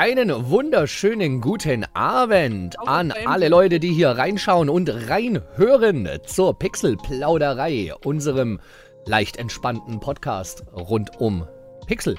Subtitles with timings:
[0.00, 8.60] Einen wunderschönen guten Abend an alle Leute, die hier reinschauen und reinhören zur Pixel-Plauderei, unserem
[9.06, 11.48] leicht entspannten Podcast rund um
[11.88, 12.16] Pixel.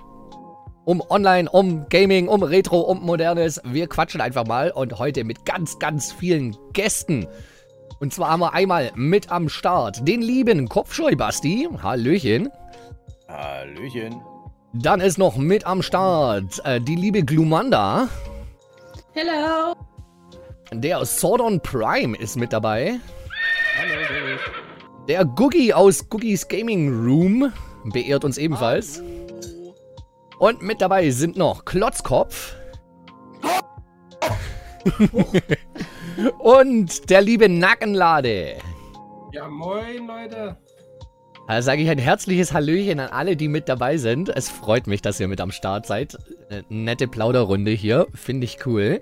[0.83, 3.61] Um Online, um Gaming, um Retro, um Modernes.
[3.63, 7.27] Wir quatschen einfach mal und heute mit ganz, ganz vielen Gästen.
[8.01, 11.69] Und zwar haben wir einmal mit am Start den lieben Kopfscheu-Basti.
[11.81, 12.49] Hallöchen.
[13.29, 14.19] Hallöchen.
[14.73, 18.07] Dann ist noch mit am Start äh, die liebe Glumanda.
[19.13, 19.73] Hello.
[20.71, 22.99] Der Sordon Prime ist mit dabei.
[23.79, 24.37] Hallo.
[25.07, 27.51] Der Googie aus Googies Gaming Room
[27.85, 28.99] beehrt uns ebenfalls.
[28.99, 29.73] Hallo.
[30.37, 32.55] Und mit dabei sind noch Klotzkopf.
[36.37, 38.57] Und der liebe Nackenlade.
[39.31, 40.57] Ja, moin, Leute.
[41.49, 44.29] Da sage ich ein herzliches Hallöchen an alle, die mit dabei sind.
[44.29, 46.15] Es freut mich, dass ihr mit am Start seid.
[46.51, 48.05] Eine nette Plauderrunde hier.
[48.13, 49.01] Finde ich cool.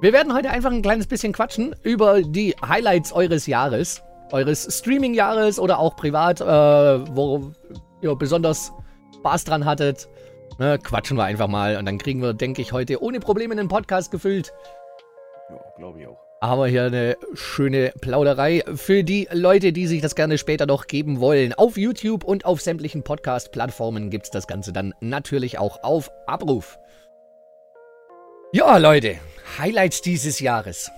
[0.00, 4.02] Wir werden heute einfach ein kleines bisschen quatschen über die Highlights eures Jahres.
[4.32, 7.52] Eures Streaming-Jahres oder auch privat, äh, wo
[8.00, 8.72] ihr besonders
[9.18, 10.08] Spaß dran hattet.
[10.58, 13.68] Ne, quatschen wir einfach mal und dann kriegen wir, denke ich, heute ohne Probleme einen
[13.68, 14.54] Podcast gefüllt.
[15.50, 16.27] Ja, glaube ich auch.
[16.40, 20.86] Haben wir hier eine schöne Plauderei für die Leute, die sich das gerne später noch
[20.86, 21.52] geben wollen.
[21.52, 26.78] Auf YouTube und auf sämtlichen Podcast-Plattformen gibt es das Ganze dann natürlich auch auf Abruf.
[28.52, 29.16] Ja, Leute,
[29.58, 30.90] Highlights dieses Jahres.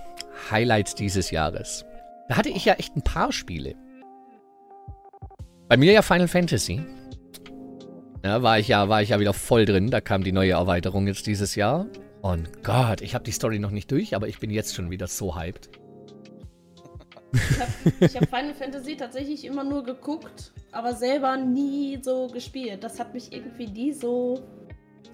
[0.51, 1.85] Highlights dieses Jahres.
[2.29, 3.75] Da hatte ich ja echt ein paar Spiele.
[5.69, 6.83] Bei mir ja Final Fantasy.
[8.23, 9.91] Ja, war ja, war ich ja wieder voll drin.
[9.91, 11.87] Da kam die neue Erweiterung jetzt dieses Jahr.
[12.23, 15.07] Und Gott, ich habe die Story noch nicht durch, aber ich bin jetzt schon wieder
[15.07, 15.71] so hyped.
[17.33, 22.83] Ich habe hab Final Fantasy tatsächlich immer nur geguckt, aber selber nie so gespielt.
[22.83, 24.43] Das hat mich irgendwie nie so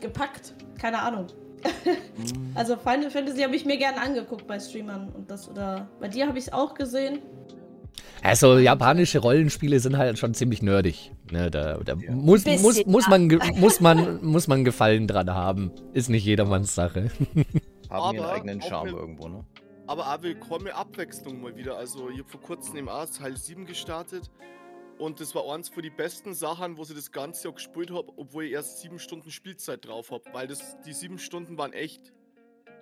[0.00, 0.54] gepackt.
[0.80, 1.26] Keine Ahnung.
[2.54, 6.26] also Final Fantasy habe ich mir gerne angeguckt bei Streamern und das oder bei dir
[6.26, 7.20] habe ich es auch gesehen.
[8.22, 11.12] Also japanische Rollenspiele sind halt schon ziemlich nerdig.
[11.30, 12.12] Ne, da da Ja.
[12.12, 13.26] muss, muss, muss, man,
[13.56, 15.70] muss, man, muss man Gefallen dran haben.
[15.92, 17.10] Ist nicht jedermanns Sache.
[17.90, 19.44] Haben ihren Aber eigenen Charme mit- irgendwo, ne?
[19.86, 21.76] Aber auch willkommene Abwechslung mal wieder.
[21.76, 24.28] Also, ich habe vor kurzem im A Teil 7 gestartet.
[24.98, 28.08] Und das war eins von die besten Sachen, wo ich das ganze Jahr gespielt habe,
[28.16, 30.24] obwohl ich erst sieben Stunden Spielzeit drauf habe.
[30.32, 32.12] Weil das, die sieben Stunden waren echt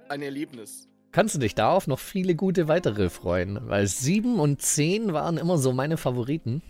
[0.08, 0.88] ein Erlebnis.
[1.14, 3.60] Kannst du dich da auf noch viele gute weitere freuen?
[3.68, 6.60] Weil 7 und 10 waren immer so meine Favoriten.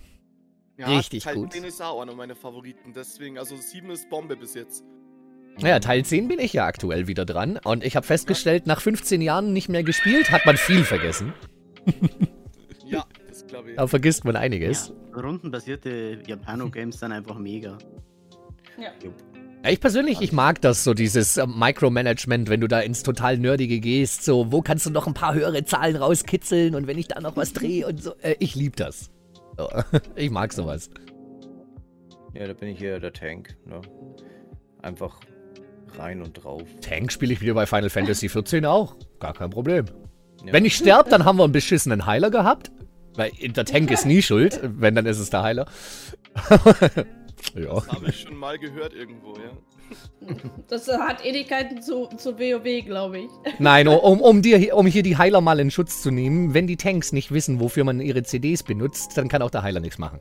[0.78, 1.54] Richtig Teil gut.
[1.54, 2.92] 10 ist auch einer meiner Favoriten.
[2.94, 4.84] Deswegen, also 7 ist Bombe bis jetzt.
[5.62, 7.58] Naja, Teil 10 bin ich ja aktuell wieder dran.
[7.64, 11.32] Und ich habe festgestellt, nach 15 Jahren nicht mehr gespielt, hat man viel vergessen.
[12.86, 13.76] Ja, das glaube ich.
[13.76, 14.92] Da vergisst man einiges.
[15.14, 17.78] Ja, rundenbasierte Japano-Games sind einfach mega.
[18.76, 18.92] Ja.
[19.02, 19.10] Ja,
[19.70, 23.80] ich persönlich, ich mag das, so dieses äh, Micromanagement, wenn du da ins total Nerdige
[23.80, 24.24] gehst.
[24.24, 27.36] So, wo kannst du noch ein paar höhere Zahlen rauskitzeln und wenn ich da noch
[27.36, 28.14] was drehe und so.
[28.20, 29.10] Äh, ich lieb das.
[29.56, 29.68] So,
[30.16, 30.90] ich mag sowas.
[32.34, 33.80] Ja, da bin ich hier der Tank, ne?
[34.82, 35.20] Einfach
[35.96, 36.62] rein und drauf.
[36.80, 38.96] Tank spiele ich wieder bei Final Fantasy 14 auch.
[39.20, 39.86] Gar kein Problem.
[40.44, 40.52] Ja.
[40.52, 42.70] Wenn ich sterbe, dann haben wir einen beschissenen Heiler gehabt.
[43.14, 44.60] Weil der Tank ist nie schuld.
[44.62, 45.66] Wenn, dann ist es der Heiler.
[47.54, 47.74] Ja.
[47.74, 49.52] Das habe ich schon mal gehört irgendwo, ja.
[50.68, 53.30] Das hat Ewigkeiten zu, zu WoW, glaube ich.
[53.58, 56.76] Nein, um, um, dir, um hier die Heiler mal in Schutz zu nehmen, wenn die
[56.76, 60.20] Tanks nicht wissen, wofür man ihre CDs benutzt, dann kann auch der Heiler nichts machen.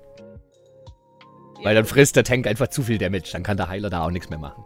[1.64, 4.12] Weil dann frisst der Tank einfach zu viel Damage, dann kann der Heiler da auch
[4.12, 4.66] nichts mehr machen.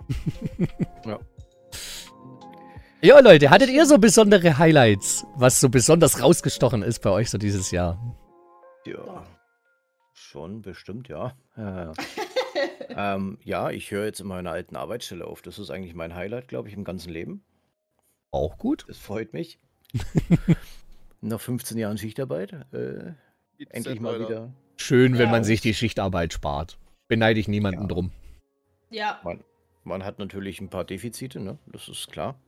[1.06, 1.20] Ja.
[3.02, 7.38] Ja, Leute, hattet ihr so besondere Highlights, was so besonders rausgestochen ist bei euch so
[7.38, 8.18] dieses Jahr?
[8.88, 9.24] Ja.
[10.14, 11.34] Schon, bestimmt, ja.
[11.56, 11.92] Ja, ja.
[12.90, 15.42] ähm, ja, ich höre jetzt in meiner alten Arbeitsstelle auf.
[15.42, 17.44] Das ist eigentlich mein Highlight, glaube ich, im ganzen Leben.
[18.32, 18.86] Auch gut.
[18.88, 19.60] Das freut mich.
[21.22, 22.54] Nach 15 Jahren Schichtarbeit.
[22.74, 23.14] Äh,
[23.70, 24.28] endlich mal leider.
[24.30, 24.54] wieder.
[24.78, 25.32] Schön, wenn Ja.
[25.32, 26.78] man sich die Schichtarbeit spart.
[27.08, 27.88] Beneide ich niemanden Ja.
[27.88, 28.12] drum.
[28.90, 29.20] Ja.
[29.24, 29.44] Man,
[29.84, 31.58] man hat natürlich ein paar Defizite, ne?
[31.68, 32.40] Das ist klar.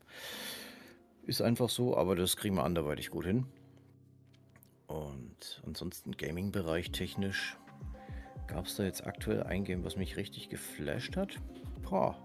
[1.26, 3.46] Ist einfach so, aber das kriegen wir anderweitig gut hin.
[4.88, 7.58] Und ansonsten Gaming-Bereich technisch.
[8.52, 11.36] Gab es da jetzt aktuell ein Game, was mich richtig geflasht hat?
[11.88, 12.16] Boah.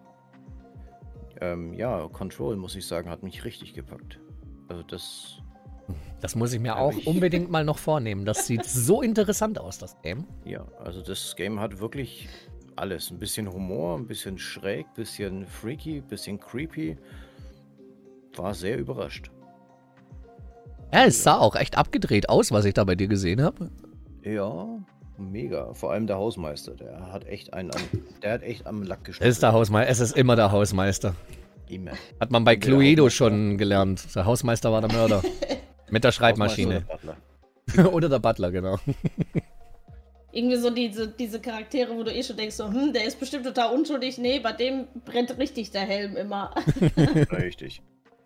[1.40, 4.20] Ähm, ja, Control, muss ich sagen, hat mich richtig gepackt.
[4.68, 5.38] Also das.
[6.20, 8.24] Das muss ich mir auch ich- unbedingt mal noch vornehmen.
[8.24, 10.24] Das sieht so interessant aus, das Game.
[10.46, 12.26] Ja, also das Game hat wirklich
[12.76, 13.10] alles.
[13.10, 16.96] Ein bisschen Humor, ein bisschen schräg, ein bisschen freaky, ein bisschen creepy.
[18.36, 19.30] War sehr überrascht.
[20.94, 23.70] Ja, es sah auch echt abgedreht aus, was ich da bei dir gesehen habe.
[24.22, 24.78] Ja,
[25.18, 25.72] mega.
[25.74, 27.80] Vor allem der Hausmeister, der hat echt einen am,
[28.22, 29.30] der hat echt am Lack Es gestochen.
[29.30, 29.90] ist der Hausmeister.
[29.90, 31.14] Es ist immer der Hausmeister.
[31.68, 31.92] Immer.
[32.20, 34.14] Hat man bei Cluedo schon gelernt.
[34.14, 35.22] Der Hausmeister war der Mörder.
[35.90, 36.84] Mit der Schreibmaschine.
[36.86, 36.96] Oder
[37.76, 37.92] Butler.
[37.92, 38.78] Oder der Butler, genau.
[40.32, 43.46] Irgendwie so diese, diese Charaktere, wo du eh schon denkst, so, hm, der ist bestimmt
[43.46, 44.18] total unschuldig.
[44.18, 46.52] Nee, bei dem brennt richtig der Helm immer.
[47.30, 47.82] Richtig.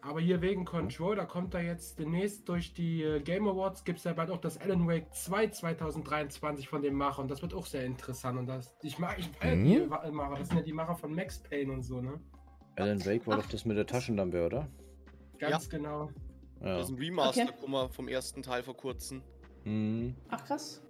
[0.09, 3.99] Aber hier wegen Control, da kommt da jetzt demnächst durch die äh, Game Awards, gibt
[3.99, 7.53] es ja bald auch das Alan Wake 2 2023 von dem Macher und das wird
[7.53, 8.39] auch sehr interessant.
[8.39, 9.47] Und das, ich mag, ich die
[9.81, 9.89] Mhm.
[9.91, 12.19] Ma- Macher, das sind ja die Macher von Max Payne und so, ne?
[12.77, 14.69] Alan Wake war doch das mit der Taschenlampe, oder?
[15.39, 16.11] Ganz genau.
[16.61, 16.79] Ja.
[16.79, 17.53] Das ist ein Remaster Okay.
[17.61, 19.23] guck mal, vom ersten Teil vor kurzem.
[19.65, 20.15] Mhm.
[20.31, 20.83] Ach krass.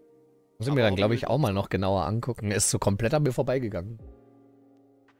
[0.58, 2.50] Muss ich mir dann, glaube ich, auch mal noch genauer angucken.
[2.52, 3.98] Ist so komplett an mir vorbeigegangen.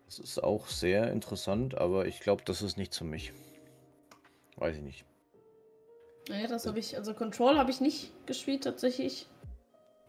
[0.07, 3.33] Das ist auch sehr interessant, aber ich glaube, das ist nichts für mich.
[4.59, 5.05] Weiß ich nicht.
[6.29, 9.27] Naja, das habe ich, also Control habe ich nicht gespielt tatsächlich.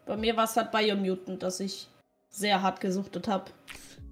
[0.05, 1.87] Bei mir war es halt Biomutant, dass ich
[2.29, 3.45] sehr hart gesuchtet habe.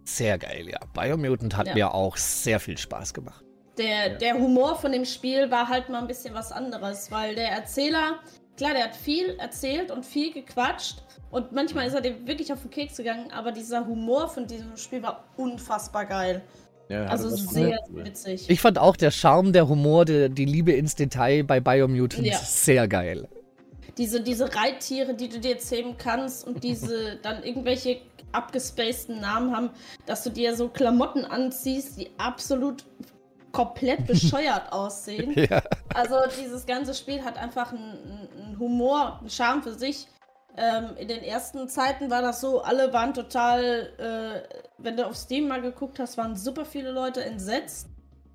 [0.04, 0.80] Sehr geil, ja.
[0.94, 1.74] Biomutant hat Ja.
[1.74, 3.44] mir auch sehr viel Spaß gemacht.
[3.78, 4.18] Der, Ja.
[4.18, 8.20] der Humor von dem Spiel war halt mal ein bisschen was anderes, weil der Erzähler,
[8.56, 12.62] klar, der hat viel erzählt und viel gequatscht und manchmal ist er dem wirklich auf
[12.62, 16.42] den Keks gegangen, aber dieser Humor von diesem Spiel war unfassbar geil.
[16.90, 18.06] Ja, Also sehr cool.
[18.06, 18.50] witzig.
[18.50, 22.38] Ich fand auch der Charme, der Humor, die, die Liebe ins Detail bei Biomutant Ja.
[22.38, 23.28] sehr geil.
[23.98, 27.98] diese, diese Reittiere, die du dir zähmen kannst und diese dann irgendwelche
[28.32, 29.70] abgespaceden Namen haben,
[30.06, 32.86] dass du dir so Klamotten anziehst, die absolut
[33.52, 35.34] komplett bescheuert aussehen.
[35.50, 35.62] Ja.
[35.94, 40.08] Also dieses ganze Spiel hat einfach einen, einen Humor, einen Charme für sich.
[40.58, 45.16] Ähm, in den ersten Zeiten war das so, alle waren total, äh, wenn du auf
[45.16, 47.88] Steam mal geguckt hast, waren super viele Leute entsetzt.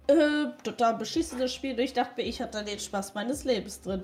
[0.06, 1.78] Äh, total beschissenes Spiel.
[1.80, 4.02] Ich dachte mir, ich hatte da den Spaß meines Lebens drin.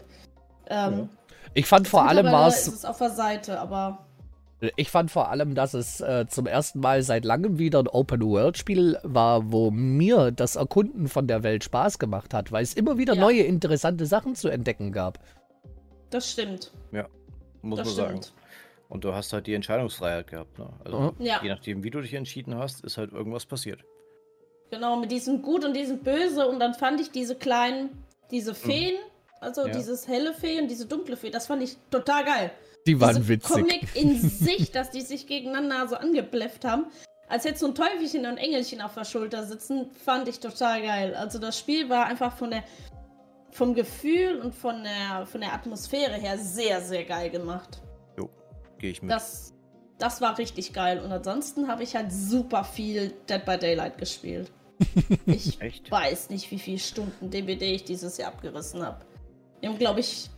[0.69, 1.09] Ähm,
[1.55, 4.05] Ich fand vor allem war es, auf der Seite, aber
[4.77, 8.99] ich fand vor allem, dass es äh, zum ersten Mal seit langem wieder ein Open-World-Spiel
[9.05, 13.15] war, wo mir das Erkunden von der Welt Spaß gemacht hat, weil es immer wieder
[13.15, 13.21] Ja.
[13.21, 15.21] neue interessante Sachen zu entdecken gab.
[16.11, 16.73] das stimmt.
[17.63, 18.23] Muss das man sagen.
[18.23, 18.33] stimmt.
[18.89, 20.59] Und du hast halt die Entscheidungsfreiheit gehabt.
[20.59, 20.69] Ne?
[20.85, 21.41] Also, Ja.
[21.43, 23.81] je nachdem, wie du dich entschieden hast, ist halt irgendwas passiert.
[24.71, 28.95] Genau, mit diesem Gut und diesem Böse und dann fand ich diese kleinen, diese Feen,
[29.41, 29.73] also Ja.
[29.75, 32.51] dieses helle Fee und diese dunkle Fee, das fand ich total geil.
[32.87, 33.51] Die waren Diese witzig.
[33.57, 36.87] Comic in sich, dass die sich gegeneinander so angeblefft haben.
[37.29, 40.81] Als hätte so ein Teufelchen und ein Engelchen auf der Schulter sitzen, fand ich total
[40.83, 41.15] geil.
[41.15, 42.65] Also das Spiel war einfach von der
[43.51, 47.83] vom Gefühl und von der von der Atmosphäre her sehr sehr geil gemacht.
[48.17, 48.29] Jo,
[48.79, 49.11] gehe ich mit.
[49.11, 49.55] Das
[49.99, 54.51] das war richtig geil und ansonsten habe ich halt super viel Dead by Daylight gespielt.
[55.27, 55.91] Ich Echt?
[55.91, 59.05] weiß nicht, wie viele Stunden DBD ich dieses Jahr abgerissen habe.
[59.61, 60.31] Wir haben, glaube ich,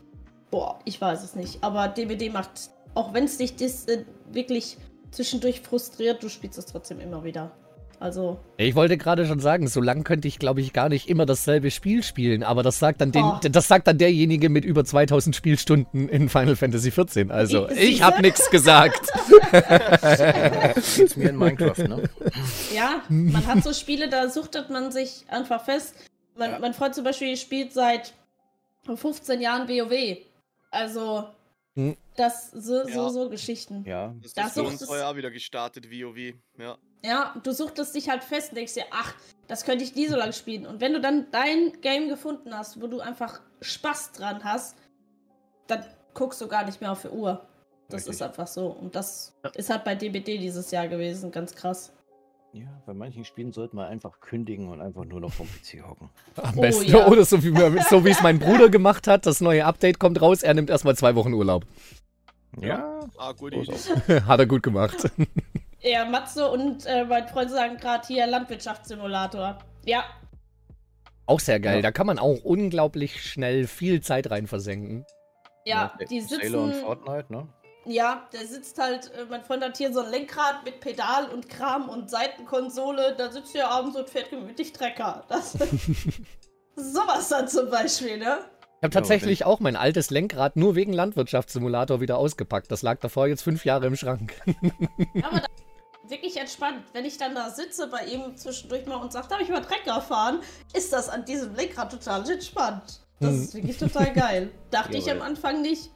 [0.50, 1.62] boah, ich weiß es nicht.
[1.62, 4.78] Aber DBD macht, auch wenn es dich das, äh, wirklich
[5.10, 7.52] zwischendurch frustriert, du spielst es trotzdem immer wieder.
[8.00, 11.26] Also, Ich wollte gerade schon sagen, so lang könnte ich, glaube ich, gar nicht immer
[11.26, 13.38] dasselbe Spiel spielen, aber das sagt dann, den, Oh.
[13.42, 17.30] das sagt dann derjenige mit über 2000 Spielstunden in Final Fantasy XIV.
[17.30, 19.10] Also, Ich- ich habe nichts gesagt.
[20.96, 22.08] Geht's mir in Minecraft, ne?
[22.74, 25.94] ja, man hat so Spiele, da suchtet man sich einfach fest.
[26.36, 26.58] Mein, Ja.
[26.58, 28.14] mein Freund zum Beispiel spielt seit
[28.86, 30.16] 15 Jahren WoW.
[30.70, 31.24] Also,
[31.76, 31.96] Hm.
[32.16, 33.10] das, so, so, Ja.
[33.10, 33.84] so Geschichten.
[33.86, 34.14] Ja.
[34.22, 36.34] Das Da ist für sucht uns es- heuer wieder gestartet, WoW.
[36.58, 36.78] Ja.
[37.04, 39.14] Ja, du suchtest dich halt fest und denkst dir, ach,
[39.48, 40.66] das könnte ich nie so lange spielen.
[40.66, 44.76] Und wenn du dann dein Game gefunden hast, wo du einfach Spaß dran hast,
[45.66, 47.46] dann guckst du gar nicht mehr auf die Uhr.
[47.88, 48.14] Das Richtig.
[48.14, 48.66] ist einfach so.
[48.66, 49.50] Und das Ja.
[49.54, 51.92] ist halt bei DBD dieses Jahr gewesen, ganz krass.
[52.52, 56.10] Ja, bei manchen Spielen sollte man einfach kündigen und einfach nur noch vom PC hocken.
[56.36, 56.84] Am Oh, besten.
[56.90, 57.06] ja.
[57.06, 57.54] Oder so wie
[57.88, 60.96] so wie es mein Bruder gemacht hat, das neue Update kommt raus, er nimmt erstmal
[60.96, 61.64] zwei Wochen Urlaub.
[62.60, 63.00] Ja.
[63.18, 63.60] Ah, Idee.
[63.72, 64.26] ist auch.
[64.26, 65.10] hat er gut gemacht.
[65.82, 69.58] Ja, Matze und äh, mein Freund sagen gerade hier Landwirtschaftssimulator.
[69.86, 70.04] Ja,
[71.26, 71.76] Auch sehr geil.
[71.76, 71.82] Ja.
[71.82, 75.06] Da kann man auch unglaublich schnell viel Zeit rein versenken.
[75.64, 76.84] ja, Ja, die Sailor und sitzen.
[76.84, 77.48] Fortnite, ne?
[77.86, 81.48] Ja, der sitzt halt, äh, mein Freund hat hier so ein Lenkrad mit Pedal und
[81.48, 83.14] Kram und Seitenkonsole.
[83.16, 85.24] Da sitzt er abends und fährt gemütlich Trecker.
[85.28, 85.52] Das,
[86.76, 88.40] sowas dann zum Beispiel, ne?
[88.80, 92.70] Ich habe tatsächlich auch mein altes Lenkrad nur wegen Landwirtschaftssimulator wieder ausgepackt.
[92.70, 94.34] Das lag davor jetzt fünf Jahre im Schrank.
[95.22, 95.46] Aber da,
[96.10, 96.84] wirklich entspannt.
[96.92, 100.00] Wenn ich dann da sitze bei ihm zwischendurch mal und sage, darf ich mal Trecker
[100.00, 100.40] fahren,
[100.74, 103.00] ist das an diesem Lenkrad total entspannt.
[103.20, 103.42] Das Hm.
[103.42, 104.50] ist wirklich total geil.
[104.70, 105.90] Dachte ich am Anfang nicht.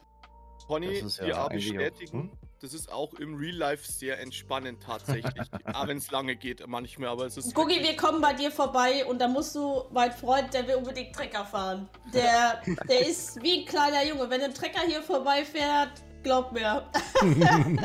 [0.81, 2.31] Ist ja auch- bestätigen, hm?
[2.59, 5.33] das ist auch im Real Life sehr entspannend tatsächlich.
[5.73, 7.53] auch wenn es lange geht manchmal, aber es ist.
[7.53, 10.75] Gucki, wirklich- wir kommen bei dir vorbei und da musst du, mein Freund, der will
[10.75, 11.87] unbedingt Trecker fahren.
[12.15, 14.27] Der, der ist wie ein kleiner Junge.
[14.29, 15.91] Wenn ein Trecker hier vorbeifährt,
[16.25, 16.83] Glaub mir.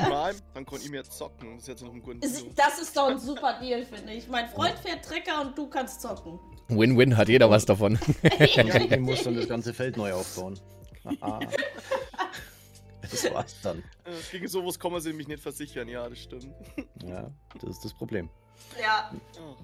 [0.09, 1.52] Mal, dann kann ich mir zocken.
[1.56, 4.26] Das ist jetzt noch ein guter Ist- Das ist doch ein super Deal, finde ich.
[4.28, 6.40] Mein Freund fährt Trecker und du kannst zocken.
[6.68, 7.99] Win-win, hat jeder was davon.
[8.38, 10.59] Ich muss dann das ganze Feld neu aufbauen.
[13.02, 13.78] Das war's dann.
[14.04, 16.47] Äh, Gegen sowas kann man sich nämlich nicht versichern, ja, das stimmt.
[17.04, 17.30] Ja,
[17.61, 18.30] das ist das Problem.
[18.81, 19.11] Ja.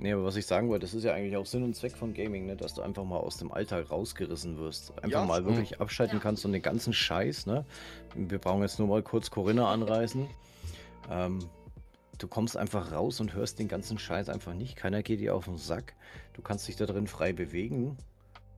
[0.00, 2.12] Nee, aber was ich sagen wollte, das ist ja eigentlich auch Sinn und Zweck von
[2.12, 2.56] Gaming, ne?
[2.56, 4.90] dass du einfach mal aus dem Alltag rausgerissen wirst.
[5.02, 5.56] Einfach Ja, mal stimmt.
[5.56, 6.22] wirklich abschalten Ja.
[6.22, 7.64] kannst und den ganzen Scheiß, ne?
[8.14, 10.26] Wir brauchen jetzt nur mal kurz Corinna anreißen.
[11.10, 11.38] Ähm,
[12.18, 14.76] du kommst einfach raus und hörst den ganzen Scheiß einfach nicht.
[14.76, 15.94] Keiner geht dir auf den Sack.
[16.34, 17.96] Du kannst dich da drin frei bewegen,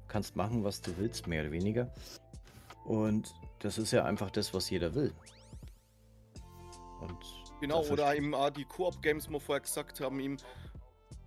[0.08, 1.92] kannst machen, was du willst, mehr oder weniger.
[2.84, 5.12] Und das ist ja einfach das, was jeder will.
[7.00, 7.16] Und
[7.60, 10.36] Genau, oder eben auch die Koop-Games, die wir vorher gesagt haben, ihm,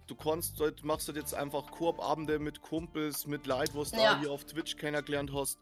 [0.08, 4.14] du kannst, halt- machst halt jetzt einfach Koop-Abende mit Kumpels, mit Leuten, was du Ja.
[4.14, 5.60] da hier auf Twitch kennengelernt hast,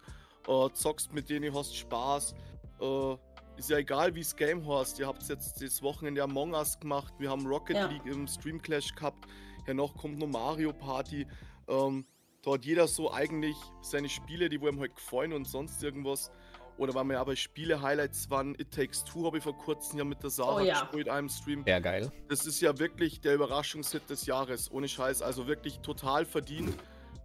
[0.48, 2.36] äh, zockst mit denen, hast Spaß,
[2.82, 3.16] äh,
[3.58, 7.14] ist ja egal, wie das Game hast, ihr habt jetzt das Wochenende Among Us gemacht,
[7.20, 7.88] wir haben Rocket Ja.
[7.88, 9.26] League im Stream Clash gehabt,
[9.66, 11.28] danach kommt noch Mario Party,
[11.68, 12.06] ähm,
[12.42, 16.32] da hat jeder so eigentlich seine Spiele, die wo ihm halt gefallen und sonst irgendwas.
[16.80, 20.06] Oder weil wir ja bei Spiele-Highlights waren, It Takes Two habe ich vor kurzem ja
[20.06, 20.80] mit der Sarah Oh ja.
[20.80, 21.64] gespielt, einem Stream.
[21.66, 22.10] Sehr geil.
[22.30, 25.22] Das ist ja wirklich der Überraschungshit des Jahres, ohne Scheiß.
[25.22, 26.74] Also wirklich total verdient.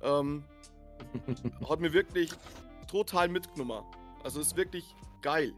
[0.02, 0.44] Ähm,
[1.68, 2.30] hat mir wirklich
[2.90, 3.84] total mitgenommen.
[4.24, 4.84] Also ist wirklich
[5.22, 5.54] geil.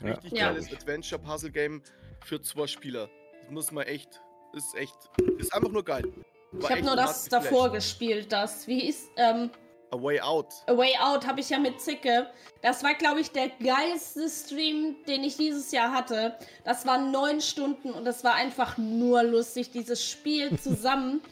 [0.00, 0.48] Ja, Richtig Ja.
[0.50, 1.82] geiles Adventure-Puzzle-Game
[2.24, 3.08] für zwei Spieler.
[3.42, 4.22] Das muss man echt,
[4.54, 4.96] ist echt,
[5.38, 6.04] ist einfach nur geil.
[6.52, 9.50] Ich War habe echt nur das davor gespielt, das, wie hieß, ähm,
[9.94, 10.48] A Way Out.
[10.66, 12.26] A Way Out habe ich ja mit Zicke.
[12.62, 16.36] Das war, glaube ich, der geilste Stream, den ich dieses Jahr hatte.
[16.64, 21.22] Das waren neun Stunden und das war einfach nur lustig, dieses Spiel zusammen,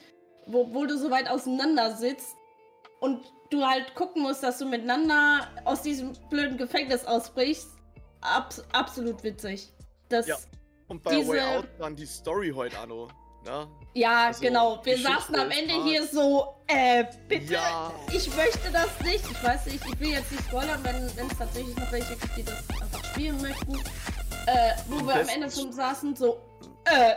[0.46, 2.36] wo, obwohl du so weit auseinander sitzt
[3.00, 7.68] und du halt gucken musst, dass du miteinander aus diesem blöden Gefängnis ausbrichst.
[8.20, 9.72] Abs absolut witzig.
[10.08, 10.36] Das, Ja.
[10.88, 12.86] Und bei A Way Diese- Out dann die Story heute auch
[13.44, 13.68] Ne?
[14.06, 14.80] Also, genau.
[14.84, 17.92] Wir saßen am Ende hier so, äh, bitte, Ja.
[18.12, 19.24] ich möchte das nicht.
[19.30, 20.96] Ich weiß nicht, ich will jetzt nicht spoilern, wenn
[21.26, 23.74] es tatsächlich noch welche gibt, die das einfach spielen möchten.
[24.46, 26.38] Äh, wo Am wir am Ende schon saßen, so,
[26.86, 27.14] äh,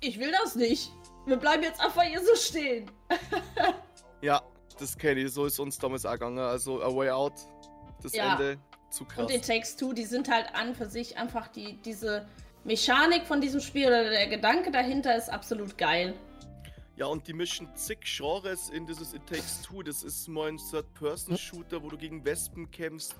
[0.00, 0.92] ich will das nicht.
[1.26, 2.90] Wir bleiben jetzt einfach hier so stehen.
[4.20, 4.40] Ja,
[4.78, 5.32] das kenne ich.
[5.34, 6.38] So ist uns damals auch gegangen.
[6.38, 7.34] Also A Way Out,
[8.02, 8.32] das Ja.
[8.32, 9.18] Ende, zu krass.
[9.24, 12.26] Und in Takes Two, die sind halt an für sich einfach die, diese
[12.64, 16.14] Mechanik von diesem Spiel oder der Gedanke dahinter ist absolut geil.
[16.96, 19.82] Ja, und die mischen zig Genres in dieses It Takes Two.
[19.82, 23.16] Das ist mal ein Third-Person-Shooter, wo du gegen Wespen kämpfst.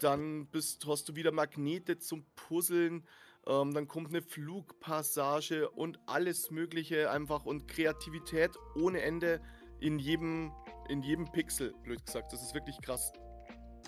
[0.00, 3.06] Dann bist, hast du wieder Magnete zum Puzzeln.
[3.46, 9.40] Ähm, dann kommt eine Flugpassage und alles Mögliche einfach und Kreativität ohne Ende
[9.80, 10.52] in jedem,
[10.88, 12.32] in jedem Pixel, blöd gesagt.
[12.32, 13.12] Das ist wirklich krass.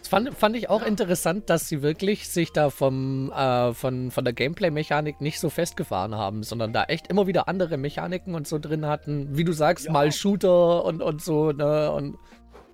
[0.02, 0.88] Das fand, fand ich auch Ja.
[0.88, 6.16] interessant, dass sie wirklich sich da vom, äh, von, von der Gameplay-Mechanik nicht so festgefahren
[6.16, 9.36] haben, sondern da echt immer wieder andere Mechaniken und so drin hatten.
[9.36, 9.92] Wie du sagst, Ja.
[9.92, 11.92] mal Shooter und, und so, ne?
[11.92, 12.16] Und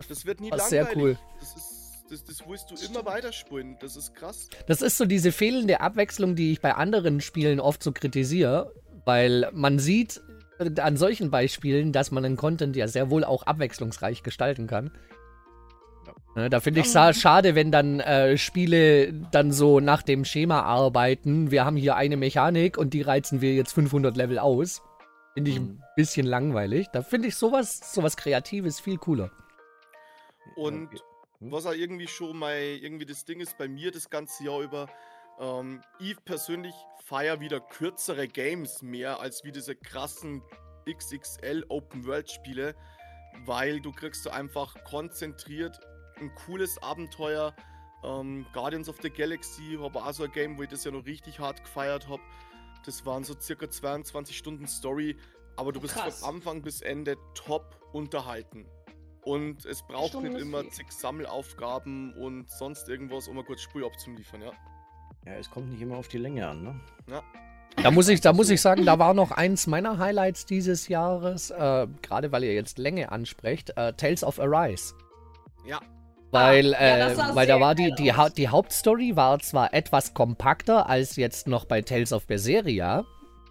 [0.08, 0.94] Das wird nie Das ist langweilig.
[0.94, 1.18] sehr cool.
[1.40, 3.76] Das, ist, das, das willst du immer weiterspulen.
[3.80, 4.48] Das ist krass.
[4.66, 8.72] das ist so diese fehlende Abwechslung, die ich bei anderen Spielen oft so kritisiere,
[9.04, 10.22] weil man sieht
[10.60, 14.90] äh, an solchen Beispielen, dass man den Content ja sehr wohl auch abwechslungsreich gestalten kann.
[16.38, 20.62] Ne, Da finde ich es schade, wenn dann äh, Spiele dann so nach dem Schema
[20.62, 21.50] arbeiten.
[21.50, 24.80] Wir haben hier eine Mechanik und die reizen wir jetzt 500 Level aus.
[25.34, 25.82] Finde ich ein Mhm.
[25.96, 26.86] bisschen langweilig.
[26.92, 29.32] Da finde ich sowas, sowas Kreatives viel cooler.
[30.54, 30.90] Und
[31.40, 31.50] Hm?
[31.50, 34.86] was auch irgendwie schon mal irgendwie das Ding ist bei mir das ganze Jahr über,
[35.40, 40.40] ähm, ich persönlich feiere wieder kürzere Games mehr als wie diese krassen
[40.88, 42.76] XXL Open World Spiele,
[43.44, 45.80] weil du kriegst so einfach konzentriert
[46.20, 47.54] ein cooles Abenteuer.
[48.04, 51.04] Ähm, Guardians of the Galaxy war auch so ein Game, wo ich das ja noch
[51.04, 52.22] richtig hart gefeiert habe.
[52.86, 55.16] Das waren so circa 22 Stunden Story,
[55.56, 56.20] aber du Oh, bist krass.
[56.20, 58.66] von Anfang bis Ende top unterhalten.
[59.22, 64.42] Und es braucht nicht immer zig Sammelaufgaben und sonst irgendwas, um mal kurz Spiel abzuliefern,
[64.42, 64.52] ja.
[65.26, 67.22] Ja, es kommt nicht immer auf die Länge an, ne?
[67.82, 71.50] Da muss ich, da muss ich sagen, da war noch eins meiner Highlights dieses Jahres,
[71.50, 74.94] äh, gerade weil ihr jetzt Länge ansprecht, äh, Tales of Arise.
[75.66, 75.80] Ja.
[76.30, 80.12] Weil, Ah, ja, äh, weil da war die, die, ha die Hauptstory war zwar etwas
[80.12, 83.04] kompakter als jetzt noch bei Tales of Berseria.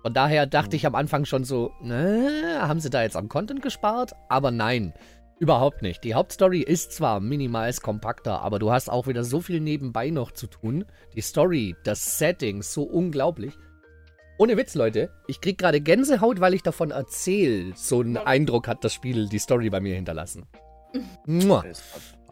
[0.03, 3.62] Von daher dachte ich am Anfang schon so, ne, haben sie da jetzt am Content
[3.62, 4.13] gespart?
[4.29, 4.93] Aber nein,
[5.39, 6.03] überhaupt nicht.
[6.03, 10.31] Die Hauptstory ist zwar minimal kompakter, aber du hast auch wieder so viel nebenbei noch
[10.31, 10.86] zu tun.
[11.15, 13.53] Die Story, das Setting, so unglaublich.
[14.38, 17.74] Ohne Witz, Leute, ich krieg gerade Gänsehaut, weil ich davon erzähle.
[17.75, 20.46] So einen Eindruck hat das Spiel, die Story bei mir hinterlassen.
[21.25, 21.63] Mua.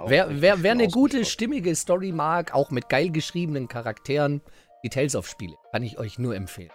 [0.06, 4.42] Wer, wer, wer eine gute, stimmige Story mag, auch mit geil geschriebenen Charakteren,
[4.84, 6.72] die Tales of Spiele, kann ich euch nur empfehlen.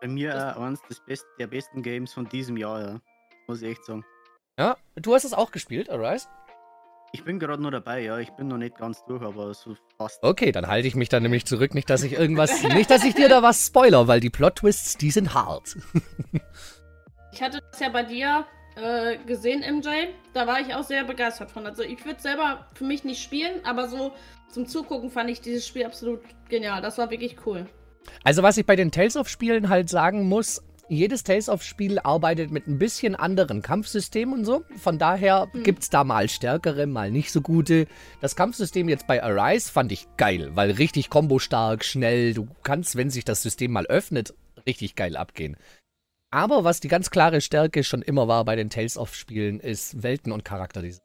[0.00, 3.00] Bei mir äh, eines des best, der besten Games von diesem Jahr, ja.
[3.48, 4.04] Muss ich echt sagen.
[4.58, 6.28] Ja, du hast es auch gespielt, Arise?
[7.12, 8.18] Ich bin gerade nur dabei, ja.
[8.18, 10.22] Ich bin noch nicht ganz durch, aber so fast.
[10.22, 13.14] Okay, dann halte ich mich da nämlich zurück, nicht, dass ich irgendwas, nicht, dass ich
[13.14, 15.76] dir da was spoiler, weil die Plot-Twists, die sind hart.
[17.30, 18.46] Ich hatte das ja bei dir
[18.78, 19.88] äh, gesehen, MJ.
[20.34, 21.66] Da war ich auch sehr begeistert von.
[21.66, 24.12] Also ich würde selber für mich nicht spielen, aber so
[24.50, 26.80] zum Zugucken fand ich dieses Spiel absolut genial.
[26.80, 27.66] Das war wirklich cool.
[28.24, 31.98] Also was ich bei den Tales of Spielen halt sagen muss, jedes Tales of Spiel
[31.98, 34.64] arbeitet mit ein bisschen anderen Kampfsystem und so.
[34.76, 35.62] Von daher Hm.
[35.62, 37.86] gibt's da mal stärkere, mal nicht so gute.
[38.22, 42.32] Das Kampfsystem jetzt bei Arise fand ich geil, weil richtig kombostark, schnell.
[42.32, 44.32] Du kannst, wenn sich das System mal öffnet,
[44.66, 45.58] richtig geil abgehen.
[46.30, 50.02] Aber was die ganz klare Stärke schon immer war bei den Tales of Spielen, ist
[50.02, 51.00] Welten und Charakterdesign.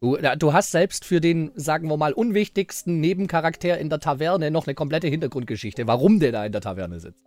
[0.00, 4.66] Du, du hast selbst für den, sagen wir mal, unwichtigsten Nebencharakter in der Taverne noch
[4.66, 7.22] eine komplette Hintergrundgeschichte, warum der da in der Taverne sitzt.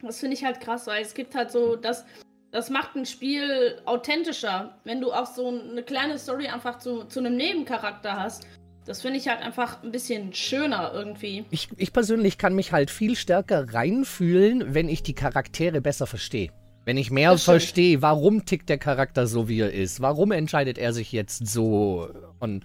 [0.00, 2.06] Das finde ich halt krass, weil es gibt halt so, das,
[2.52, 7.18] das macht ein Spiel authentischer, wenn du auch so eine kleine Story einfach zu, zu
[7.18, 8.46] einem Nebencharakter hast.
[8.88, 11.44] Das finde ich halt einfach ein bisschen schöner irgendwie.
[11.50, 16.48] Ich, ich persönlich kann mich halt viel stärker reinfühlen, wenn ich die Charaktere besser verstehe.
[16.86, 20.94] Wenn ich mehr verstehe, warum tickt der Charakter so, wie er ist, warum entscheidet er
[20.94, 22.08] sich jetzt so.
[22.38, 22.64] Und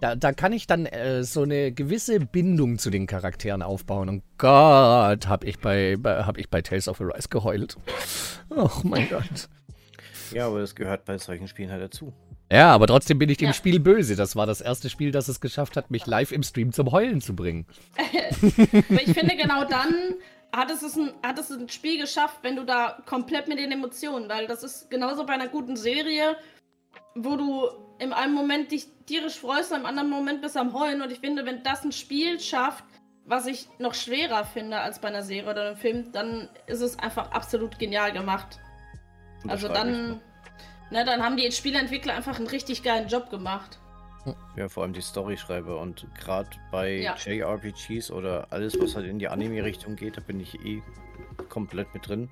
[0.00, 4.08] da, da kann ich dann äh, so eine gewisse Bindung zu den Charakteren aufbauen.
[4.08, 7.76] Und Gott, hab ich bei, bei, hab ich bei Tales of Arise geheult.
[8.56, 9.50] Ach mein Gott.
[10.32, 12.14] Ja, aber das gehört bei solchen Spielen halt dazu.
[12.50, 13.52] Ja, aber trotzdem bin ich dem Ja.
[13.52, 14.16] Spiel böse.
[14.16, 17.20] Das war das erste Spiel, das es geschafft hat, mich live im Stream zum Heulen
[17.20, 17.66] zu bringen.
[17.98, 20.14] Aber ich finde, genau dann
[20.50, 23.70] hat es, es ein, hat es ein Spiel geschafft, wenn du da komplett mit den
[23.70, 26.36] Emotionen, weil das ist genauso bei einer guten Serie,
[27.14, 31.02] wo du im einen Moment dich tierisch freust, im anderen Moment bist du am Heulen.
[31.02, 32.84] Und ich finde, wenn das ein Spiel schafft,
[33.26, 36.98] was ich noch schwerer finde als bei einer Serie oder einem Film, dann ist es
[36.98, 38.58] einfach absolut genial gemacht.
[39.46, 40.20] Also dann,
[40.90, 43.78] ne, dann haben die Spieleentwickler einfach einen richtig geilen Job gemacht.
[44.56, 47.14] Ja, vor allem die Storyschreiber und gerade bei Ja.
[47.16, 50.82] JRPGs oder alles, was halt in die Anime-Richtung geht, da bin ich eh
[51.48, 52.28] komplett mit drin.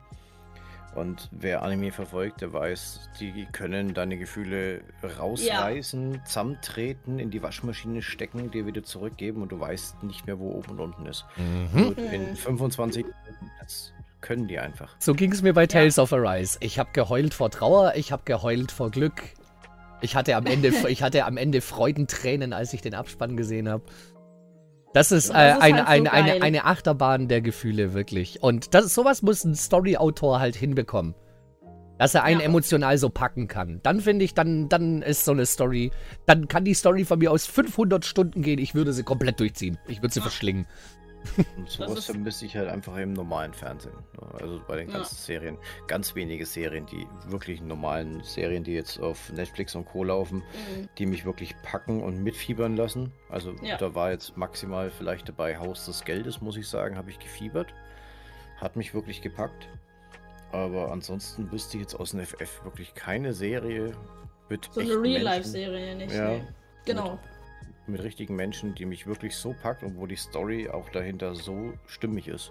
[0.94, 4.80] Und wer Anime verfolgt, der weiß, die können deine Gefühle
[5.18, 10.52] rausreißen, zusammentreten, in die Waschmaschine stecken, dir wieder zurückgeben und du weißt nicht mehr, wo
[10.52, 11.26] oben und unten ist.
[11.36, 11.88] Mhm.
[11.88, 13.92] Und in 25 Minuten, das
[14.26, 14.96] können die einfach.
[14.98, 16.58] So ging es mir bei Tales of Arise.
[16.60, 19.22] Ich habe geheult vor Trauer, ich habe geheult vor Glück.
[20.00, 23.84] Ich hatte am Ende, ich hatte am Ende Freudentränen, als ich den Abspann gesehen habe.
[24.92, 28.42] Das ist, Das äh, ist eine, halt so eine, eine, Achterbahn der Gefühle, wirklich.
[28.42, 31.14] Und das, sowas muss ein Story-Autor halt hinbekommen.
[31.98, 32.46] Dass er einen Ja.
[32.46, 33.80] emotional so packen kann.
[33.82, 35.92] Dann finde ich, dann, dann ist so eine Story,
[36.26, 38.58] dann kann die Story von mir aus 500 Stunden gehen.
[38.58, 39.78] Ich würde sie komplett durchziehen.
[39.86, 40.66] Ich würde sie verschlingen.
[41.56, 43.94] Und sowas vermisse ich halt einfach im normalen Fernsehen.
[44.40, 44.98] Also bei den Ja.
[44.98, 45.58] ganzen Serien.
[45.86, 50.04] Ganz wenige Serien, die wirklich normalen Serien, die jetzt auf Netflix und Co.
[50.04, 50.88] laufen, Mhm.
[50.98, 53.12] die mich wirklich packen und mitfiebern lassen.
[53.28, 53.76] Also Ja.
[53.76, 57.74] da war jetzt maximal vielleicht dabei Haus des Geldes, muss ich sagen, habe ich gefiebert.
[58.58, 59.68] Hat mich wirklich gepackt.
[60.52, 63.92] Aber ansonsten wüsste ich jetzt aus dem FF wirklich keine Serie
[64.48, 66.14] mit So eine Real-Life-Serie nicht.
[66.14, 66.28] Ja.
[66.30, 66.44] Nee.
[66.86, 67.10] Genau.
[67.12, 67.20] mit
[67.94, 72.28] richtigen Menschen, die mich wirklich so packt und wo die Story auch dahinter so stimmig
[72.28, 72.50] ist.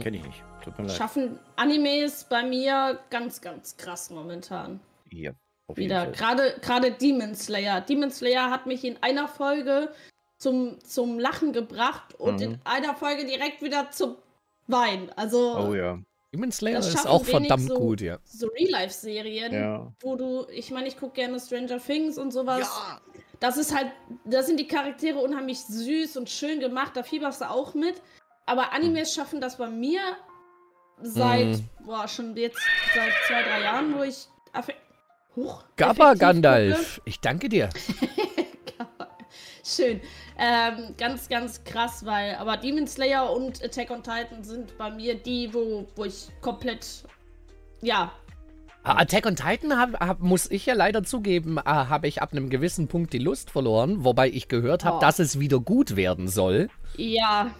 [0.00, 0.42] Kenne ich nicht.
[0.62, 0.96] Tut mir leid.
[0.96, 4.80] Schaffen Animes bei mir ganz, ganz krass momentan.
[5.10, 5.32] Ja,
[5.68, 6.02] auf jeden Wieder.
[6.04, 6.12] Fall.
[6.12, 7.80] Gerade, gerade Demon Slayer.
[7.80, 9.90] Demon Slayer hat mich in einer Folge
[10.38, 12.42] zum, zum Lachen gebracht und Mhm.
[12.42, 14.16] in einer Folge direkt wieder zum
[14.66, 15.10] Weinen.
[15.16, 15.98] Also Oh ja.
[16.36, 18.18] Demon Slayer Das ist auch wenig verdammt so- gut, ja.
[18.24, 19.92] so Real-Life-Serien, Ja.
[20.00, 22.60] wo du, ich meine, ich gucke gerne Stranger Things und sowas.
[22.60, 23.00] Ja,
[23.40, 23.88] Das ist halt,
[24.24, 27.94] da sind die Charaktere unheimlich süß und schön gemacht, da fieberst du auch mit.
[28.46, 30.00] Aber Animes schaffen das bei mir
[31.02, 31.68] seit, Mhm.
[31.84, 32.58] boah, schon jetzt
[32.94, 34.26] seit zwei, drei Jahren, wo ich.
[35.36, 37.68] Huch, Gabba Gandalf, ich danke dir.
[39.66, 40.00] Schön.
[40.38, 42.36] Ähm, ganz, ganz krass, weil.
[42.36, 47.04] Aber Demon Slayer und Attack on Titan sind bei mir die, wo, wo ich komplett.
[47.82, 48.12] Ja,
[48.84, 52.30] Ah, Attack on Titan hab, hab, muss ich ja leider zugeben, ah, habe ich ab
[52.30, 55.00] einem gewissen Punkt die Lust verloren, wobei ich gehört habe, Oh.
[55.00, 56.68] dass es wieder gut werden soll.
[56.96, 57.50] ja.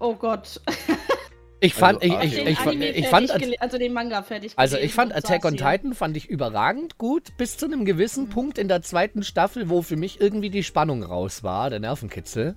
[0.00, 0.60] Oh Gott.
[1.60, 4.92] Ich fand, Also, ich, ich, ich, fand- ich fand, also den Manga fertig also ich
[4.92, 5.56] fand Attack on.
[5.56, 8.28] Titan fand ich überragend gut, bis zu einem gewissen Mhm.
[8.30, 12.56] Punkt in der zweiten Staffel, wo für mich irgendwie die Spannung raus war, der Nervenkitzel.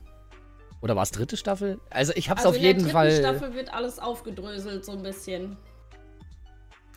[0.81, 1.79] Oder war es dritte Staffel?
[1.89, 3.07] Also ich hab's Also auf in jeden der Fall.
[3.09, 5.55] dritten Staffel wird alles aufgedröselt so ein bisschen.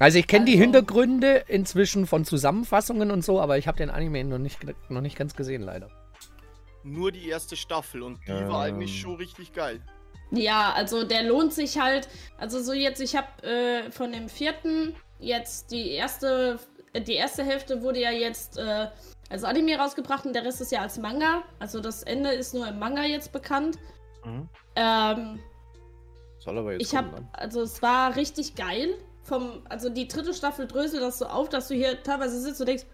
[0.00, 3.90] Also ich kenne die Also- Hintergründe inzwischen von Zusammenfassungen und so, aber ich habe den
[3.90, 4.58] Anime noch nicht,
[4.90, 5.88] noch nicht ganz gesehen, leider.
[6.82, 9.80] Nur die erste Staffel und die war eigentlich schon richtig geil.
[10.32, 12.08] Ja, also der lohnt sich halt.
[12.38, 16.58] Also so jetzt, ich habe äh, von dem vierten jetzt die erste,
[16.94, 18.88] äh, die erste Hälfte wurde ja jetzt äh,
[19.28, 21.42] als Anime rausgebracht und der Rest ist ja als Manga.
[21.58, 23.78] Also das Ende ist nur im Manga jetzt bekannt.
[24.24, 24.48] Mhm.
[24.76, 25.40] Ähm,
[26.38, 27.28] Soll aber jetzt ich habe, ne?
[27.32, 28.94] also es war richtig geil.
[29.22, 32.68] Vom, also die dritte Staffel dröselt das so auf, dass du hier teilweise sitzt und
[32.68, 32.86] denkst,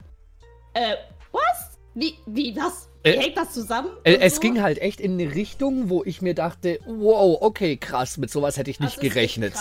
[0.75, 0.97] äh,
[1.33, 1.79] was?
[1.95, 2.88] Wie, wie, was?
[3.05, 3.91] Äh, hängt das zusammen?
[4.05, 4.41] Äh, Und es so.
[4.41, 8.57] ging halt echt in eine Richtung, wo ich mir dachte, wow, okay, krass, mit sowas
[8.57, 9.55] hätte ich nicht Das echt gerechnet.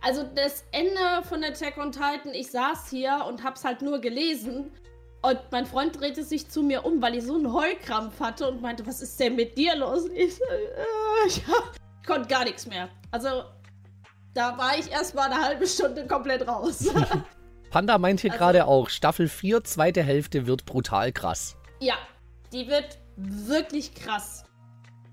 [0.00, 4.70] Also das Ende von Attack on Titan, ich saß hier und hab's halt nur gelesen.
[5.24, 8.60] Und mein Freund drehte sich zu mir um, weil ich so einen Heulkrampf hatte und
[8.60, 10.06] meinte, was ist denn mit dir los?
[10.16, 12.88] Ich, so, äh, ich hab- konnte gar nichts mehr.
[13.12, 13.28] Also
[14.34, 16.86] da war ich erst mal eine halbe Stunde komplett raus.
[17.70, 21.56] Panda meint hier Also- gerade auch, Staffel 4, zweite Hälfte wird brutal krass.
[21.80, 21.94] ja,
[22.52, 24.44] die wird wirklich krass.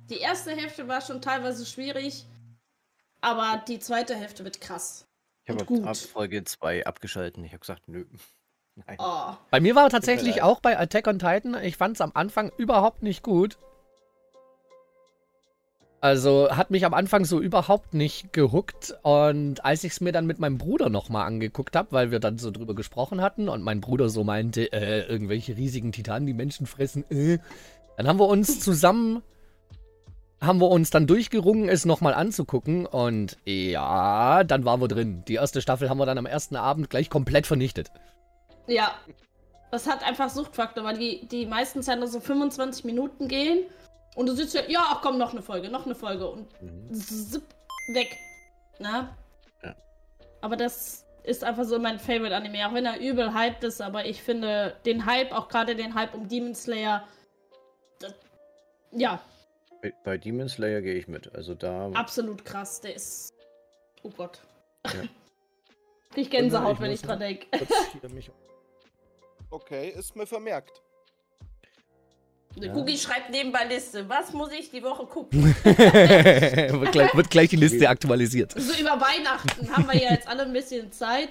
[0.09, 2.25] Die erste Hälfte war schon teilweise schwierig,
[3.21, 5.07] aber die zweite Hälfte wird krass.
[5.43, 5.85] Ich habe gut.
[5.85, 7.43] ab Folge 2 abgeschalten.
[7.43, 8.05] Ich habe gesagt, nö.
[8.75, 8.97] Nein.
[8.99, 9.33] Oh.
[9.51, 13.03] Bei mir war tatsächlich auch bei Attack on Titan, ich fand es am Anfang überhaupt
[13.03, 13.57] nicht gut.
[16.01, 18.95] Also hat mich am Anfang so überhaupt nicht gehuckt.
[19.03, 22.37] Und als ich es mir dann mit meinem Bruder nochmal angeguckt habe, weil wir dann
[22.37, 26.67] so drüber gesprochen hatten und mein Bruder so meinte, äh, irgendwelche riesigen Titanen, die Menschen
[26.67, 27.39] fressen, äh,
[27.97, 29.21] dann haben wir uns zusammen,
[30.39, 32.85] haben wir uns dann durchgerungen, es nochmal anzugucken.
[32.85, 35.23] Und ja, dann waren wir drin.
[35.27, 37.91] Die erste Staffel haben wir dann am ersten Abend gleich komplett vernichtet.
[38.67, 38.93] Ja.
[39.71, 43.65] Das hat einfach Suchtfaktor, weil die, die meisten nur so 25 Minuten gehen.
[44.15, 46.27] Und du sitzt ja, ja, ach komm, noch eine Folge, noch eine Folge.
[46.29, 46.93] Und Mhm.
[46.93, 47.43] zipp,
[47.93, 48.17] weg.
[48.79, 49.15] Na?
[49.63, 49.75] Ja.
[50.41, 54.21] Aber das ist einfach so mein Favorite-Anime, auch wenn er übel hyped ist, aber ich
[54.23, 57.07] finde den Hype, auch gerade den Hype um Demon Slayer,
[57.99, 58.13] das,
[58.91, 59.21] ja,
[59.81, 61.33] Bei, bei Demon Slayer gehe ich mit.
[61.35, 61.89] Also da.
[61.93, 62.81] absolut krass.
[62.81, 63.33] Der ist.
[64.03, 64.39] Oh Gott.
[64.85, 64.91] Ja.
[66.15, 67.45] Ich Gänsehaut, Ich wenn ich dran denke.
[69.51, 70.81] Okay, ist mir vermerkt.
[72.67, 72.75] Ja.
[72.75, 74.07] Cookie schreibt nebenbei Liste.
[74.07, 75.55] Was muss ich die Woche gucken?
[75.63, 78.53] wird, gleich, wird gleich die Liste aktualisiert.
[78.53, 81.29] so über Weihnachten haben wir ja jetzt alle ein bisschen Zeit.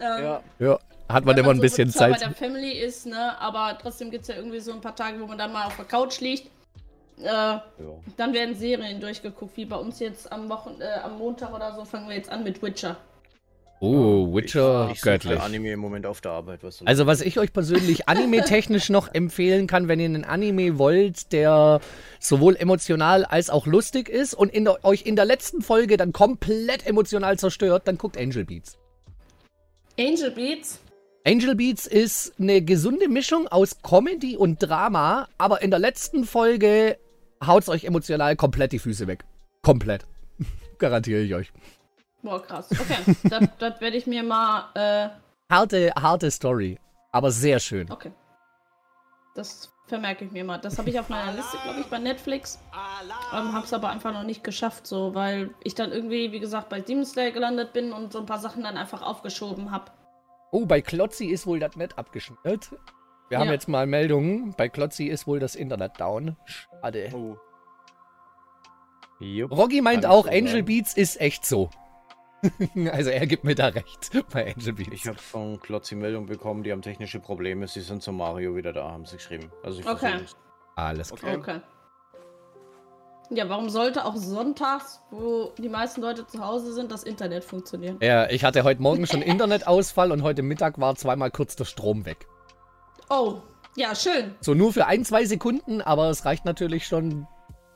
[0.00, 0.42] Ähm, Ja.
[0.58, 2.20] Ja, hat man wenn immer ein so bisschen mit bei Zeit.
[2.20, 3.38] der Family ist, ne?
[3.38, 5.76] Aber trotzdem gibt es ja irgendwie so ein paar Tage, wo man dann mal auf
[5.76, 6.50] der Couch liegt.
[7.20, 7.62] Äh, ja.
[8.16, 11.84] dann werden Serien durchgeguckt, wie bei uns jetzt am Wochen äh, am Montag oder so
[11.84, 12.96] fangen wir jetzt an mit Witcher.
[13.86, 15.38] Oh, Witcher, ich, ich göttlich.
[15.38, 16.62] Anime im Moment auf der Arbeit.
[16.62, 21.32] Was Also was ich euch persönlich anime-technisch noch empfehlen kann, wenn ihr einen Anime wollt,
[21.32, 21.80] der
[22.18, 26.12] sowohl emotional als auch lustig ist und in der, euch in der letzten Folge dann
[26.12, 28.78] komplett emotional zerstört, dann guckt Angel Beats.
[29.98, 30.80] Angel Beats.
[31.26, 36.96] Angel Beats ist eine gesunde Mischung aus Comedy und Drama, aber in der letzten Folge
[37.46, 39.24] haut's euch emotional komplett die Füße weg.
[39.60, 40.06] Komplett.
[40.78, 41.52] Garantiere ich euch.
[42.24, 42.68] Boah, krass.
[42.72, 44.70] Okay, das, das werde ich mir mal.
[44.74, 45.08] Äh,
[45.52, 46.78] Harte, harte Story,
[47.12, 47.88] aber sehr schön.
[47.90, 48.10] okay.
[49.36, 50.58] Das vermerke ich mir mal.
[50.58, 52.58] Das habe ich auf meiner Liste, glaube ich, bei Netflix.
[53.32, 56.80] Ähm, hab's aber einfach noch nicht geschafft, so, weil ich dann irgendwie, wie gesagt, bei
[56.80, 59.90] Demon Slayer gelandet bin und so ein paar Sachen dann einfach aufgeschoben habe.
[60.52, 62.70] Oh, bei Klotzi ist wohl das Net abgeschmiert.
[63.28, 63.52] Wir haben Ja.
[63.54, 64.54] jetzt mal Meldungen.
[64.56, 66.36] Bei Klotzi ist wohl das Internet down.
[66.46, 67.10] Schade.
[67.12, 67.36] Oh.
[69.20, 69.50] Jupp.
[69.50, 70.64] Roggi meint auch, Angel sagen.
[70.64, 71.70] Beats ist echt so.
[72.92, 74.90] also er gibt mir da recht bei Angel Beats.
[74.92, 77.66] Ich habe von Klotzi Meldung bekommen, die haben technische Probleme.
[77.68, 79.50] Sie sind zum Mario wieder da, haben sie geschrieben.
[79.62, 80.20] Also ich Okay.
[80.76, 81.38] Alles klar.
[81.38, 81.52] Okay.
[81.56, 81.60] Okay.
[83.30, 87.98] Ja, warum sollte auch sonntags, wo die meisten Leute zu Hause sind, das Internet funktionieren?
[88.02, 92.04] Ja, ich hatte heute Morgen schon Internetausfall und heute Mittag war zweimal kurz der Strom
[92.04, 92.26] weg.
[93.08, 93.36] Oh,
[93.76, 94.34] ja, schön.
[94.40, 97.26] So nur für ein, zwei Sekunden, aber es reicht natürlich schon,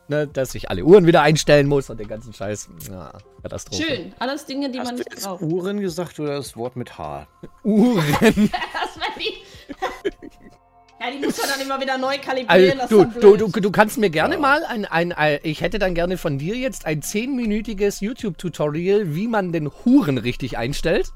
[0.09, 2.69] ne, dass ich alle Uhren wieder einstellen muss und den ganzen Scheiß.
[2.91, 3.83] Ja, Katastrophe.
[3.83, 4.13] Schön.
[4.19, 5.43] Alles Dinge, die Hast man nicht jetzt braucht.
[5.43, 7.27] Uhren gesagt oder das Wort mit H?
[7.65, 8.03] Uhren.
[8.53, 9.35] Das die.
[11.01, 12.81] ja, die muss man dann immer wieder neu kalibrieren.
[12.81, 14.41] Also, du, du, du, du kannst mir gerne Ja.
[14.41, 19.29] mal ein, ein, ein, ich hätte dann gerne von dir jetzt ein zehnminütiges YouTube-Tutorial, wie
[19.29, 21.11] man den Huren richtig einstellt.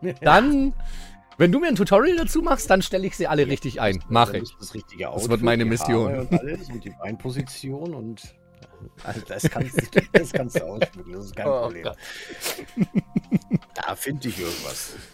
[0.22, 0.72] Dann,
[1.38, 4.02] wenn du mir ein Tutorial dazu machst, dann stelle ich sie alle richtig ein.
[4.08, 4.44] Mache ich.
[4.44, 6.14] ist Das, richtige Das Outfit, wird meine Mission.
[6.20, 8.34] Und, alles und die Beinposition und.
[9.04, 11.84] Also das, kannst, du- das kannst du ausschmücken, das ist kein Oh Problem.
[11.84, 11.96] Gott.
[13.74, 14.94] Da finde ich irgendwas.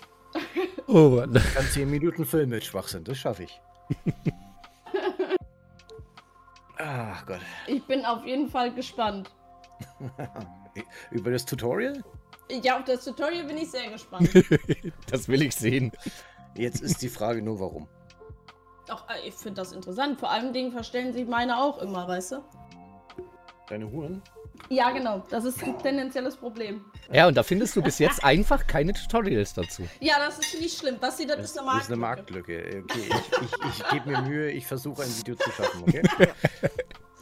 [0.87, 1.35] Oh, Mann.
[1.37, 3.61] Ich kann 10 Minuten Film mit Schwachsinn, das schaffe ich.
[6.78, 7.40] Ach Gott.
[7.66, 9.31] Ich bin auf jeden Fall gespannt.
[11.11, 12.02] Über das Tutorial?
[12.50, 14.30] Ja, auf das Tutorial bin ich sehr gespannt.
[15.11, 15.92] das will ich sehen.
[16.54, 17.88] Jetzt ist die Frage nur, warum.
[18.87, 20.18] Doch, äh, ich finde das interessant.
[20.18, 22.44] Vor allem Dingen verstellen sich meine auch immer, weißt du?
[23.68, 24.22] Deine Huren?
[24.70, 25.22] Ja, genau.
[25.30, 26.84] Das ist ein tendenzielles Problem.
[27.12, 29.87] Ja, und da findest du bis jetzt einfach keine Tutorials dazu.
[30.00, 30.98] Ja, das ist nicht schlimm.
[30.98, 32.54] Basti, das, Das ist eine ist eine Marktlücke.
[32.54, 32.84] Marktlücke.
[32.84, 33.08] Okay,
[33.42, 36.02] ich, ich, ich gebe mir Mühe, ich versuche ein Video zu schaffen, okay?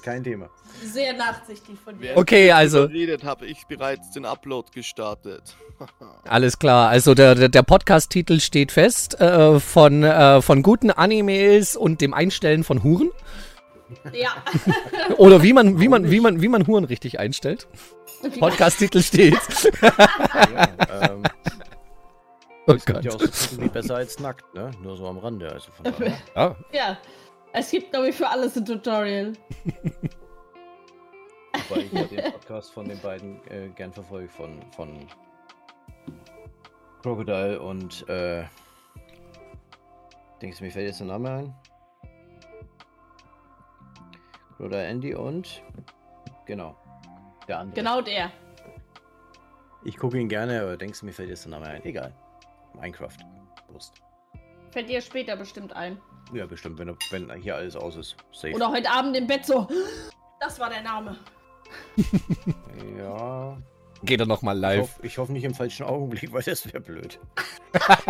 [0.07, 0.49] Kein Thema.
[0.85, 2.16] Sehr nachsichtig von dir.
[2.16, 5.57] Okay, ihr also- Redet habe ich bereits den Upload gestartet.
[6.25, 12.01] Alles klar, also der, der, Podcast-Titel steht fest, äh, von, äh, von guten Animes und
[12.01, 13.11] dem Einstellen von Huren.
[14.12, 14.31] Ja.
[15.16, 17.66] Oder wie man, wie man, wie man, wie man Huren richtig einstellt.
[18.38, 19.35] Podcast-Titel steht.
[19.83, 21.25] Ja, ähm,
[22.69, 23.35] Oh gibt ja auch Gott.
[23.35, 24.71] so besser als nackt, ne?
[24.83, 26.19] Nur so am Rande, also von daher.
[26.35, 26.99] Ja, ja.
[27.59, 29.33] Es gibt, glaube ich, für alles ein Tutorial.
[31.69, 35.09] Wobei ich ja den Podcast von den beiden äh, gern verfolge, von, von
[37.01, 38.45] Crocodile und äh,
[40.42, 41.55] denkst du, mir fällt jetzt der Name ein?
[44.59, 45.62] Crocodile Andy und
[46.45, 46.77] genau,
[47.49, 47.75] der andere.
[47.75, 48.31] Genau der.
[49.85, 51.83] Ich gucke ihn gerne, aber denkst du, mir fällt jetzt der Name ein?
[51.87, 52.12] Egal.
[52.75, 53.16] Minecraft.
[53.69, 53.95] Wurst.
[54.73, 55.99] Fällt dir später bestimmt ein.
[56.32, 58.16] Ja, bestimmt, wenn, wenn hier alles aus ist.
[58.32, 58.52] Safe.
[58.54, 59.66] Oder heute Abend im Bett so.
[60.40, 61.16] Das war der Name.
[62.98, 63.56] Ja.
[64.04, 64.80] geht er nochmal Ich, live.
[64.82, 67.18] hoff, ich hoffe nicht im falschen Augenblick, weil das wäre blöd.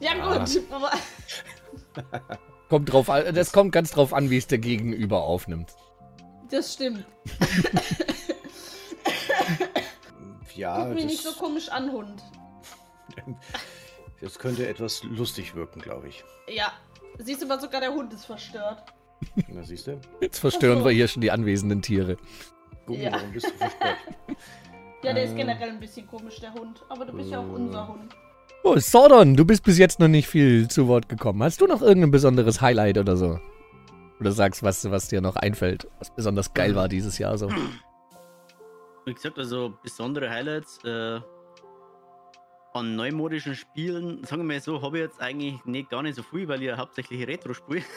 [0.00, 0.38] Ja, Ah.
[0.38, 0.60] gut.
[0.70, 0.90] Aber
[2.68, 5.70] Kommt drauf an, das kommt ganz drauf an, wie es der Gegenüber aufnimmt.
[6.50, 7.04] das stimmt.
[10.54, 12.22] Ja, Guck mich nicht so komisch an, Hund.
[14.20, 16.24] Das könnte etwas lustig wirken, glaube ich.
[16.48, 16.72] Ja.
[17.18, 18.82] Siehst du mal, sogar der Hund ist verstört.
[19.48, 20.00] Na, siehst du?
[20.20, 20.84] Jetzt verstören so.
[20.84, 22.16] wir hier schon die anwesenden Tiere.
[22.86, 23.10] Guck Ja.
[23.10, 23.96] mal, warum bist du verstört?
[25.02, 25.36] Ja, der ist Ähm.
[25.36, 26.82] generell ein bisschen komisch, der Hund.
[26.88, 28.14] Aber du bist ja auch unser Hund.
[28.64, 31.42] Oh, Sordon, du bist bis jetzt noch nicht viel zu Wort gekommen.
[31.42, 33.38] Hast du noch irgendein besonderes Highlight oder so?
[34.20, 37.50] Oder sagst, was, was dir noch einfällt, was besonders geil war dieses Jahr so?
[39.04, 41.20] Wie gesagt, also besondere Highlights äh,
[42.74, 46.22] an neumodischen Spielen, sagen wir mal so, habe ich jetzt eigentlich nicht gar nicht so
[46.22, 47.82] viel, weil ich ja hauptsächlich Retro spiele.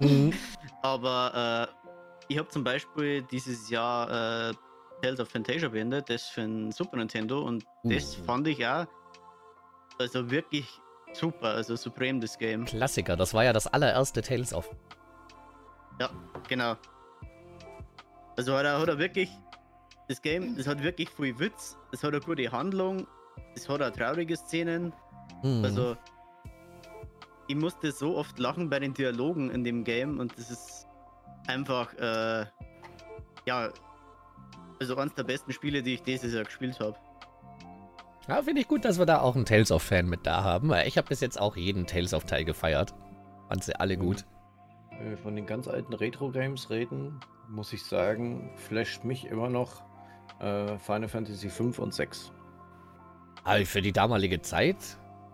[0.00, 0.32] Mhm.
[0.80, 1.90] Aber äh,
[2.28, 4.54] ich habe zum Beispiel dieses Jahr äh,
[5.02, 8.24] Tales of Fantasia beendet, das für ein Super Nintendo und das Mhm.
[8.24, 8.86] fand ich auch
[9.98, 10.66] also wirklich
[11.12, 12.64] super, also supreme das Game.
[12.64, 14.70] Klassiker, das war ja das allererste Tales of.
[16.00, 16.08] Ja,
[16.48, 16.76] genau.
[18.38, 19.30] Also hat er, hat er wirklich,
[20.08, 23.06] das Game, das hat wirklich viel Witz, es hat eine gute Handlung,
[23.56, 24.92] es hat auch traurige Szenen.
[25.42, 25.64] Mhm.
[25.64, 25.96] Also,
[27.48, 30.86] ich musste so oft lachen bei den Dialogen in dem Game und das ist
[31.46, 32.46] einfach, äh,
[33.46, 33.70] ja,
[34.80, 36.96] also eines der besten Spiele, die ich dieses Jahr gespielt habe.
[38.28, 40.88] Ja, finde ich gut, dass wir da auch einen Tales of-Fan mit da haben, weil
[40.88, 42.92] ich habe bis jetzt auch jeden Tales of-Teil gefeiert.
[43.48, 44.24] Fand sie alle gut.
[44.98, 49.82] Wenn wir von den ganz alten Retro-Games reden, muss ich sagen, flasht mich immer noch
[50.40, 52.32] äh, Final Fantasy 5 und 6.
[53.46, 54.76] Aber für die damalige Zeit,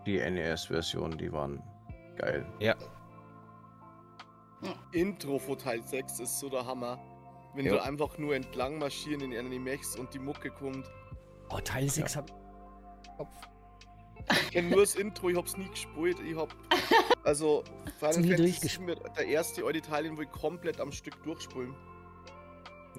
[0.05, 1.61] Die NES-Version, die waren
[2.17, 2.45] geil.
[2.59, 2.75] ja.
[4.93, 6.97] Intro von Teil 6 ist so der Hammer.
[7.55, 7.73] Wenn Ja.
[7.73, 10.89] du einfach nur entlang marschieren in Animex und die Mucke kommt.
[11.49, 12.31] Oh, Teil 6 hab
[13.17, 13.29] Kopf.
[14.31, 16.17] Ich kenn nur das Intro, ich hab's nie gespielt.
[16.25, 16.53] Ich hab.
[17.25, 17.63] Also,
[17.99, 18.71] Final Fantasy durchgespielt.
[18.71, 21.73] 7 wird der erste alte Teil, den wir komplett am Stück durchspulen.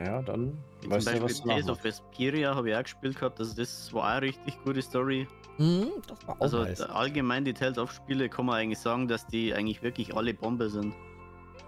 [0.00, 1.70] Ja, dann Wie weißt zum du, was Beispiel du Tales nachmachst.
[1.70, 5.26] of Vesperia habe ich auch gespielt gehabt, also das war auch eine richtig gute Story.
[5.58, 6.80] Mhm, das war auch Also nice.
[6.80, 10.68] allgemein die Tales of Spiele kann man eigentlich sagen, dass die eigentlich wirklich alle Bombe
[10.68, 10.94] sind.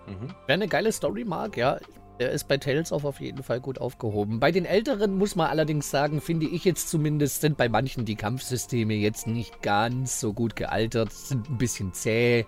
[0.06, 0.28] Mhm.
[0.46, 1.78] Wer eine geile Story mag, ja,
[2.18, 4.40] der ist bei Tales of auf jeden Fall gut aufgehoben.
[4.40, 8.16] Bei den älteren muss man allerdings sagen, finde ich jetzt zumindest, sind bei manchen die
[8.16, 12.46] Kampfsysteme jetzt nicht ganz so gut gealtert, sind ein bisschen zäh.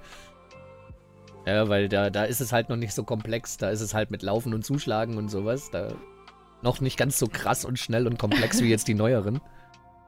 [1.48, 4.10] Ja, weil da, da ist es halt noch nicht so komplex, da ist es halt
[4.10, 5.88] mit Laufen und Zuschlagen und sowas, da
[6.60, 9.40] noch nicht ganz so krass und schnell und komplex wie jetzt die neueren.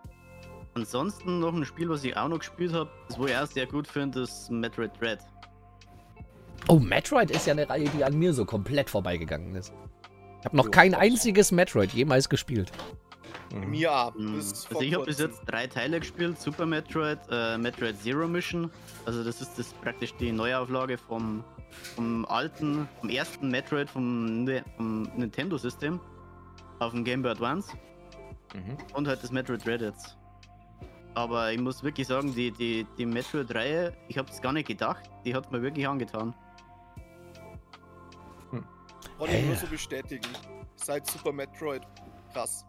[0.75, 3.65] Ansonsten noch ein Spiel, was ich auch noch gespielt habe, das wo ich auch sehr
[3.65, 5.21] gut finde, ist Metroid Dread.
[6.69, 9.73] Oh, Metroid ist ja eine Reihe, die an mir so komplett vorbeigegangen ist.
[10.41, 12.71] Ich habe noch kein einziges Metroid jemals gespielt.
[13.53, 13.71] Mhm.
[13.71, 14.15] Mir ab.
[14.17, 18.71] Bis Also ich habe bis jetzt drei Teile gespielt, Super Metroid, äh, Metroid Zero Mission.
[19.07, 21.43] Also das ist das praktisch die Neuauflage vom,
[21.95, 26.01] vom alten, vom ersten Metroid vom, Ne- vom Nintendo-System
[26.79, 27.73] auf dem Game Boy Advance
[28.55, 28.77] Mhm.
[28.95, 30.17] und halt das Metroid Dread jetzt.
[31.15, 35.11] Aber ich muss wirklich sagen, die, die, die Metroid-Reihe, ich habe es gar nicht gedacht,
[35.25, 36.35] die hat mir wirklich angetan.
[39.19, 40.27] Wollte ich nur so bestätigen.
[40.77, 41.83] Seit Super Metroid
[42.33, 42.65] krass.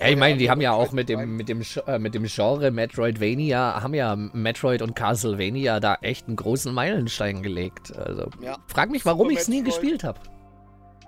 [0.00, 2.70] Ja, ich meine, die haben ja auch mit dem, mit, dem, äh, mit dem Genre
[2.70, 7.96] Metroidvania, haben ja Metroid und Castlevania da echt einen großen Meilenstein gelegt.
[7.96, 10.18] Also, Ja, frag mich, warum ich es nie gespielt habe.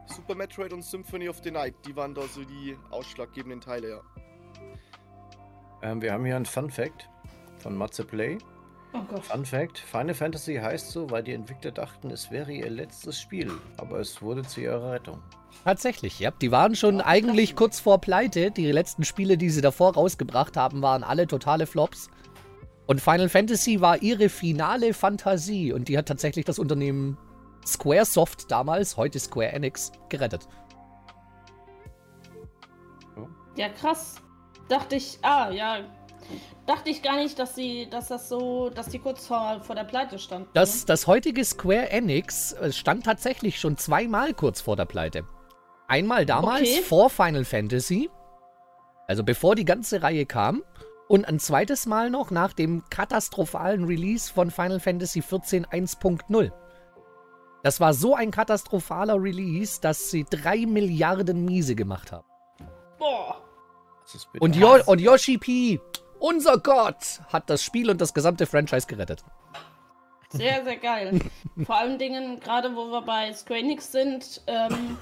[0.07, 4.01] Super Metroid und Symphony of the Night, die waren da so die ausschlaggebenden Teile, ja.
[5.83, 7.09] Ähm, wir haben hier einen Fun Fact
[7.59, 8.39] von Matze Play.
[8.97, 9.25] Oh Gott.
[9.25, 13.51] Fun Fact: Final Fantasy heißt so, weil die Entwickler dachten, es wäre ihr letztes Spiel.
[13.77, 15.23] Aber es wurde zu ihrer Rettung.
[15.65, 16.31] Tatsächlich, ja.
[16.31, 18.51] Die waren schon eigentlich kurz vor Pleite.
[18.51, 22.09] Die letzten Spiele, die sie davor rausgebracht haben, waren alle totale Flops.
[22.87, 25.73] Und Final Fantasy war ihre finale Fantasie.
[25.73, 27.19] Und die hat tatsächlich das Unternehmen
[27.67, 30.49] Squaresoft damals, heute Square Enix, gerettet.
[33.57, 34.17] Ja, krass.
[34.69, 35.79] Dachte ich, ah, ja.
[36.67, 39.85] Dachte ich gar nicht, dass sie, dass das so, dass die kurz vor, vor der
[39.85, 40.49] Pleite stand.
[40.55, 45.25] Das, das heutige Square Enix äh, stand tatsächlich schon zweimal kurz vor der Pleite.
[45.89, 46.83] Einmal damals Okay.
[46.83, 48.11] vor Final Fantasy,
[49.07, 50.63] also bevor die ganze Reihe kam,
[51.09, 56.51] und ein zweites Mal noch nach dem katastrophalen Release von Final Fantasy XIV 1.0.
[57.63, 62.27] Das war so ein katastrophaler Release, dass sie drei Milliarden Miese gemacht haben.
[62.99, 63.41] Boah.
[64.39, 65.81] Und, Yo und Yoshi P,
[66.19, 69.25] unser Gott, hat das Spiel und das gesamte Franchise gerettet.
[70.31, 71.21] Sehr, sehr geil.
[71.65, 74.99] Vor allen Dingen, gerade wo wir bei Square Enix sind, ähm,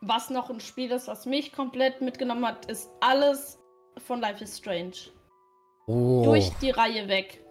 [0.00, 3.58] was noch ein Spiel ist, was mich komplett mitgenommen hat, ist alles
[3.98, 5.12] von Life is Strange.
[5.86, 6.24] Oh.
[6.24, 7.42] Durch die Reihe weg.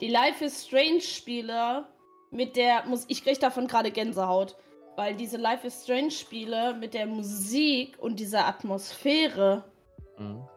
[0.00, 1.86] Die Life is Strange Spiele
[2.30, 4.56] mit der muss ich krieg davon gerade Gänsehaut,
[4.96, 9.64] weil diese Life is Strange Spiele mit der Musik und dieser Atmosphäre
[10.18, 10.48] Mhm.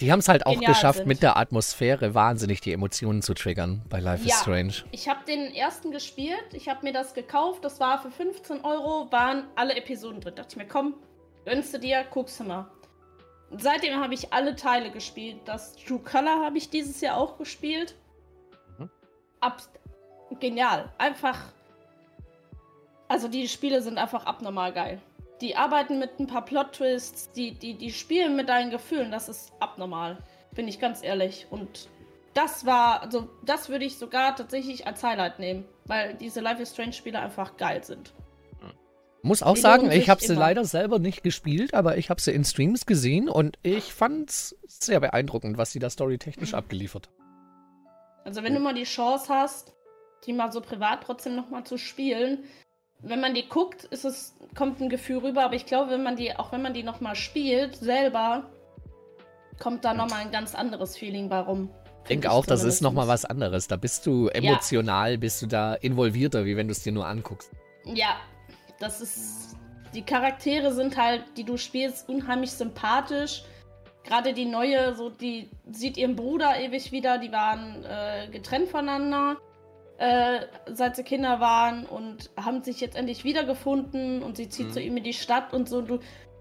[0.00, 1.08] Die haben es halt auch geschafft, sind.
[1.08, 4.34] mit der Atmosphäre wahnsinnig die Emotionen zu triggern bei Life Ja.
[4.34, 4.72] is Strange.
[4.92, 9.10] Ich habe den ersten gespielt, ich habe mir das gekauft, das war für 15 Euro,
[9.12, 10.34] waren alle Episoden drin.
[10.34, 10.94] Dachte ich mir, komm,
[11.44, 12.66] gönnst du dir, guckst du mal.
[13.50, 15.40] Und seitdem habe ich alle Teile gespielt.
[15.44, 17.96] Das True Color habe ich dieses Jahr auch gespielt.
[18.78, 18.88] Mhm.
[19.40, 19.60] Ab
[20.38, 20.92] genial.
[20.98, 21.36] Einfach.
[23.08, 25.00] Also die Spiele sind einfach abnormal geil.
[25.40, 29.52] Die arbeiten mit ein paar Plot-Twists, die, die, die spielen mit deinen Gefühlen, das ist
[29.58, 30.18] abnormal.
[30.54, 31.46] Bin ich ganz ehrlich.
[31.50, 31.88] Und
[32.34, 36.72] das war, also das würde ich sogar tatsächlich als Highlight nehmen, weil diese Life is
[36.72, 38.12] Strange Spiele einfach geil sind.
[39.22, 42.32] Muss auch Die sagen, ich habe sie leider selber nicht gespielt, aber ich habe sie
[42.32, 47.20] in Streams gesehen und ich fand's sehr beeindruckend, was sie da storytechnisch abgeliefert haben.
[48.24, 49.74] Also wenn du mal die Chance hast,
[50.24, 52.44] die mal so privat trotzdem nochmal zu spielen,
[53.02, 56.16] wenn man die guckt, ist es, kommt ein Gefühl rüber, aber ich glaube, wenn man
[56.16, 58.50] die, auch wenn man die nochmal spielt, selber,
[59.58, 61.70] kommt da nochmal ein ganz anderes Feeling bei rum.
[62.02, 63.68] Ich denke auch, das ist nochmal was anderes.
[63.68, 67.50] Da bist du emotional, bist du da involvierter, wie wenn du es dir nur anguckst.
[67.84, 68.16] Ja,
[68.78, 69.56] das ist.
[69.94, 73.42] Die Charaktere sind halt, die du spielst, unheimlich sympathisch.
[74.04, 77.18] Gerade die neue, so die sieht ihren Bruder ewig wieder.
[77.18, 79.36] Die waren äh, getrennt voneinander,
[80.00, 84.72] äh, seit sie Kinder waren und haben sich jetzt endlich wiedergefunden und sie zieht Mhm.
[84.72, 85.82] zu ihm in die Stadt und so.
[85.82, 85.98] Du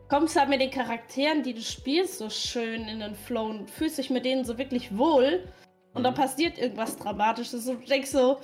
[0.07, 3.97] kommst halt mit den Charakteren, die du spielst, so schön in den Flow und fühlst
[3.97, 5.43] dich mit denen so wirklich wohl.
[5.93, 6.17] Und dann Mhm.
[6.17, 8.39] passiert irgendwas Dramatisches und du denkst so,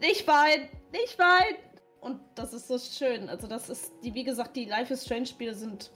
[0.00, 1.56] nicht weinen, nicht weinen.
[2.00, 3.28] Und das ist so schön.
[3.28, 5.90] Also das ist, die, wie gesagt, die Life is Strange Spiele sind,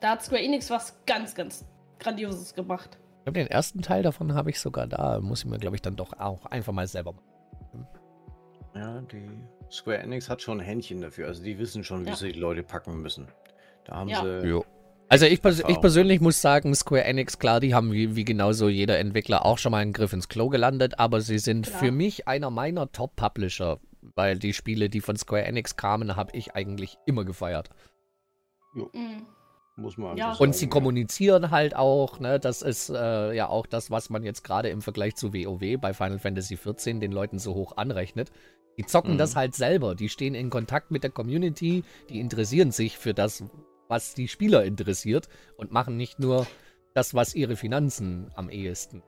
[0.00, 1.64] da hat Square Enix was ganz, ganz
[1.98, 2.98] Grandioses gemacht.
[3.22, 5.20] Ich glaube, den ersten Teil davon habe ich sogar da.
[5.20, 7.86] Muss ich mir, glaube ich, dann doch auch einfach mal selber machen.
[8.74, 9.30] Ja, die
[9.70, 11.28] Square Enix hat schon ein Händchen dafür.
[11.28, 12.16] Also die wissen schon, wie Ja.
[12.16, 13.28] sie die Leute packen müssen.
[13.84, 14.22] Da haben Ja.
[14.40, 14.48] sie.
[14.48, 14.64] Jo.
[15.08, 18.68] Also ich, pers ich persönlich muss sagen, Square Enix, klar, die haben wie, wie genauso
[18.68, 21.78] jeder Entwickler auch schon mal einen Griff ins Klo gelandet, aber sie sind Klar.
[21.78, 23.78] für mich einer meiner Top-Publisher,
[24.16, 27.70] weil die Spiele, die von Square Enix kamen, habe ich eigentlich immer gefeiert.
[28.74, 29.26] Mhm.
[29.82, 30.34] Muss man Ja.
[30.34, 34.42] Und sie kommunizieren halt auch, ne, das ist äh, ja auch das, was man jetzt
[34.44, 38.30] gerade im Vergleich zu WoW bei Final Fantasy XIV den Leuten so hoch anrechnet.
[38.78, 39.18] Die zocken Mhm.
[39.18, 43.44] das halt selber, die stehen in Kontakt mit der Community, die interessieren sich für das,
[43.88, 46.46] was die Spieler interessiert und machen nicht nur
[46.94, 49.02] das, was ihre Finanzen am ehesten.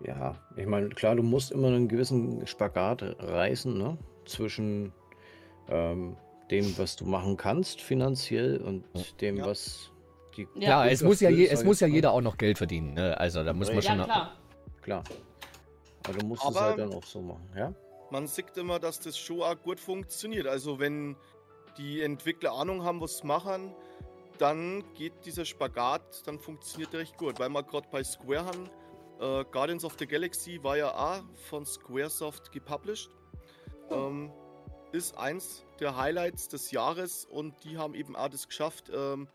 [0.00, 3.98] Ja, ich meine, klar, du musst immer einen gewissen Spagat reißen, ne?
[4.26, 4.92] Zwischen
[5.68, 6.16] ähm,
[6.50, 8.84] dem, was du machen kannst finanziell und
[9.20, 9.46] dem, Ja.
[9.46, 9.90] was
[10.36, 10.46] die.
[10.54, 10.84] Ja.
[10.84, 13.18] Ja, es muss ja, je, es muss ja jeder auch noch Geld verdienen, ne?
[13.18, 13.98] Also da muss man Ja, schon.
[13.98, 14.32] Ja, klar.
[14.82, 15.04] Klar.
[16.06, 17.74] Aber du musst es Aber- halt dann auch so machen, ja?
[18.10, 20.46] Man sieht immer, dass das schon auch gut funktioniert.
[20.46, 21.14] Also wenn
[21.76, 23.74] die Entwickler Ahnung haben, was sie machen,
[24.38, 27.38] dann geht dieser Spagat, dann funktioniert der recht gut.
[27.38, 28.70] Weil wir gerade bei Square haben,
[29.20, 33.10] äh, Guardians of the Galaxy war ja auch von Squaresoft gepublished.
[33.90, 34.30] Ähm,
[34.92, 39.28] ist eins der Highlights des Jahres und die haben eben auch das geschafft, ähm,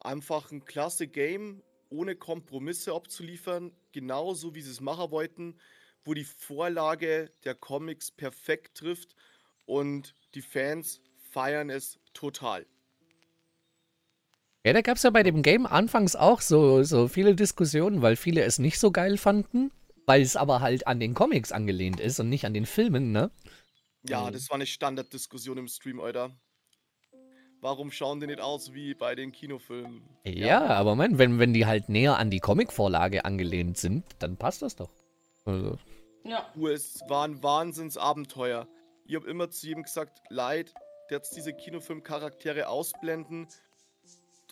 [0.00, 5.58] einfach ein klasse Game ohne Kompromisse abzuliefern, genauso wie sie es machen wollten,
[6.04, 9.16] wo die Vorlage der Comics perfekt trifft
[9.66, 11.00] und die Fans
[11.30, 12.66] feiern es total.
[14.64, 18.14] Ja, da gab es ja bei dem Game anfangs auch so, so viele Diskussionen, weil
[18.14, 19.72] viele es nicht so geil fanden,
[20.04, 23.30] weil es aber halt an den Comics angelehnt ist und nicht an den Filmen, ne?
[24.08, 24.32] Ja, Mhm.
[24.32, 26.30] das war eine Standarddiskussion im Stream, Alter.
[27.62, 30.08] Warum schauen die nicht aus wie bei den Kinofilmen?
[30.24, 34.62] Ja, aber Moment, wenn, wenn die halt näher an die Comicvorlage angelehnt sind, dann passt
[34.62, 34.90] das doch.
[35.44, 35.78] Also,
[36.24, 36.50] Ja.
[36.70, 38.66] Es war ein Wahnsinnsabenteuer.
[39.04, 40.72] Ich habe immer zu jedem gesagt, Leid,
[41.10, 43.48] jetzt diese Kinofilmcharaktere ausblenden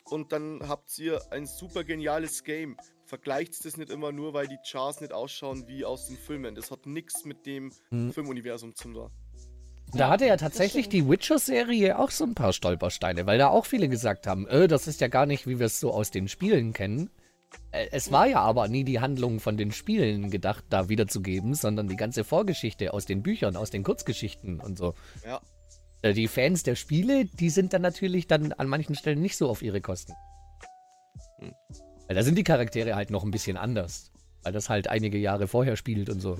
[0.04, 2.76] und dann habt ihr ein super geniales Game.
[3.04, 6.54] Vergleicht das nicht immer nur, weil die Chars nicht ausschauen wie aus den Filmen.
[6.54, 8.12] Das hat nichts mit dem Hm.
[8.12, 9.10] Filmuniversum zu tun.
[9.94, 13.88] Da hatte ja tatsächlich die Witcher-Serie auch so ein paar Stolpersteine, weil da auch viele
[13.88, 16.72] gesagt haben, äh, das ist ja gar nicht, wie wir es so aus den Spielen
[16.72, 17.10] kennen.
[17.70, 21.88] Äh, es war ja aber nie die Handlung von den Spielen gedacht, da wiederzugeben, sondern
[21.88, 24.94] die ganze Vorgeschichte aus den Büchern, aus den Kurzgeschichten und so.
[25.24, 25.40] Ja.
[26.02, 29.48] Äh, Die Fans der Spiele, die sind dann natürlich dann an manchen Stellen nicht so
[29.48, 30.12] auf ihre Kosten.
[31.40, 31.54] Hm.
[32.06, 34.12] Weil da sind die Charaktere halt noch ein bisschen anders.
[34.42, 36.38] Weil das halt einige Jahre vorher spielt und so.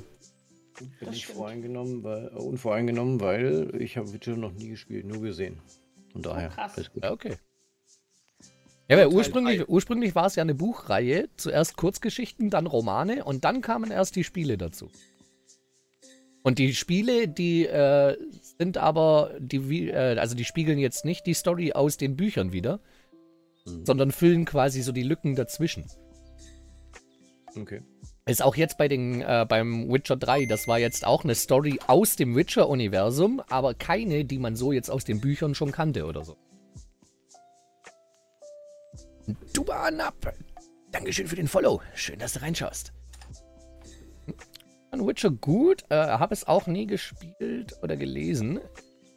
[1.01, 5.61] Bin ich voreingenommen, weil, äh, unvoreingenommen, weil ich habe Witcher noch nie gespielt, nur gesehen.
[6.13, 6.49] Von daher.
[6.51, 6.73] krass.
[6.77, 7.05] alles gut.
[7.05, 7.37] Ja, okay.
[8.89, 11.29] Ja, weil ursprünglich, ursprünglich war es ja eine Buchreihe.
[11.37, 14.91] Zuerst Kurzgeschichten, dann Romane und dann kamen erst die Spiele dazu.
[16.43, 18.17] Und die Spiele, die äh,
[18.59, 22.53] sind aber, die, wie- äh, also die spiegeln jetzt nicht die Story aus den Büchern
[22.53, 22.81] wieder,
[23.67, 23.85] Mhm.
[23.85, 25.85] sondern füllen quasi so die Lücken dazwischen.
[27.57, 27.83] Okay.
[28.29, 31.81] Ist auch jetzt bei den, äh, beim Witcher 3, das war jetzt auch eine Story
[31.87, 36.23] aus dem Witcher-Universum, aber keine, die man so jetzt aus den Büchern schon kannte oder
[36.27, 36.37] so.
[39.55, 40.35] Du ab.
[40.91, 41.81] Dankeschön für den Follow.
[41.95, 42.93] Schön, dass du reinschaust.
[44.91, 48.61] An Witcher gut, äh, habe es auch nie gespielt oder gelesen.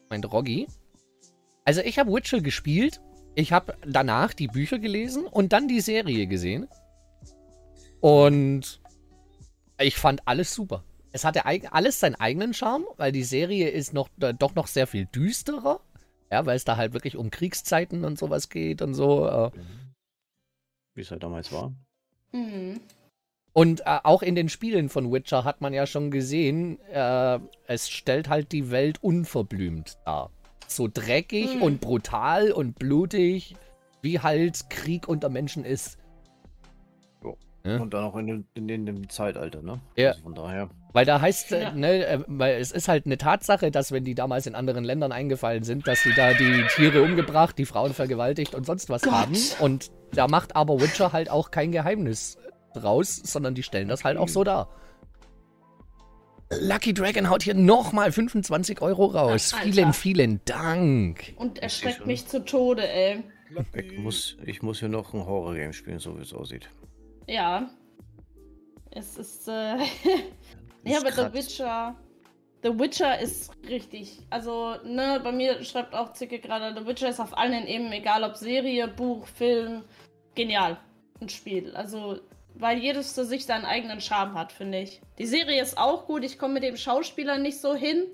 [0.09, 0.67] Mein Roggi.
[1.65, 3.01] Also ich habe Witcher gespielt,
[3.35, 6.69] ich habe danach die Bücher gelesen und dann die Serie gesehen.
[7.99, 8.80] Und
[9.83, 10.83] ich fand alles super.
[11.11, 15.05] Es hatte alles seinen eigenen Charme, weil die Serie ist noch doch noch sehr viel
[15.05, 15.81] düsterer.
[16.31, 19.27] Ja, weil es da halt wirklich um Kriegszeiten und sowas geht und so.
[19.27, 19.51] Äh.
[20.95, 21.73] Wie es halt damals war.
[22.31, 22.79] Mhm.
[23.53, 27.89] Und äh, auch in den Spielen von Witcher hat man ja schon gesehen, äh, es
[27.89, 30.31] stellt halt die Welt unverblümt dar.
[30.67, 31.61] So dreckig Mhm.
[31.61, 33.57] und brutal und blutig,
[34.01, 35.97] wie halt Krieg unter Menschen ist.
[37.63, 37.77] Ja.
[37.77, 39.81] Und dann auch in dem, in, in dem Zeitalter, ne?
[39.95, 40.09] Ja.
[40.11, 40.69] Also von daher.
[40.93, 41.71] Weil da heißt, äh, Ja.
[41.71, 45.11] ne, äh, weil es ist halt eine Tatsache, dass wenn die damals in anderen Ländern
[45.11, 49.13] eingefallen sind, dass sie da die Tiere umgebracht, die Frauen vergewaltigt und sonst was Gott.
[49.13, 49.35] haben.
[49.59, 52.37] Und da macht aber Witcher halt auch kein Geheimnis
[52.73, 54.69] draus, sondern die stellen das halt auch so dar.
[56.59, 59.53] Lucky Dragon haut hier nochmal 25 Euro raus.
[59.53, 59.65] Alter.
[59.71, 61.33] Vielen, vielen Dank.
[61.37, 63.23] Und erschreckt mich zu Tode, ey.
[63.73, 66.69] Ich muss, ich muss hier noch ein Horror-Game spielen, so wie es aussieht.
[67.27, 67.69] Ja.
[68.91, 69.77] Es ist, äh.
[70.83, 71.33] ja, aber The.
[71.33, 71.95] Witcher.
[72.63, 74.19] The Witcher ist richtig.
[74.29, 78.23] Also, ne, bei mir schreibt auch Zicke gerade, The Witcher ist auf allen eben, egal
[78.23, 79.83] ob Serie, Buch, Film,
[80.35, 80.77] genial.
[81.19, 81.75] Ein Spiel.
[81.75, 82.19] Also,
[82.55, 85.01] weil jedes für sich seinen eigenen Charme hat, finde ich.
[85.17, 86.23] Die Serie ist auch gut.
[86.23, 88.05] Ich komme mit dem Schauspieler nicht so hin.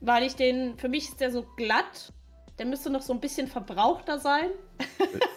[0.00, 2.12] Weil ich den, für mich ist der so glatt.
[2.58, 4.50] Der müsste noch so ein bisschen verbrauchter sein.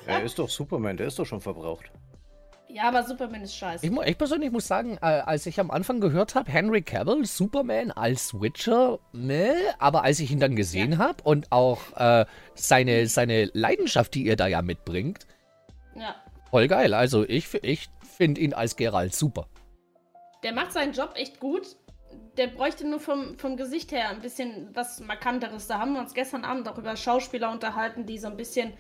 [0.06, 1.92] er ist doch Superman, der ist doch schon verbraucht.
[2.74, 3.86] Ja, aber Superman ist scheiße.
[3.86, 7.92] Ich, ich persönlich muss sagen, äh, als ich am Anfang gehört habe, Henry Cavill, Superman
[7.92, 13.50] als Witcher, ne, aber als ich ihn dann gesehen habe und auch äh, seine, seine
[13.54, 15.28] Leidenschaft, die ihr da ja mitbringt,
[15.96, 16.16] Ja.
[16.50, 16.94] voll geil.
[16.94, 19.48] Also ich, ich finde ihn als Geralt super.
[20.44, 21.76] Der macht seinen Job echt gut.
[22.38, 25.68] Der bräuchte nur vom, vom Gesicht her ein bisschen was Markanteres.
[25.68, 28.74] Da haben wir uns gestern Abend auch über Schauspieler unterhalten, die so ein bisschen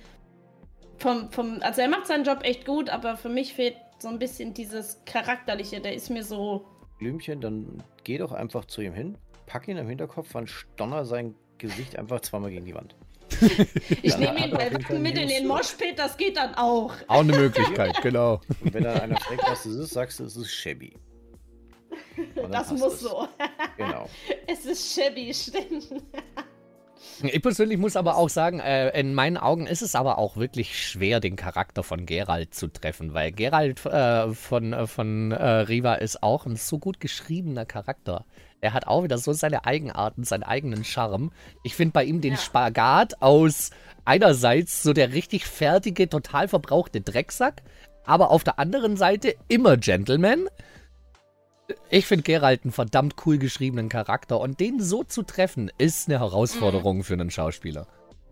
[1.01, 1.59] vom, vom.
[1.61, 5.03] Also er macht seinen Job echt gut, aber für mich fehlt so ein bisschen dieses
[5.05, 5.81] Charakterliche.
[5.81, 6.65] Der ist mir so.
[6.99, 11.35] Blümchen, dann geh doch einfach zu ihm hin, pack ihn am Hinterkopf, dann stonner sein
[11.57, 12.95] Gesicht einfach zweimal gegen die Wand.
[14.03, 16.93] Ich nehme ihn bei mit in den Moshpit, das geht dann auch.
[17.07, 18.41] Auch eine Möglichkeit, genau.
[18.61, 20.93] Und wenn dann einer fragt, was das ist, sagst du, es ist shabby.
[22.35, 22.99] Und Das muss es.
[23.01, 23.27] so.
[23.77, 24.09] Genau.
[24.47, 26.03] Es ist shabby, stimmt.
[27.23, 30.87] Ich persönlich muss aber auch sagen, äh, in meinen Augen ist es aber auch wirklich
[30.87, 35.95] schwer, den Charakter von Geralt zu treffen, weil Geralt äh, von, äh, von äh, Riva
[35.95, 38.25] ist auch ein so gut geschriebener Charakter.
[38.59, 41.31] Er hat auch wieder so seine Eigenarten, seinen eigenen Charme.
[41.63, 42.39] Ich finde bei ihm den Ja.
[42.39, 43.71] Spagat aus
[44.05, 47.63] einerseits so der richtig fertige, total verbrauchte Drecksack,
[48.05, 50.47] aber auf der anderen Seite immer Gentleman.
[51.89, 56.19] Ich finde Geralt einen verdammt cool geschriebenen Charakter und den so zu treffen, ist eine
[56.19, 57.87] Herausforderung für einen Schauspieler.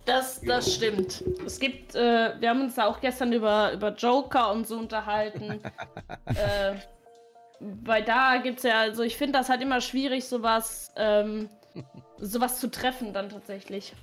[0.05, 1.23] Das, das stimmt.
[1.45, 5.61] Es gibt, äh, wir haben uns da auch gestern über, über Joker und so unterhalten.
[6.25, 6.75] äh,
[7.59, 11.49] weil da gibt's ja, also ich finde das halt immer schwierig, sowas, ähm,
[12.17, 13.93] sowas zu treffen dann tatsächlich.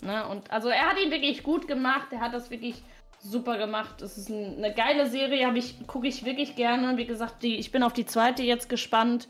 [0.00, 0.26] Ne?
[0.26, 2.82] Und also er hat ihn wirklich gut gemacht, er hat das wirklich
[3.22, 4.02] super gemacht.
[4.02, 6.96] Es ist ein, eine geile Serie, habe ich, gucke ich wirklich gerne.
[6.96, 9.28] Wie gesagt, die, ich bin auf die zweite jetzt gespannt.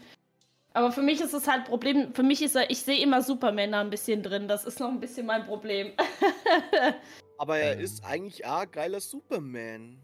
[0.74, 3.80] Aber für mich ist es halt Problem, für mich ist er, ich sehe immer Supermänner
[3.80, 4.49] ein bisschen drin.
[4.49, 5.93] Das ist noch ein bisschen mein Problem.
[7.38, 7.80] Aber er Ähm.
[7.80, 9.99] ist eigentlich auch geiler Superman.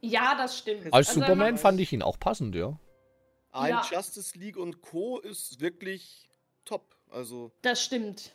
[0.00, 0.86] ja, das stimmt.
[0.92, 2.78] Als Also er Superman fand ich ihn auch passend, ja.
[3.50, 3.82] Ein Ja.
[3.90, 5.18] Justice League und Co.
[5.18, 6.28] ist wirklich
[6.64, 6.94] top.
[7.10, 8.32] Also, Das stimmt.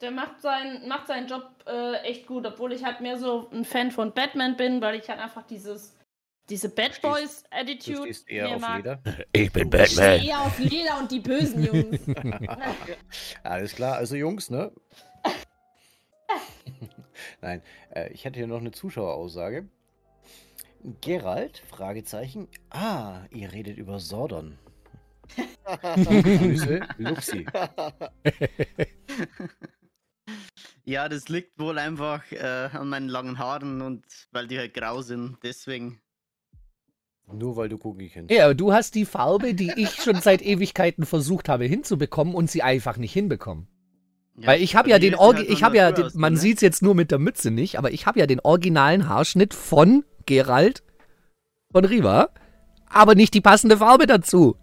[0.00, 3.64] Der macht, sein, macht seinen Job äh, echt gut, obwohl ich halt mehr so ein
[3.64, 5.96] Fan von Batman bin, weil ich halt einfach dieses,
[6.50, 8.76] diese Bad Boys Du Attitude stehst eher mehr auf mag.
[8.78, 8.98] Leder.
[9.32, 12.00] Ich bin Ich stehe eher auf Leder und die bösen Jungs.
[13.42, 14.72] Alles klar, also Jungs, ne?
[17.40, 17.62] Nein,
[17.94, 19.68] äh, ich hätte hier noch eine Zuschaueraussage.
[21.00, 22.48] Gerald, Fragezeichen.
[22.68, 24.58] Ah, ihr redet über Sordon.
[25.64, 27.46] Grüße, Luxi.
[30.84, 35.00] Ja, das liegt wohl einfach äh, an meinen langen Haaren und weil die halt grau
[35.00, 35.38] sind.
[35.42, 36.00] Deswegen.
[37.32, 38.30] Nur weil du Cookie kennst.
[38.30, 42.62] Ja, du hast die Farbe, die ich schon seit Ewigkeiten versucht habe hinzubekommen und sie
[42.62, 43.66] einfach nicht hinbekommen.
[44.36, 46.38] Ja, Weil ich habe ja den sie Orgi halt ich habe ja, den, man ne?
[46.38, 49.54] sieht es jetzt nur mit der Mütze nicht, aber ich habe ja den originalen Haarschnitt
[49.54, 50.82] von Gerald
[51.72, 52.28] von Riva,
[52.86, 54.56] aber nicht die passende Farbe dazu.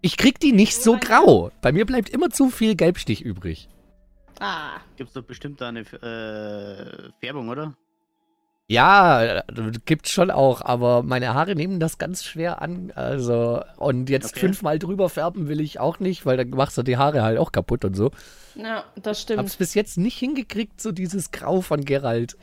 [0.00, 1.50] Ich krieg die nicht so grau.
[1.60, 3.68] Bei mir bleibt immer zu viel Gelbstich übrig.
[4.40, 4.78] Ah.
[4.96, 7.74] Gibt's doch bestimmt da eine äh, Färbung, oder?
[8.66, 9.42] Ja,
[9.84, 12.92] gibt's schon auch, aber meine Haare nehmen das ganz schwer an.
[12.94, 14.40] Also, und jetzt Okay.
[14.40, 17.52] fünfmal drüber färben will ich auch nicht, weil dann machst du die Haare halt auch
[17.52, 18.10] kaputt und so.
[18.54, 19.58] Ja, das Hab's stimmt.
[19.58, 22.38] bis jetzt nicht hingekriegt, so dieses Grau von Gerald.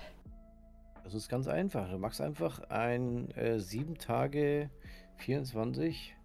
[1.03, 1.89] Das ist ganz einfach.
[1.89, 4.69] Du machst einfach ein äh, 7 Tage
[5.17, 6.15] 24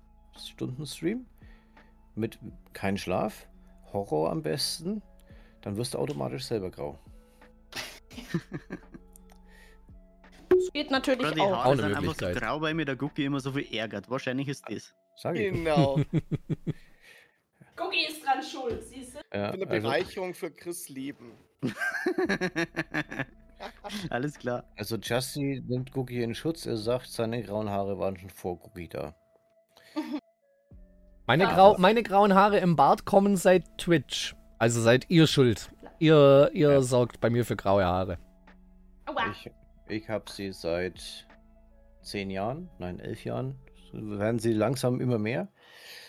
[0.47, 1.25] Stunden Stream
[2.15, 2.39] mit
[2.75, 3.47] kein Schlaf,
[3.95, 5.01] Horror am besten,
[5.67, 6.97] dann wirst du automatisch selber grau.
[10.49, 11.51] Das geht natürlich Oder die auch.
[11.51, 12.41] Auch Haare eine sind einfach so Möglichkeit.
[12.41, 14.09] grau, weil mir der Gucki immer so viel ärgert.
[14.09, 14.95] Wahrscheinlich ist das.
[15.17, 15.53] Sag ich.
[15.53, 15.97] genau.
[17.77, 19.19] Cookie ist dran schuld, siehst du?
[19.37, 21.33] Ja, Eine also, Bereicherung für Chris Leben.
[24.11, 24.65] Alles klar.
[24.77, 26.65] also Justy nimmt Cookie in Schutz.
[26.65, 29.17] Er sagt, seine grauen Haare waren schon vor Cookie da.
[31.27, 31.55] Meine, Ja.
[31.55, 34.37] Grau, meine grauen Haare im Bart kommen seit Twitch.
[34.59, 35.71] Also seid ihr schuld.
[35.99, 36.81] Ihr, ihr Ja.
[36.83, 38.19] sorgt bei mir für graue Haare.
[39.07, 39.31] Aua.
[39.31, 39.51] Ich,
[39.89, 41.27] ich habe sie seit
[42.03, 43.55] 10 Jahren, nein, 11 Jahren.
[43.93, 45.49] So werden sie langsam immer mehr.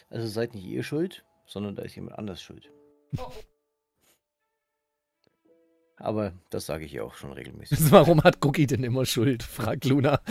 [0.09, 2.69] Also seid nicht ihr schuld, sondern da ist jemand anders schuld.
[3.17, 3.31] Oh,
[5.97, 7.77] Aber das sage ich ja auch schon regelmäßig.
[7.91, 9.43] Warum hat Cookie denn immer Schuld?
[9.43, 10.21] fragt Luna.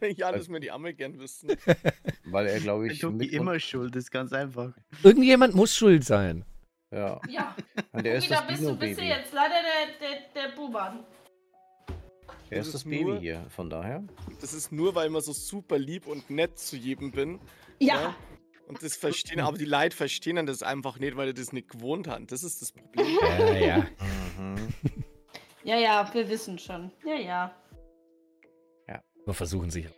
[0.16, 1.50] ja, das mir die Amme gern wissen.
[2.24, 4.72] Weil er, glaube ich, mit immer schuld, ist ganz einfach.
[5.02, 6.44] Irgendjemand muss schuld sein.
[6.96, 7.54] Ja, Ja,
[7.92, 9.08] und er Cookie, ist da das bist du, bist du Dino-Baby.
[9.08, 9.54] jetzt leider
[10.00, 11.04] der, der, der Buban.
[12.48, 14.04] Er Das ist das ist Baby nur- hier, von daher.
[14.40, 17.40] Das ist nur, weil ich immer so super lieb und nett zu jedem bin.
[17.80, 18.14] Ja,
[18.68, 21.68] Und das verstehen, aber die Leute verstehen dann das einfach nicht, weil die das nicht
[21.68, 22.26] gewohnt haben.
[22.26, 23.06] Das ist das Problem.
[23.20, 23.86] Ja, ja.
[24.38, 24.68] Mhm.
[25.64, 26.90] ja, ja, wir wissen schon.
[27.04, 27.56] Ja, ja.
[29.24, 29.88] Wir versuchen sich.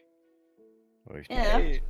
[1.11, 1.37] Richtig.
[1.37, 1.43] Ja.
[1.59, 1.83] Hey,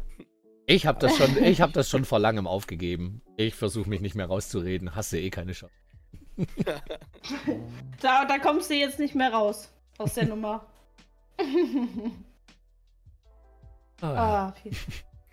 [0.71, 3.23] Ich habe das, schon- ich hab das schon vor langem aufgegeben.
[3.39, 4.95] Ich versuche mich nicht mehr rauszureden.
[4.95, 5.75] Hast du eh keine Chance.
[8.01, 10.67] Da, da kommst du jetzt nicht mehr raus aus der Nummer.
[14.01, 14.47] Ah.
[14.47, 14.71] ah, viel.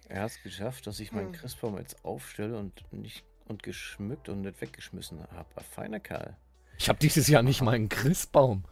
[0.09, 1.33] Er hat es geschafft, dass ich meinen Hm.
[1.33, 5.47] Christbaum jetzt aufstelle und nicht und geschmückt und nicht weggeschmissen habe.
[5.55, 6.36] Ein feiner Kerl.
[6.79, 8.63] Ich habe dieses Jahr nicht mal einen Christbaum.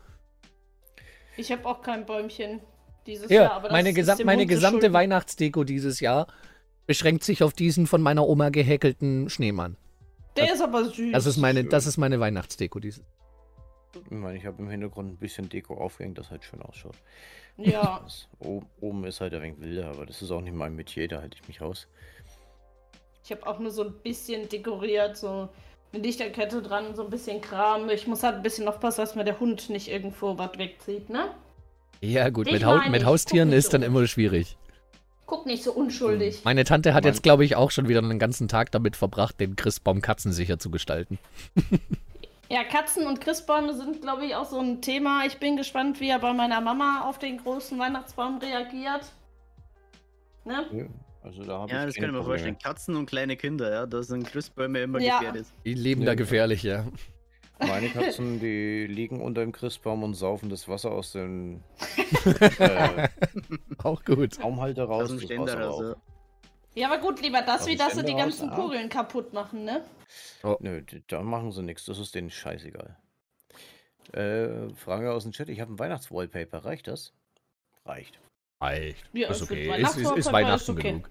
[1.38, 2.59] Ich habe auch kein Bäumchen
[3.05, 3.51] dieses Ja, Jahr.
[3.53, 4.93] Aber das meine, ist gesam meine gesamte schulden.
[4.93, 6.26] Weihnachtsdeko dieses Jahr
[6.86, 9.78] beschränkt sich auf diesen von meiner Oma gehäkelten Schneemann.
[10.36, 11.12] Der ist aber süß.
[11.12, 13.04] Das ist meine, das ist meine Weihnachtsdeko dieses.
[13.96, 16.96] Ich meine, ich habe im Hintergrund ein bisschen Deko aufgehängt, das halt schön ausschaut.
[17.58, 21.08] Ja, Das, oben ist halt ein wenig wilder, aber das ist auch nicht mein Metier,
[21.08, 21.88] da halte ich mich raus.
[23.24, 25.50] ich habe auch nur so ein bisschen dekoriert, so
[25.94, 27.88] eine Lichterkette dran, so ein bisschen Kram.
[27.90, 31.30] Ich muss halt ein bisschen aufpassen, dass mir der Hund nicht irgendwo was wegzieht, ne?
[32.02, 33.88] Ja, gut, mit, meine, mit Haustieren ist dann so.
[33.88, 34.58] immer schwierig.
[35.26, 36.42] Guck nicht so unschuldig.
[36.44, 39.40] Meine Tante hat Mein- jetzt, glaube ich, auch schon wieder einen ganzen Tag damit verbracht,
[39.40, 41.18] den Christbaum katzensicher zu gestalten.
[42.50, 45.26] Ja, Katzen und Christbäume sind, glaube ich, auch so ein Thema.
[45.26, 49.12] Ich bin gespannt, wie er bei meiner Mama auf den großen Weihnachtsbaum reagiert.
[50.46, 50.64] Ne?
[50.72, 50.86] Ja,
[51.24, 52.24] Also da Ja, ich das mir Probleme.
[52.24, 52.58] vorstellen.
[52.60, 55.18] Katzen und kleine Kinder, ja, da sind Christbäume immer Ja.
[55.20, 55.48] gefährdet.
[55.66, 56.08] Die leben Ja.
[56.08, 56.86] da gefährlich, ja.
[57.60, 61.64] Meine Katzen, die liegen unter dem Christbaum und saufen das Wasser aus dem
[62.60, 63.08] äh,
[63.84, 64.39] Auch gut.
[64.39, 65.04] Baumhalter raus.
[65.04, 66.76] Aus dem das Ständer raus, auch.
[66.76, 66.88] ja.
[66.91, 68.64] Aber gut, lieber das, Aus wie dass sie die ganzen raus, ja.
[68.64, 69.84] Kugeln kaputt machen, ne?
[70.60, 71.86] Nö, d- da machen sie nichts.
[71.86, 72.97] Das ist denen scheißegal.
[74.12, 75.47] Äh, Frage aus dem Chat.
[75.49, 76.66] Ich habe ein Weihnachtswallpaper.
[76.66, 77.14] Reicht das?
[77.86, 78.20] Reicht.
[78.62, 79.04] Reicht.
[79.14, 79.68] Ja, ist okay.
[79.82, 80.82] Ist, ist, Weihnachtswallpaper ist ist Weihnachten okay.
[80.91, 81.10] genug.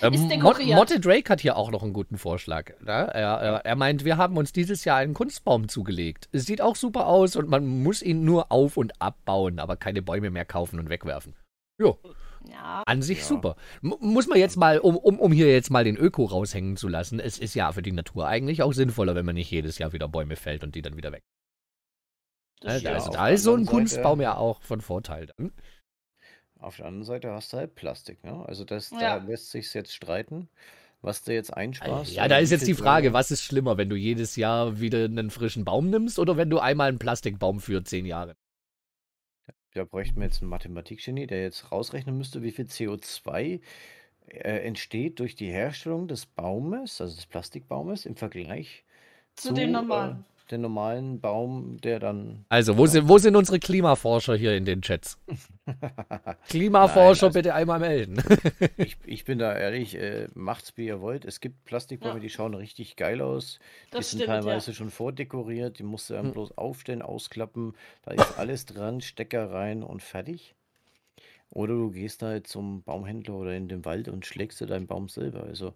[0.00, 0.64] Ähm, Mot.
[0.64, 2.70] Motte Drake hat hier auch noch einen guten Vorschlag.
[2.80, 2.90] Ne?
[2.90, 6.28] Er, er, er meint, wir haben uns dieses Jahr einen Kunstbaum zugelegt.
[6.32, 10.00] Es sieht auch super aus und man muss ihn nur auf- und abbauen, aber keine
[10.00, 11.34] Bäume mehr kaufen und wegwerfen.
[11.78, 11.98] Jo,
[12.50, 13.24] Ja, an sich Ja.
[13.24, 13.56] super.
[13.82, 16.88] M muss man jetzt mal, um, um, um hier jetzt mal den Öko raushängen zu
[16.88, 19.92] lassen, es ist ja für die Natur eigentlich auch sinnvoller, wenn man nicht jedes Jahr
[19.92, 21.22] wieder Bäume fällt und die dann wieder weg.
[22.60, 25.26] das Also, Ja, also da ist so ein anderen Seite- Kunstbaum ja auch von Vorteil
[25.36, 25.52] dann.
[26.64, 28.24] Auf der anderen Seite hast du halt Plastik.
[28.24, 28.44] Ne?
[28.46, 29.18] Also das, Ja.
[29.18, 30.48] da lässt sich jetzt streiten,
[31.02, 32.12] was du jetzt einsparst.
[32.12, 35.30] Ja, da ist jetzt die Frage, was ist schlimmer, wenn du jedes Jahr wieder einen
[35.30, 38.34] frischen Baum nimmst oder wenn du einmal einen Plastikbaum für zehn Jahre?
[39.74, 43.60] Da bräuchten wir jetzt einen Mathematikgenie, der jetzt rausrechnen müsste, wie viel CO2
[44.28, 48.84] äh, entsteht durch die Herstellung des Baumes, also des Plastikbaumes, im Vergleich
[49.34, 50.20] zu dem normalen.
[50.20, 52.44] Äh, den normalen Baum, der dann.
[52.50, 55.18] Also, wo, sind, wo sind unsere Klimaforscher hier in den Chats?
[56.48, 58.22] Klimaforscher Nein, also- bitte einmal melden.
[58.76, 61.24] ich, ich bin da ehrlich, äh, macht's wie ihr wollt.
[61.24, 62.20] Es gibt Plastikbäume, Ja.
[62.20, 63.58] die schauen richtig geil aus.
[63.88, 64.40] Die Das sind stimmt, ja.
[64.42, 65.78] teilweise schon vordekoriert.
[65.78, 66.32] Die musst du dann Hm.
[66.32, 67.74] bloß aufstellen, ausklappen.
[68.02, 70.54] Da ist alles dran, Stecker rein und fertig.
[71.50, 75.08] Oder du gehst halt zum Baumhändler oder in den Wald und schlägst dir deinen Baum
[75.08, 75.44] selber.
[75.44, 75.72] Also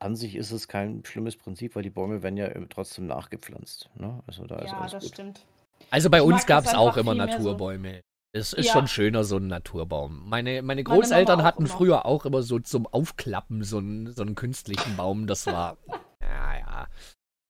[0.00, 3.90] an sich ist es kein schlimmes Prinzip, weil die Bäume werden ja trotzdem nachgepflanzt.
[3.96, 4.22] Ne?
[4.26, 5.12] Also da ist Ja, alles das gut.
[5.12, 5.44] stimmt.
[5.90, 7.32] Also bei Ich uns gab es auch immer mehr so.
[7.32, 8.00] Naturbäume.
[8.32, 8.72] Es ist Ja.
[8.74, 10.28] schon schöner, so ein Naturbaum.
[10.28, 11.74] Meine, meine Großeltern auch hatten immer.
[11.74, 15.26] früher auch immer so zum Aufklappen so einen, so einen künstlichen Baum.
[15.26, 15.78] Das war,
[16.22, 16.88] ja, ja.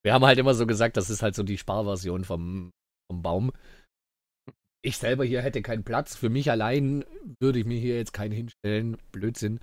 [0.05, 2.71] Wir haben halt immer so gesagt, das ist halt so die Sparversion vom,
[3.11, 3.53] vom Baum.
[4.83, 6.15] Ich selber hier hätte keinen Platz.
[6.17, 7.05] Für mich allein
[7.41, 8.97] würde ich mir hier jetzt keinen hinstellen.
[9.11, 9.59] Blödsinn.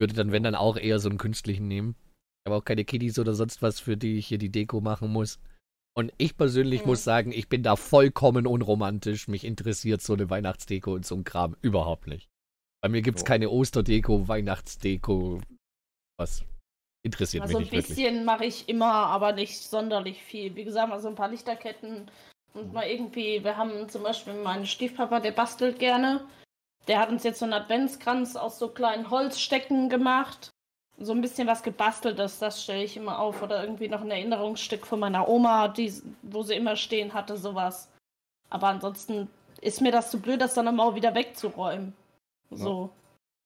[0.00, 1.96] Würde dann, wenn dann auch eher so einen künstlichen nehmen.
[2.44, 5.10] Ich habe auch keine Kiddies oder sonst was, für die ich hier die Deko machen
[5.10, 5.38] muss.
[5.96, 6.88] Und ich persönlich Mhm.
[6.88, 9.28] muss sagen, ich bin da vollkommen unromantisch.
[9.28, 12.28] Mich interessiert so eine Weihnachtsdeko und so ein Kram überhaupt nicht.
[12.82, 13.28] Bei mir gibt's Ja.
[13.28, 15.40] keine Osterdeko, Weihnachtsdeko.
[16.18, 16.44] Was?
[17.02, 17.96] Interessiert Also mich ein nicht wirklich.
[18.04, 20.54] bisschen mache ich immer, aber nicht sonderlich viel.
[20.54, 22.10] Wie gesagt, mal so ein paar Lichterketten
[22.52, 26.26] und mal irgendwie, wir haben zum Beispiel meinen Stiefpapa, der bastelt gerne.
[26.88, 30.50] Der hat uns jetzt so einen Adventskranz aus so kleinen Holzstecken gemacht.
[30.98, 33.42] So ein bisschen was gebasteltes, das stelle ich immer auf.
[33.42, 35.92] Oder irgendwie noch ein Erinnerungsstück von meiner Oma, die,
[36.22, 37.88] wo sie immer stehen hatte, sowas.
[38.50, 39.28] Aber ansonsten
[39.60, 41.94] ist mir das zu blöd, das dann immer auch wieder wegzuräumen.
[42.50, 42.90] So.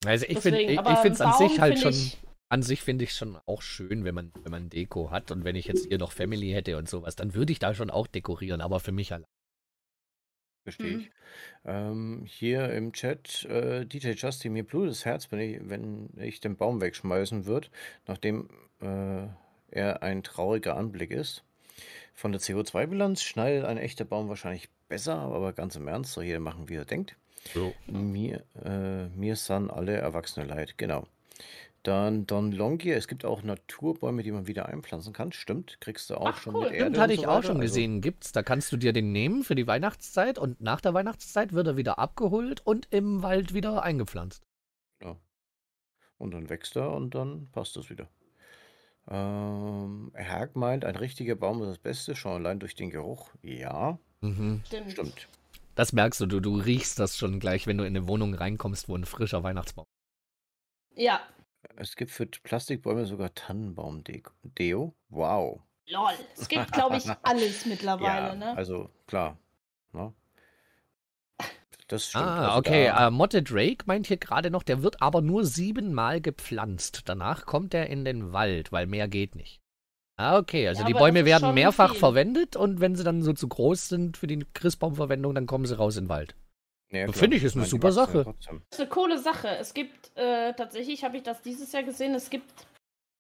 [0.05, 2.19] Also ich finde ich, aber ich find's an sich halt schon, ich-
[2.51, 5.31] an sich finde ich schon auch schön, wenn man, wenn man Deko hat.
[5.31, 7.91] Und wenn ich jetzt hier noch Family hätte und sowas, dann würde ich da schon
[7.91, 9.27] auch dekorieren, aber für mich allein.
[10.69, 11.01] Verstehe Mhm.
[11.01, 11.11] ich.
[11.65, 16.41] Ähm, hier im Chat, äh, DJ Justin, mir blutet das Herz, wenn ich, wenn ich
[16.41, 17.69] den Baum wegschmeißen würde,
[18.07, 18.49] nachdem
[18.83, 19.27] äh,
[19.71, 21.43] er ein trauriger Anblick ist.
[22.13, 26.41] Von der CO2-Bilanz schneidet ein echter Baum wahrscheinlich besser, aber ganz im Ernst, soll jeder
[26.41, 27.17] machen, wie er denkt.
[27.87, 31.07] Mir, äh, mir san alle Erwachsene leid, genau.
[31.85, 35.33] Dann Don Longier, es gibt auch Naturbäume, die man wieder einpflanzen kann.
[35.33, 36.65] Stimmt, kriegst du auch Ach, schon cool.
[36.65, 36.85] mit Erde.
[36.87, 37.43] Stimmt, hatte so ich auch weiter.
[37.47, 38.01] schon Also- gesehen.
[38.01, 38.33] Gibt's.
[38.33, 41.77] Da kannst du dir den nehmen für die Weihnachtszeit und nach der Weihnachtszeit wird er
[41.77, 44.43] wieder abgeholt und im Wald wieder eingepflanzt.
[45.03, 45.17] Ja.
[46.19, 48.09] Und dann wächst er und dann passt das wieder.
[49.09, 53.31] Ähm, Herg meint, ein richtiger Baum ist das Beste, schon allein durch den Geruch.
[53.43, 54.63] Ja, Mhm.
[54.67, 54.91] Stimmt.
[54.93, 55.29] stimmt.
[55.77, 58.89] Das merkst du, du, du riechst das schon gleich, wenn du in eine Wohnung reinkommst,
[58.89, 59.87] wo ein frischer Weihnachtsbaum.
[60.97, 61.21] Ja.
[61.77, 64.95] Es gibt für Plastikbäume sogar Tannenbaum-Deo.
[65.11, 65.61] Wow.
[65.87, 66.11] Lol.
[66.37, 68.57] Es gibt, glaube ich, alles mittlerweile, Ja, ne?
[68.57, 69.39] also klar.
[69.93, 70.13] Ne?
[71.89, 72.25] Das stimmt.
[72.25, 72.87] Ah, also okay.
[72.87, 77.03] da- Äh, Motte Drake meint hier gerade noch, der wird aber nur siebenmal gepflanzt.
[77.07, 79.61] Danach kommt er in den Wald, weil mehr geht nicht.
[80.17, 80.69] Ah, okay.
[80.69, 82.01] Also Ja, die Bäume werden mehrfach viel.
[82.01, 85.77] verwendet und wenn sie dann so zu groß sind für die Christbaumverwendung, dann kommen sie
[85.79, 86.35] raus in den Wald.
[86.91, 87.13] Klar.
[87.13, 88.25] finde ich, ist eine die super Sache.
[88.25, 88.63] trotzdem.
[88.71, 89.49] Das ist eine coole Sache.
[89.49, 92.51] Es gibt, äh, tatsächlich habe ich das dieses Jahr gesehen, es gibt,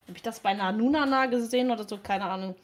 [0.06, 2.54] habe ich das bei Nanunana gesehen oder so, keine Ahnung.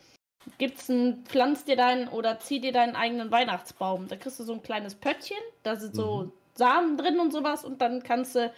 [0.58, 4.08] Gibt's ein, pflanz dir deinen oder zieh dir deinen eigenen Weihnachtsbaum.
[4.08, 6.32] Da kriegst du so ein kleines Pöttchen, da sind so Mhm.
[6.56, 8.52] Samen drin und sowas und dann kannst du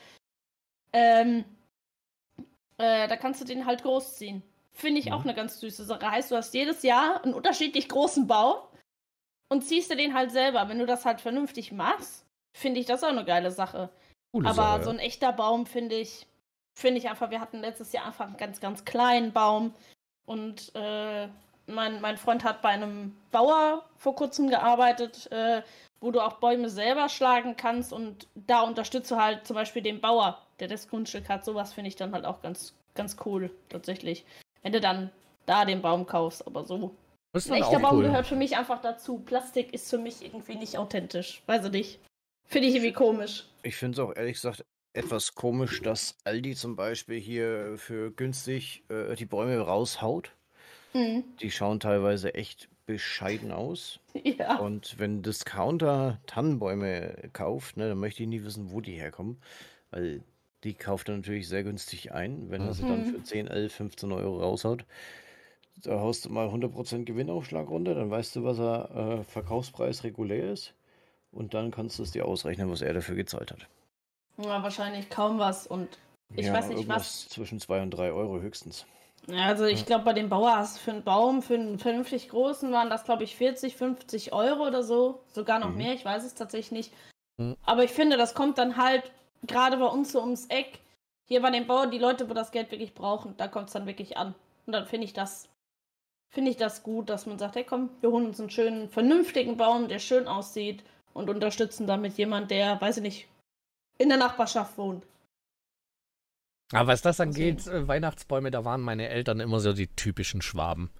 [0.92, 1.44] Ähm,
[2.78, 4.42] äh, da kannst du den halt großziehen.
[4.72, 5.30] Finde ich auch Mhm.
[5.30, 6.11] eine ganz süße Sache.
[6.11, 8.57] Heißt, du hast jedes Jahr einen unterschiedlich großen Baum
[9.49, 10.68] und ziehst dir den halt selber.
[10.68, 12.25] Wenn du das halt vernünftig machst,
[12.57, 13.90] finde ich das auch eine geile Sache.
[14.32, 16.26] Coole Aber Sache, so ein echter Baum finde ich,
[16.74, 19.74] finde ich einfach, wir hatten letztes Jahr einfach einen ganz, ganz kleinen Baum.
[20.24, 21.28] Und äh,
[21.66, 25.62] mein, mein Freund hat bei einem Bauer vor kurzem gearbeitet, äh,
[26.00, 27.92] wo du auch Bäume selber schlagen kannst.
[27.92, 31.44] Und da unterstützt du halt zum Beispiel den Bauer, der das Grundstück hat.
[31.44, 34.24] Sowas finde ich dann halt auch ganz, ganz cool, tatsächlich.
[34.62, 35.11] Wenn du dann
[35.44, 36.96] da den Baum kaufst, aber so.
[37.34, 38.04] Ein echter Baum cool.
[38.04, 39.18] gehört für mich einfach dazu.
[39.18, 41.42] Plastik ist für mich irgendwie nicht authentisch.
[41.46, 42.00] Weiß ich nicht.
[42.49, 43.44] Finde ich irgendwie komisch.
[43.62, 48.82] Ich finde es auch ehrlich gesagt etwas komisch, dass Aldi zum Beispiel hier für günstig
[48.88, 50.32] äh, die Bäume raushaut.
[50.94, 51.24] Mhm.
[51.40, 54.01] Die schauen teilweise echt bescheiden aus.
[54.38, 54.57] Ja.
[54.59, 59.38] Und wenn Discounter Tannenbäume kauft, ne, dann möchte ich nie wissen, wo die herkommen.
[59.90, 60.22] Weil
[60.64, 62.51] die kauft er natürlich sehr günstig ein.
[62.51, 63.11] Wenn er sie dann Mhm.
[63.14, 64.84] für 10, 11, 15 Euro raushaut,
[65.82, 70.53] da haust du mal 100% Gewinnaufschlag runter, dann weißt du, was er äh, Verkaufspreis regulär
[70.53, 70.74] ist.
[71.37, 73.66] Und dann kannst du es dir ausrechnen, was er dafür gezahlt hat.
[74.39, 75.66] ja, wahrscheinlich kaum was.
[75.66, 75.99] Und
[76.34, 78.87] Ich weiß nicht, irgendwas Zwischen 2 und 3 Euro höchstens.
[79.28, 82.30] ja, also ich glaube, bei dem Bauer hast du für einen Baum, für einen vernünftig
[82.30, 85.20] großen, waren das, glaube ich, 40, 50 Euro oder so.
[85.28, 85.76] Sogar noch Mhm.
[85.76, 86.93] mehr, ich weiß es tatsächlich nicht.
[87.39, 87.57] Mhm.
[87.64, 89.11] Aber ich finde, das kommt dann halt
[89.47, 90.80] gerade bei uns so ums Eck.
[91.28, 93.87] Hier bei dem Bauer, die Leute, wo das Geld wirklich brauchen, da kommt es dann
[93.87, 94.34] wirklich an.
[94.66, 95.49] Und dann finde ich das.
[96.28, 99.57] Finde ich das gut, dass man sagt, hey komm, wir holen uns einen schönen, vernünftigen
[99.57, 100.82] Baum, der schön aussieht
[101.16, 103.28] und unterstützen damit jemand, der, weiß ich nicht,
[103.98, 105.04] in der Nachbarschaft wohnt.
[106.72, 110.90] Aber was das angeht, äh, Weihnachtsbäume, da waren meine Eltern immer so die typischen Schwaben.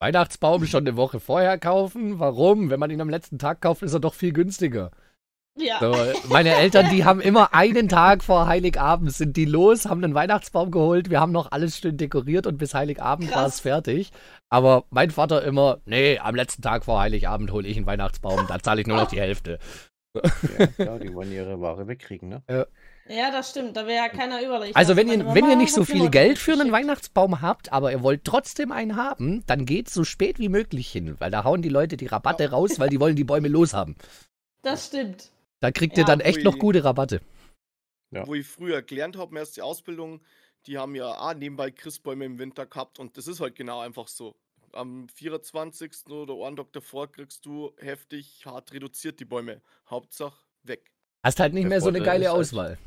[0.00, 2.18] Weihnachtsbaum schon eine Woche vorher kaufen.
[2.18, 2.70] Warum?
[2.70, 4.90] Wenn man ihn am letzten Tag kauft, ist er doch viel günstiger.
[5.58, 5.78] Ja.
[5.80, 5.94] So,
[6.28, 10.70] meine Eltern, die haben immer einen Tag vor Heiligabend sind die los, haben einen Weihnachtsbaum
[10.70, 11.10] geholt.
[11.10, 14.12] Wir haben noch alles schön dekoriert und bis Heiligabend war es fertig.
[14.48, 18.58] Aber mein Vater immer, nee, am letzten Tag vor Heiligabend hole ich einen Weihnachtsbaum, da
[18.60, 19.58] zahle ich nur noch die Hälfte.
[20.58, 22.42] Ja, klar, die wollen ihre Ware wegkriegen, ne?
[23.08, 23.76] Ja, das stimmt.
[23.76, 24.76] Da wäre ja keiner überlegt.
[24.76, 27.92] Also wenn ihr, wenn ihr nicht so viel Geld für einen einen Weihnachtsbaum habt, aber
[27.92, 31.62] ihr wollt trotzdem einen haben, dann geht so spät wie möglich hin, weil da hauen
[31.62, 33.96] die Leute die Rabatte raus, weil die wollen die Bäume loshaben.
[34.62, 35.31] Das stimmt.
[35.62, 36.06] Da kriegt ihr Ja.
[36.06, 36.44] dann echt Ui.
[36.44, 37.20] noch gute Rabatte.
[38.10, 38.26] Ja.
[38.26, 40.20] Wo ich früher gelernt habe, erst die Ausbildung,
[40.66, 44.08] die haben ja auch nebenbei Christbäume im Winter gehabt und das ist halt genau einfach
[44.08, 44.34] so.
[44.72, 46.06] Am 24.
[46.08, 49.60] oder einen Tag davor kriegst du heftig hart reduziert die Bäume.
[49.88, 50.90] Hauptsache weg.
[51.24, 52.78] Hast halt nicht Der mehr so eine Vorteil geile halt- Auswahl.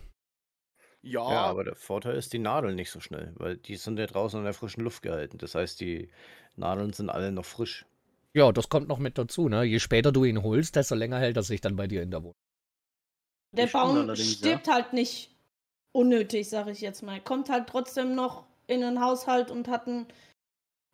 [1.01, 4.07] Ja, Ja, aber der Vorteil ist die Nadeln nicht so schnell, weil die sind ja
[4.07, 5.37] draußen in der frischen Luft gehalten.
[5.37, 6.09] Das heißt, die
[6.55, 7.85] Nadeln sind alle noch frisch.
[8.33, 9.63] Ja, das kommt noch mit dazu, ne?
[9.63, 12.21] Je später du ihn holst, desto länger hält er sich dann bei dir in der
[12.23, 12.33] Wohnung.
[13.55, 14.37] Der Baum allerdings, ja.
[14.37, 15.31] stirbt halt nicht
[15.91, 17.19] unnötig, sag ich jetzt mal.
[17.21, 20.07] Kommt halt trotzdem noch in den Haushalt und hat ein,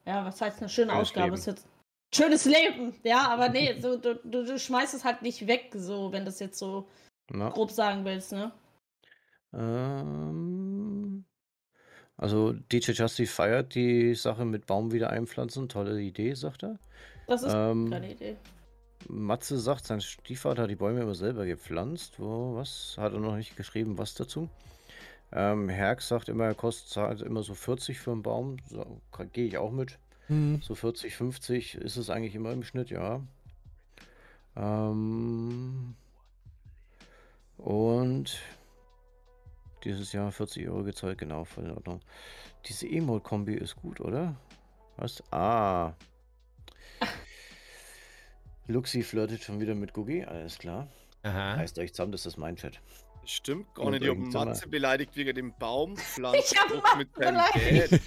[0.06, 1.26] ja, was heißt eine schöne Schönes Ausgabe?
[1.28, 1.36] Leben.
[1.38, 1.68] Ist jetzt
[2.14, 6.12] schönes Leben, ja, aber nee, so, du, du, du schmeißt es halt nicht weg, so,
[6.12, 6.88] wenn du es jetzt so
[7.32, 8.52] Na, grob sagen willst, ne?
[9.54, 11.26] ähm,
[12.18, 15.68] also DJ Justy feiert die Sache mit Baum wieder einpflanzen.
[15.70, 16.78] Tolle Idee, sagt er.
[17.28, 18.38] Das ist Ähm, keine Idee.
[19.08, 22.20] Matze sagt, sein Stiefvater hat die Bäume immer selber gepflanzt.
[22.20, 22.96] Wo, was?
[22.98, 24.50] Hat er noch nicht geschrieben, was dazu?
[25.32, 28.58] Ähm, Herk sagt immer, er kostet zahlt immer so 40 für einen Baum.
[28.70, 29.02] So,
[29.34, 29.98] Gehe ich auch mit.
[30.62, 33.22] So 40, 50 ist es eigentlich immer im Schnitt, ja.
[34.56, 35.96] Ähm,
[37.58, 38.40] und
[39.84, 42.02] dieses Jahr 40 Euro gezahlt, genau, voll in Ordnung.
[42.66, 44.36] Diese E-Mode-Kombi ist gut, oder?
[44.98, 45.24] Was?
[45.32, 45.94] Ah.
[48.68, 50.88] Luxi flirtet schon wieder mit Gugi, alles klar.
[51.24, 51.58] Aha.
[51.58, 52.80] Heißt euch zusammen, das ist mein Chat.
[53.26, 54.04] stimmt gar Und nicht.
[54.04, 55.96] Ich habe Matze beleidigt wegen dem Baum.
[56.34, 58.02] Ich hab Matze mit beleidigt.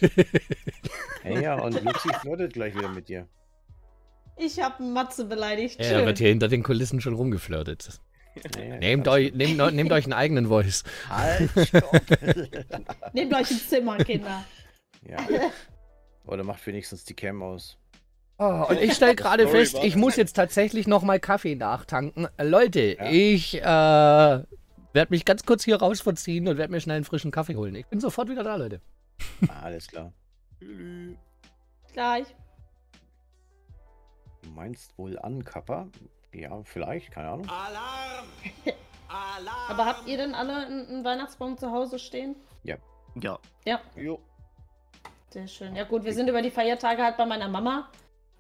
[1.23, 3.29] Hey, ja, und Luxi flirtet gleich wieder mit dir.
[4.37, 5.79] Ich habe Matze beleidigt.
[5.81, 8.01] Ja, da wird hier hinter den Kulissen schon rumgeflirtet.
[8.59, 10.83] Ja, Nehmt euch, nehmt, nehmt euch einen eigenen Voice.
[11.09, 12.01] Halt, stopp.
[13.13, 14.45] Nehmt euch ein Zimmer, Kinder.
[15.09, 15.19] ja.
[16.27, 17.79] Oder macht wenigstens die Cam aus.
[18.39, 22.29] Oh, und ich stelle gerade fest, ich muss jetzt tatsächlich noch mal Kaffee nachtanken.
[22.37, 23.07] Äh, Leute, Ja.
[23.11, 27.31] ich äh, werde mich ganz kurz hier raus verziehen und werde mir schnell einen frischen
[27.31, 27.75] Kaffee holen.
[27.75, 28.81] Ich bin sofort wieder da, Leute.
[29.63, 30.13] Alles klar.
[30.59, 31.17] Tschüss.
[31.93, 32.27] Gleich.
[34.43, 35.89] Du meinst wohl an, Kappa?
[36.33, 37.49] Ja, vielleicht, keine Ahnung.
[39.69, 42.35] Aber habt ihr denn alle einen, Weihnachtsbaum zu Hause stehen?
[42.65, 42.77] Ja.
[43.65, 44.19] Ja, Jo.
[45.31, 45.77] sehr schön.
[45.77, 47.89] Ja gut, wir sind über die Feiertage halt bei meiner Mama.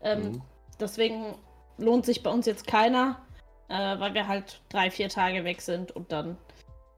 [0.04, 0.42] Ähm, Mhm.
[0.80, 1.34] Deswegen
[1.78, 3.20] lohnt sich bei uns jetzt keiner,
[3.68, 6.36] äh, weil wir halt drei, vier Tage weg sind und dann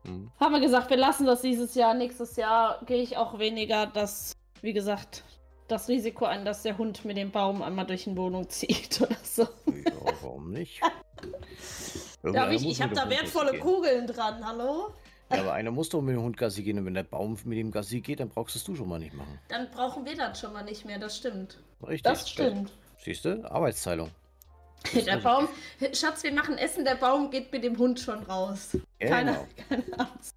[0.06, 0.30] Hm.
[0.38, 1.94] Haben wir gesagt, wir lassen das dieses Jahr.
[1.94, 4.32] Nächstes Jahr gehe ich auch weniger, dass,
[4.62, 5.24] wie gesagt,
[5.68, 9.16] das Risiko ein, dass der Hund mit dem Baum einmal durch die Wohnung zieht oder
[9.22, 9.42] so.
[9.42, 9.92] Ja,
[10.22, 10.80] warum nicht?
[12.24, 13.60] Hab ich ich habe da wertvolle gehen.
[13.60, 14.88] Kugeln dran, hallo?
[15.30, 17.58] Ja, aber einer muss doch mit dem Hund Gassi gehen und wenn der Baum mit
[17.58, 19.38] dem Gassi geht, dann brauchst du es schon mal nicht machen.
[19.48, 21.58] Dann brauchen wir das schon mal nicht mehr, das stimmt.
[21.82, 22.02] Richtig.
[22.02, 22.70] Das stimmt.
[22.98, 23.44] Siehst du?
[23.50, 24.10] Arbeitsteilung.
[24.94, 25.48] Der Baum,
[25.92, 28.76] Schatz, wir machen Essen, der Baum geht mit dem Hund schon raus.
[29.00, 29.46] Ja, Keine, genau.
[29.68, 30.34] keine Angst.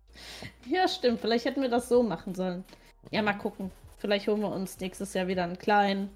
[0.65, 1.21] Ja, stimmt.
[1.21, 2.63] Vielleicht hätten wir das so machen sollen.
[3.11, 3.69] Ja, mal gucken.
[3.99, 6.09] Vielleicht holen wir uns nächstes Jahr wieder einen kleinen.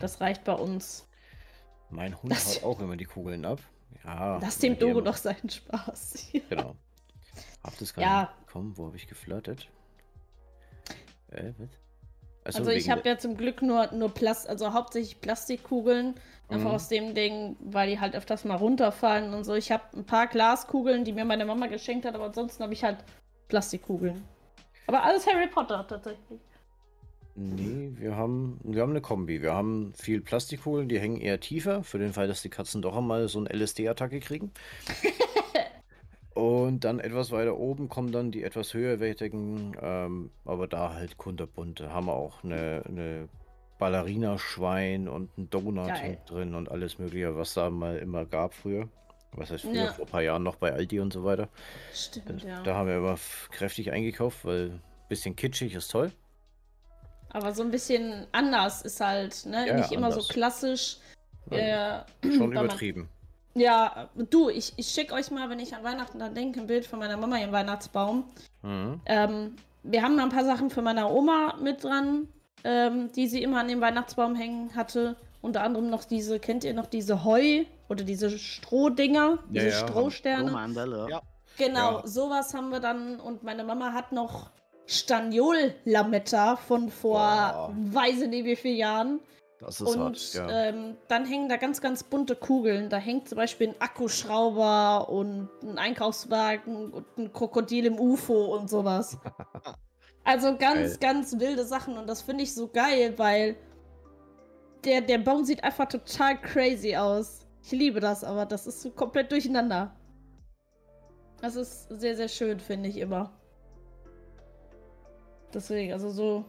[0.00, 1.06] Das reicht bei uns.
[1.88, 3.60] Mein Hund Das- haut auch immer die Kugeln ab.
[4.04, 4.38] Ja.
[4.38, 6.28] Lass dem Dogo doch seinen Spaß.
[6.50, 6.76] Genau.
[7.64, 8.20] Hab das gar Ja.
[8.22, 8.76] nicht bekommen.
[8.76, 9.68] Wo habe ich geflirtet?
[11.30, 11.68] Äh, was?
[12.48, 16.14] Achso, Also ich habe ja zum Glück nur, nur Plast also hauptsächlich Plastikkugeln.
[16.50, 16.74] Einfach Mhm.
[16.74, 19.54] aus dem Ding, weil die halt öfters mal runterfallen und so.
[19.54, 22.82] Ich habe ein paar Glaskugeln, die mir meine Mama geschenkt hat, aber ansonsten habe ich
[22.82, 22.96] halt
[23.48, 24.24] Plastikkugeln.
[24.86, 26.40] Aber alles Harry Potter tatsächlich.
[27.34, 29.42] Nee, wir haben, wir haben eine Kombi.
[29.42, 32.96] Wir haben viel Plastikkugeln, die hängen eher tiefer, für den Fall, dass die Katzen doch
[32.96, 34.50] einmal so eine LSD-Attacke kriegen.
[36.38, 41.80] Und dann etwas weiter oben kommen dann die etwas höherwertigen, ähm, aber da halt kunterbunt.
[41.80, 43.28] Da haben wir auch eine, eine
[43.80, 45.90] Ballerina-Schwein und einen Donut
[46.30, 48.88] drin und alles mögliche, was da mal immer gab früher.
[49.32, 49.92] Was heißt früher, Ja.
[49.92, 51.48] vor ein paar Jahren noch bei Aldi und so weiter.
[51.92, 52.62] Stimmt, ja.
[52.62, 53.18] Da haben wir immer
[53.50, 56.12] kräftig eingekauft, weil ein bisschen kitschig ist toll.
[57.30, 59.66] Aber so ein bisschen anders ist halt, ne?
[59.66, 60.28] Ja, Nicht immer anders.
[60.28, 60.98] so klassisch.
[61.50, 63.08] Ja, Äh, Schon übertrieben.
[63.58, 66.86] Ja, du, ich, ich schicke euch mal, wenn ich an Weihnachten da denke, ein Bild
[66.86, 68.24] von meiner Mama im Weihnachtsbaum.
[68.62, 69.00] Mhm.
[69.06, 72.28] Ähm, wir haben mal ein paar Sachen für meine Oma mit dran,
[72.64, 75.16] ähm, die sie immer an dem Weihnachtsbaum hängen hatte.
[75.40, 79.86] Unter anderem noch diese, kennt ihr noch diese Heu oder diese Strohdinger, Ja, diese ja,
[79.86, 80.50] Strohsterne?
[80.50, 81.08] Romandel, ja.
[81.08, 81.22] Ja.
[81.56, 82.06] Genau, Ja.
[82.06, 83.20] sowas haben wir dann.
[83.20, 84.50] Und meine Mama hat noch
[84.86, 87.72] Staniol-Lametta von vor Boah.
[87.92, 89.20] weiß ich nicht wie vielen Jahren.
[89.60, 90.48] Das ist Und hart, ja.
[90.50, 92.90] ähm, dann hängen da ganz, ganz bunte Kugeln.
[92.90, 98.70] Da hängt zum Beispiel ein Akkuschrauber und ein Einkaufswagen und ein Krokodil im UFO und
[98.70, 99.18] sowas.
[100.24, 101.14] Also ganz, Geil.
[101.14, 101.96] ganz wilde Sachen.
[101.96, 103.56] Und das finde ich so geil, weil
[104.84, 107.46] der, der Baum sieht einfach total crazy aus.
[107.62, 109.96] Ich liebe das, aber das ist so komplett durcheinander.
[111.40, 113.32] Das ist sehr, sehr schön, finde ich immer.
[115.54, 116.44] Deswegen, also so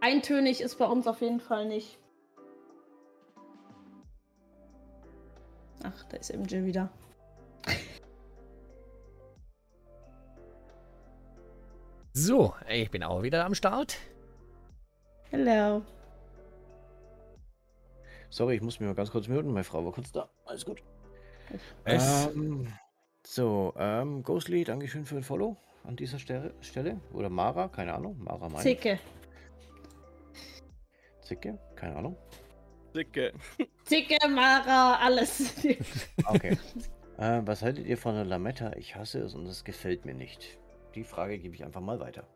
[0.00, 1.98] eintönig ist bei uns auf jeden Fall nicht.
[5.86, 6.90] Ach, da ist MJ wieder.
[12.12, 13.98] So, ich bin auch wieder am Start.
[15.30, 15.82] Hello.
[18.30, 19.52] Sorry, ich muss mich mal ganz kurz muten.
[19.52, 20.28] Meine Frau war kurz da.
[20.46, 20.82] Alles gut.
[21.84, 22.72] Ähm,
[23.24, 26.54] so, ähm, Ghostly, Dankeschön für den Follow an dieser Stelle.
[26.62, 27.00] Stelle.
[27.12, 28.16] Oder Mara, keine Ahnung.
[28.18, 28.68] Mara meine.
[28.68, 28.80] ich.
[28.80, 28.98] Zicke.
[31.22, 32.16] Zicke, keine Ahnung.
[32.96, 33.32] Dicke.
[33.84, 35.54] Zicke, Mara, alles.
[36.26, 36.58] Okay.
[37.18, 38.72] äh, was haltet ihr von der Lametta?
[38.76, 40.58] Ich hasse es und es gefällt mir nicht.
[40.94, 42.26] Die Frage gebe ich einfach mal weiter.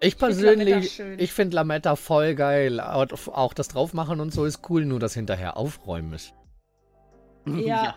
[0.00, 2.80] ich persönlich, ich finde Lametta voll geil.
[2.80, 6.34] Auch auch das Draufmachen und so ist cool, nur das hinterher aufräumen ist.
[7.46, 7.94] ja.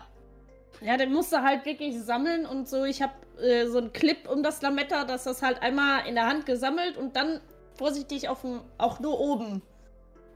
[0.80, 2.84] Ja, den musst du halt wirklich sammeln und so.
[2.84, 6.26] Ich habe äh, so einen Clip um das Lametta, dass das halt einmal in der
[6.26, 7.40] Hand gesammelt und dann
[7.74, 9.60] vorsichtig auf dem, auch nur oben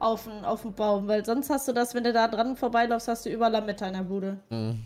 [0.02, 3.08] auf dem, auf dem Baum, weil sonst hast du das, wenn du da dran vorbeiläufst,
[3.08, 4.40] hast du über Lametta in der Bude.
[4.50, 4.84] Mhm.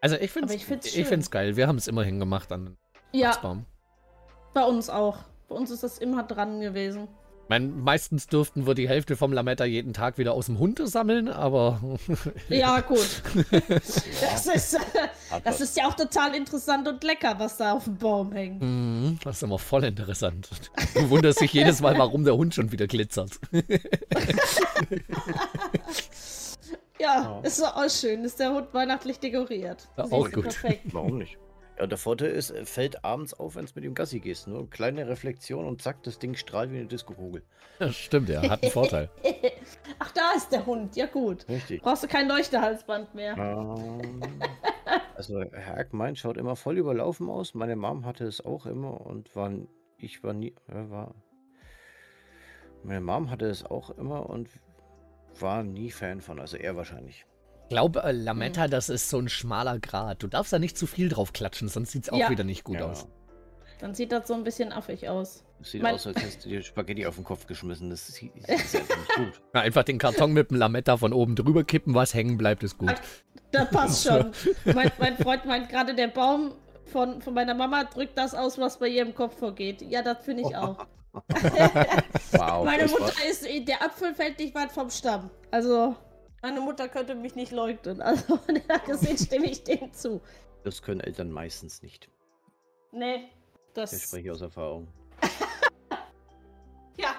[0.00, 1.56] Also ich finde ich find's ich find's geil.
[1.56, 2.78] Wir haben es immerhin gemacht an den
[3.12, 3.64] Ja, Weihnachtsbaum.
[4.54, 5.18] bei uns auch.
[5.48, 7.08] Bei uns ist das immer dran gewesen.
[7.48, 10.82] Ich mein, meistens dürften wir die Hälfte vom Lametta jeden Tag wieder aus dem Hund
[10.84, 11.80] sammeln, aber
[12.50, 13.22] Ja, gut.
[13.70, 14.78] Das ist, äh,
[15.42, 18.60] das ist ja auch total interessant und lecker, was da auf dem Baum hängt.
[18.60, 20.50] Mhm, das ist immer voll interessant.
[20.94, 23.30] Du wunderst dich jedes Mal, warum der Hund schon wieder glitzert.
[27.00, 27.40] Ja, Ja.
[27.44, 28.24] ist doch auch schön.
[28.24, 29.88] Ist der Hund weihnachtlich dekoriert.
[29.96, 30.42] Ja, auch gut.
[30.42, 30.82] Perfekt.
[30.92, 31.38] Warum nicht?
[31.78, 34.48] Ja, der Vorteil ist, fällt abends auf, wenn es mit dem Gassi gehst.
[34.48, 37.44] Nur eine kleine Reflexion und zack, das Ding strahlt wie eine Diskokugel.
[37.78, 39.08] Ja, stimmt, ja, hat einen Vorteil.
[40.00, 40.96] Ach, da ist der Hund.
[40.96, 41.46] Ja, gut.
[41.48, 41.82] Richtig.
[41.82, 43.36] Brauchst du kein Leuchtehalsband mehr.
[43.38, 44.20] Ähm,
[45.14, 47.54] also Herr Ack meint, schaut immer voll überlaufen aus.
[47.54, 49.52] Meine Mom hatte es auch immer und war
[49.98, 51.14] ich war nie äh, war
[52.82, 54.48] meine Mom hatte es auch immer und
[55.40, 57.26] war nie Fan von, also er wahrscheinlich.
[57.68, 60.22] Ich glaube, äh, Lametta, das ist so ein schmaler Grat.
[60.22, 62.30] Du darfst da nicht zu viel drauf klatschen, sonst sieht es auch Ja.
[62.30, 63.06] wieder nicht gut Ja, aus.
[63.78, 65.44] Dann sieht das so ein bisschen affig aus.
[65.60, 67.90] es Sieht Mein- aus, als hättest du dir Spaghetti auf den Kopf geschmissen.
[67.90, 69.42] Das sieht, das ist einfach nicht gut.
[69.54, 72.78] Ja, einfach den Karton mit dem Lametta von oben drüber kippen, was hängen bleibt, ist
[72.78, 72.94] gut.
[73.52, 74.32] Das passt schon.
[74.74, 76.52] mein, mein Freund meint gerade, der Baum
[76.86, 79.82] von, von meiner Mama drückt das aus, was bei ihr im Kopf vorgeht.
[79.82, 80.86] Ja, das finde ich auch.
[82.32, 82.64] Wow.
[82.64, 85.30] meine das Mutter ist, der Apfel fällt nicht weit vom Stamm.
[85.50, 85.96] Also,
[86.42, 88.00] meine Mutter könnte mich nicht leugnen.
[88.02, 90.20] Also, von der gesehen stimme ich dem zu.
[90.64, 92.08] Das können Eltern meistens nicht.
[92.92, 93.28] Nee,
[93.74, 93.92] das.
[93.92, 94.88] Ich spreche aus Erfahrung.
[97.00, 97.10] Ja.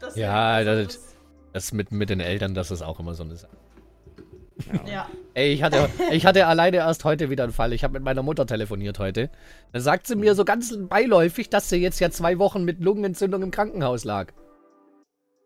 [0.00, 1.16] Das Ja, das, das-
[1.52, 3.56] Das mit, mit den Eltern, das ist auch immer so eine Sache.
[4.86, 5.08] Ja.
[5.34, 7.72] Ey, ich hatte, ich hatte alleine erst heute wieder einen Fall.
[7.72, 9.30] Ich habe mit meiner Mutter telefoniert heute.
[9.72, 13.42] Da sagt sie mir so ganz beiläufig, dass sie jetzt ja zwei Wochen mit Lungenentzündung
[13.42, 14.32] im Krankenhaus lag.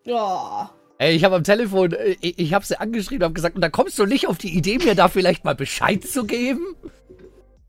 [0.04, 0.70] Ja.
[1.00, 3.62] Ey, ich habe am Telefon, äh, ich, ich habe sie angeschrieben und habe gesagt, und
[3.62, 6.60] da kommst du nicht auf die Idee, mir da vielleicht mal Bescheid zu geben?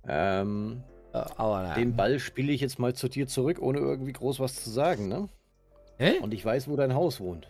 [0.06, 1.74] Ähm, Äh, aber na.
[1.76, 5.08] den Ball spiele ich jetzt mal zu dir zurück, ohne irgendwie groß was zu sagen,
[5.08, 5.30] ne?
[5.98, 6.20] Hä?
[6.22, 7.48] Und ich weiß, wo dein Haus wohnt.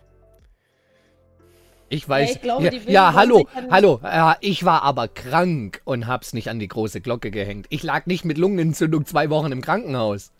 [1.88, 2.28] Ich weiß.
[2.30, 3.98] Ja, ich glaube, ja, ja hallo, hallo.
[4.04, 7.66] Ja, ich war aber krank und hab's nicht an die große Glocke gehängt.
[7.70, 10.32] Ich lag nicht mit Lungenentzündung zwei Wochen im Krankenhaus.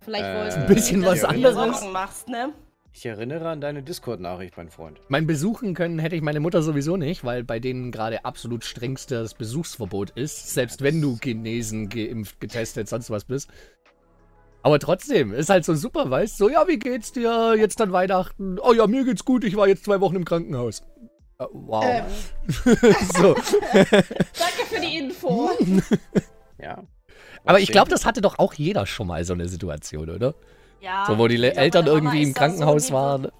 [0.00, 1.80] Vielleicht Äh, wolltest Ein du bisschen dass was du dir anderes.
[1.80, 2.52] Sorgen machst, ne?
[2.94, 5.00] Ich erinnere an deine Discord-Nachricht, mein Freund.
[5.08, 9.34] Mein besuchen können hätte ich meine Mutter sowieso nicht, weil bei denen gerade absolut strengstes
[9.34, 10.52] Besuchsverbot ist.
[10.52, 13.48] Selbst wenn du Chinesen geimpft, getestet, sonst was bist.
[14.62, 18.58] Aber trotzdem, ist halt so super, weißt So, ja, wie geht's dir jetzt an Weihnachten?
[18.60, 20.82] Oh ja, mir geht's gut, ich war jetzt zwei Wochen im Krankenhaus.
[21.38, 21.84] Äh, wow.
[21.84, 22.04] Ähm,
[23.16, 23.34] so.
[23.72, 25.50] danke für die Info.
[26.60, 26.84] Ja.
[27.44, 30.36] Aber ich glaube, das hatte doch auch jeder schon mal so eine Situation, oder?
[30.82, 31.04] Ja.
[31.06, 33.24] So, wo die Eltern irgendwie im so, Krankenhaus die- waren.
[33.26, 33.32] und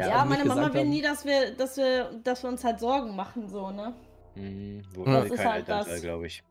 [0.00, 0.88] Ja, Ja, meine Mama will haben.
[0.90, 3.92] nie, dass wir, dass wir, dass wir uns halt Sorgen machen, so, ne?
[4.34, 6.02] Hm, wo das ist kein halt Elternteil, das.
[6.02, 6.42] glaube ich.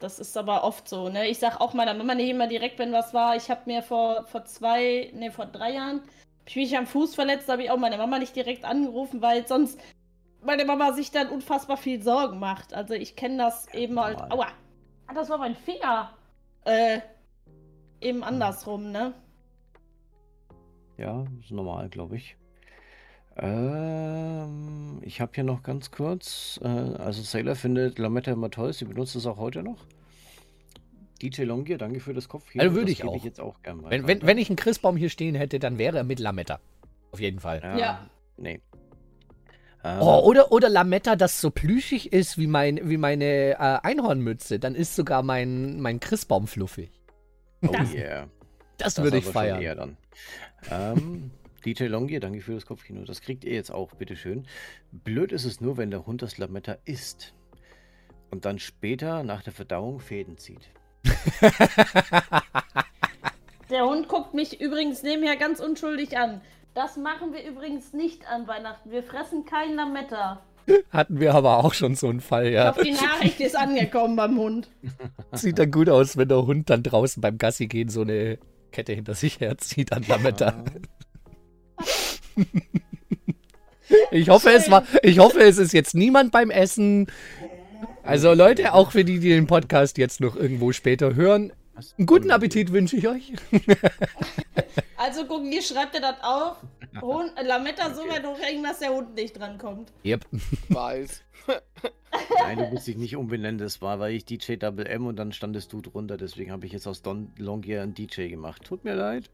[0.00, 1.26] Das ist aber oft so, ne?
[1.26, 3.34] Ich sag auch meiner Mama nicht immer direkt, wenn was war.
[3.36, 7.14] Ich habe mir vor, vor zwei, ne, vor drei Jahren, hab ich mich am Fuß
[7.16, 9.80] verletzt, da habe ich auch meine Mama nicht direkt angerufen, weil sonst
[10.42, 12.74] meine Mama sich dann unfassbar viel Sorgen macht.
[12.74, 14.20] Also ich kenne das eben halt.
[14.30, 14.46] Aua!
[15.08, 16.10] Ah, das war mein Finger.
[16.64, 17.00] Äh,
[18.00, 19.14] eben andersrum, ne?
[20.96, 22.36] Ja, ist normal, glaube ich.
[23.36, 28.84] Ähm, ich habe hier noch ganz kurz, äh, also Sailor findet Lametta immer toll, sie
[28.84, 29.86] benutzt es auch heute noch.
[31.22, 32.62] DJ Longier, danke für das Kopfkino.
[32.64, 33.24] Also würde ich auch.
[33.24, 34.06] jetzt auch gern Wenn, weiter.
[34.08, 36.58] wenn, wenn ich einen Christbaum hier stehen hätte, dann wäre er mit Lametta.
[37.12, 37.60] Auf jeden Fall.
[37.62, 37.78] Ja.
[37.78, 38.10] Ja.
[38.36, 38.60] Nee.
[39.84, 44.58] Ähm, Oh, oder, oder Lametta, das so plüschig ist wie, mein, wie meine äh, Einhornmütze.
[44.58, 46.90] Dann ist sogar mein, mein Christbaum fluffig.
[47.62, 48.28] Oh das- yeah.
[48.78, 49.60] Das, Das würde ich feiern.
[49.60, 49.96] eher dann.
[50.70, 51.30] Ähm,
[51.64, 53.04] DJ Longier, danke für das Kopfkino.
[53.04, 54.46] Das kriegt ihr jetzt auch, bitteschön.
[54.92, 57.34] Blöd ist es nur, wenn der Hund das Lametta isst
[58.30, 60.70] und dann später nach der Verdauung Fäden zieht.
[63.70, 66.40] Der Hund guckt mich übrigens nebenher ganz unschuldig an.
[66.74, 68.90] Das machen wir übrigens nicht an Weihnachten.
[68.90, 70.42] Wir fressen kein Lametta.
[70.90, 72.68] Hatten wir aber auch schon so einen Fall, Ich ja.
[72.70, 74.68] hoffe, die Nachricht ist angekommen beim Hund.
[75.32, 78.38] Sieht dann gut aus, wenn der Hund dann draußen beim Gassi gehen so eine
[78.72, 80.64] Kette hinter sich herzieht an Lametta.
[84.10, 87.06] Ich hoffe, es war, ich hoffe, es ist jetzt niemand beim Essen.
[88.02, 91.52] Also Leute, auch für die, die den Podcast jetzt noch irgendwo später hören?
[91.96, 93.32] Einen guten Appetit wünsche ich euch.
[94.98, 96.56] Also gucken, die schreibt ihr das auf.
[97.00, 99.92] Hund, äh, Lametta so weit hochhängen, dass der Hund nicht drankommt.
[100.04, 100.26] Yep.
[100.68, 101.22] Weiß.
[102.42, 103.58] Nein, du musst dich nicht umbenennen.
[103.58, 106.16] Das war, weil ich DJ Double M und dann standest du drunter.
[106.16, 108.64] Deswegen habe ich jetzt aus Don Longier einen DJ gemacht.
[108.64, 109.30] Tut mir leid.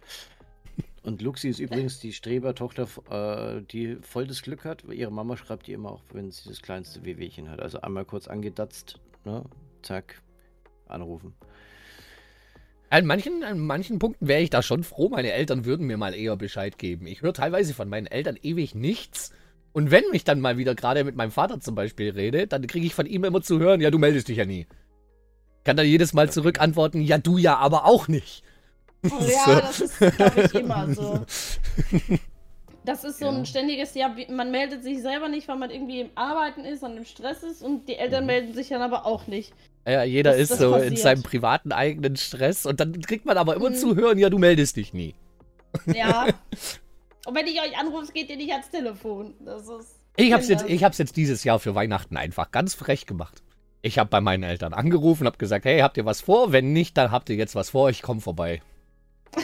[1.02, 4.84] Und Luxi ist übrigens die Strebertochter, äh, die voll das Glück hat.
[4.84, 7.60] Ihre Mama schreibt ihr immer auch, wenn sie das kleinste Wehwehchen hat.
[7.60, 9.44] Also einmal kurz angedatzt, ne?
[9.82, 10.22] Zack,
[10.88, 11.34] anrufen.
[12.94, 16.14] An manchen, an manchen Punkten wäre ich da schon froh, meine Eltern würden mir mal
[16.14, 17.08] eher Bescheid geben.
[17.08, 19.32] Ich höre teilweise von meinen Eltern ewig nichts.
[19.72, 22.86] Und wenn mich dann mal wieder gerade mit meinem Vater zum Beispiel rede, dann kriege
[22.86, 24.68] ich von ihm immer zu hören, ja, du meldest dich ja nie.
[25.64, 28.44] Kann dann jedes Mal zurück antworten, ja, du ja, aber auch nicht.
[29.02, 29.10] Ja,
[29.44, 29.54] So.
[29.60, 31.26] das ist, glaube ich, immer so.
[32.84, 33.32] Das ist so Ja.
[33.32, 36.96] ein ständiges, ja, man meldet sich selber nicht, weil man irgendwie im Arbeiten ist und
[36.96, 38.26] im Stress ist und die Eltern Mhm.
[38.28, 39.52] melden sich dann aber auch nicht.
[39.86, 40.98] Ja, jeder Das- ist das so in passiert.
[40.98, 43.74] seinem privaten eigenen Stress und dann kriegt man aber immer Mhm.
[43.74, 45.14] zu hören, ja, du meldest dich nie.
[45.86, 46.26] Ja.
[47.26, 49.34] und wenn ich euch anrufe, geht ihr nicht ans Telefon.
[49.44, 49.96] Das ist.
[50.16, 53.42] Ich hab's, jetzt, ich hab's jetzt dieses Jahr für Weihnachten einfach ganz frech gemacht.
[53.82, 56.52] Ich habe bei meinen Eltern angerufen, habe gesagt, hey, habt ihr was vor?
[56.52, 58.62] Wenn nicht, dann habt ihr jetzt was vor, ich komme vorbei.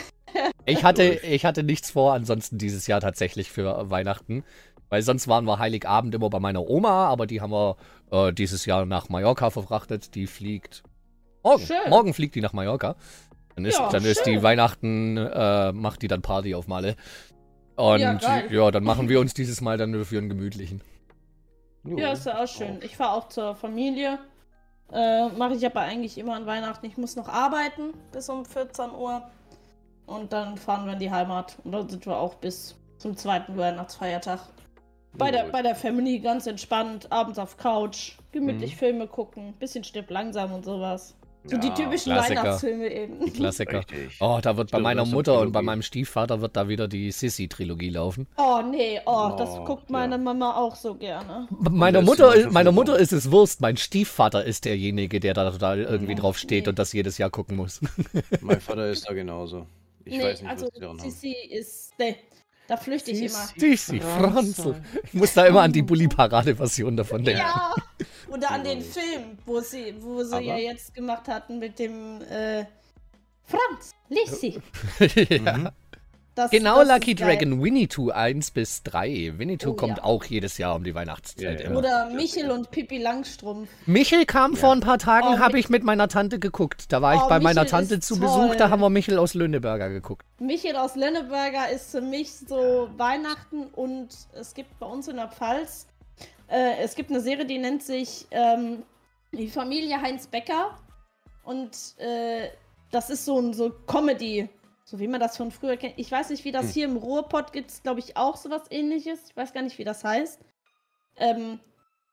[0.65, 4.43] Ich hatte, ich hatte nichts vor, ansonsten dieses Jahr tatsächlich für Weihnachten.
[4.91, 7.77] Weil sonst waren wir Heiligabend immer bei meiner Oma, aber die haben wir
[8.11, 10.15] äh, dieses Jahr nach Mallorca verfrachtet.
[10.15, 10.83] Die fliegt
[11.43, 11.65] morgen.
[11.65, 11.89] Schön.
[11.89, 12.97] Morgen fliegt die nach Mallorca.
[13.55, 14.43] Dann ist, Ja, dann ist die.
[14.43, 16.97] Weihnachten, äh, macht die dann Party auf Malle.
[17.77, 20.81] Und Ja, ja, dann machen wir uns dieses Mal dann nur für einen gemütlichen.
[21.85, 22.79] Ja, ist ja auch schön.
[22.83, 24.19] Ich fahre auch zur Familie
[24.91, 26.85] Äh, Mache ich aber eigentlich immer an Weihnachten.
[26.85, 29.23] Ich muss noch arbeiten bis um 14 Uhr.
[30.05, 31.57] Und dann fahren wir in die Heimat.
[31.63, 34.41] Und dann sind wir auch bis zum zweiten Weihnachtsfeiertag.
[35.13, 38.77] Bei der, bei der Family ganz entspannt, abends auf Couch, gemütlich Mhm.
[38.77, 41.15] Filme gucken, bisschen stirb langsam und sowas.
[41.43, 42.41] So die Ja, typischen Klassiker.
[42.43, 43.25] Weihnachtsfilme eben.
[43.25, 43.79] Die Klassiker.
[43.79, 44.17] Richtig.
[44.19, 46.87] Oh, da wird bei meiner das ist Mutter und bei meinem Stiefvater wird da wieder
[46.87, 48.27] die Sissy-Trilogie laufen.
[48.37, 50.21] Oh nee, oh, das Oh, guckt meine ja.
[50.21, 51.47] Mama auch so gerne.
[51.49, 52.71] Meiner das ist Mutter, immer meiner.
[52.71, 53.59] Mutter ist es Wurst.
[53.59, 56.69] Mein Stiefvater ist derjenige, der da total irgendwie drauf steht nee.
[56.69, 57.81] und das jedes Jahr gucken muss.
[58.41, 59.65] Mein Vater ist da genauso.
[60.05, 61.09] Ich nee, weiß nicht, also was die.
[61.09, 61.93] Sissi ist.
[61.97, 62.17] Nee,
[62.71, 63.49] da flüchte ich immer.
[63.57, 64.75] Sissi, Franzl.
[65.03, 67.41] Ich muss da immer an die Bulli-Parade-Version davon denken.
[67.41, 67.75] Ja!
[68.29, 68.93] Oder an den Übrigens.
[68.97, 72.63] Film, wo sie, wo sie Aber- ja jetzt gemacht hatten mit dem äh,
[73.43, 74.61] Franz, Lissi.
[75.43, 75.73] ja.
[76.33, 77.13] Das, Genau, das Lucky.
[77.15, 79.33] Dragon, Winnetou 1 bis 3.
[79.37, 80.03] Winnetou Oh, kommt ja.
[80.05, 81.59] auch jedes Jahr um die Weihnachtszeit.
[81.59, 81.69] Ja, ja.
[81.69, 81.79] immer.
[81.79, 83.69] Oder Michel und Pippi Langstrumpf.
[83.85, 86.85] Michel kam vor ein paar Tagen, Oh, habe ich mit meiner Tante geguckt.
[86.93, 88.25] Da war ich Oh, bei meiner Michel Tante ist zu toll.
[88.27, 90.25] Besuch, da haben wir Michel aus Lönneberger geguckt.
[90.39, 95.27] Michel aus Lenneberger ist für mich so Weihnachten und es gibt bei uns in der
[95.27, 95.85] Pfalz,
[96.47, 98.83] äh, es gibt eine Serie, die nennt sich ähm,
[99.33, 100.77] Die Familie Heinz Becker
[101.43, 102.47] und äh,
[102.91, 104.47] das ist so ein so Comedy,
[104.91, 105.93] so wie man das von früher kennt.
[105.97, 109.21] Ich weiß nicht, wie das hier im Ruhrpott gibt es, glaube ich, auch sowas ähnliches.
[109.29, 110.41] Ich weiß gar nicht, wie das heißt.
[111.15, 111.59] Ähm,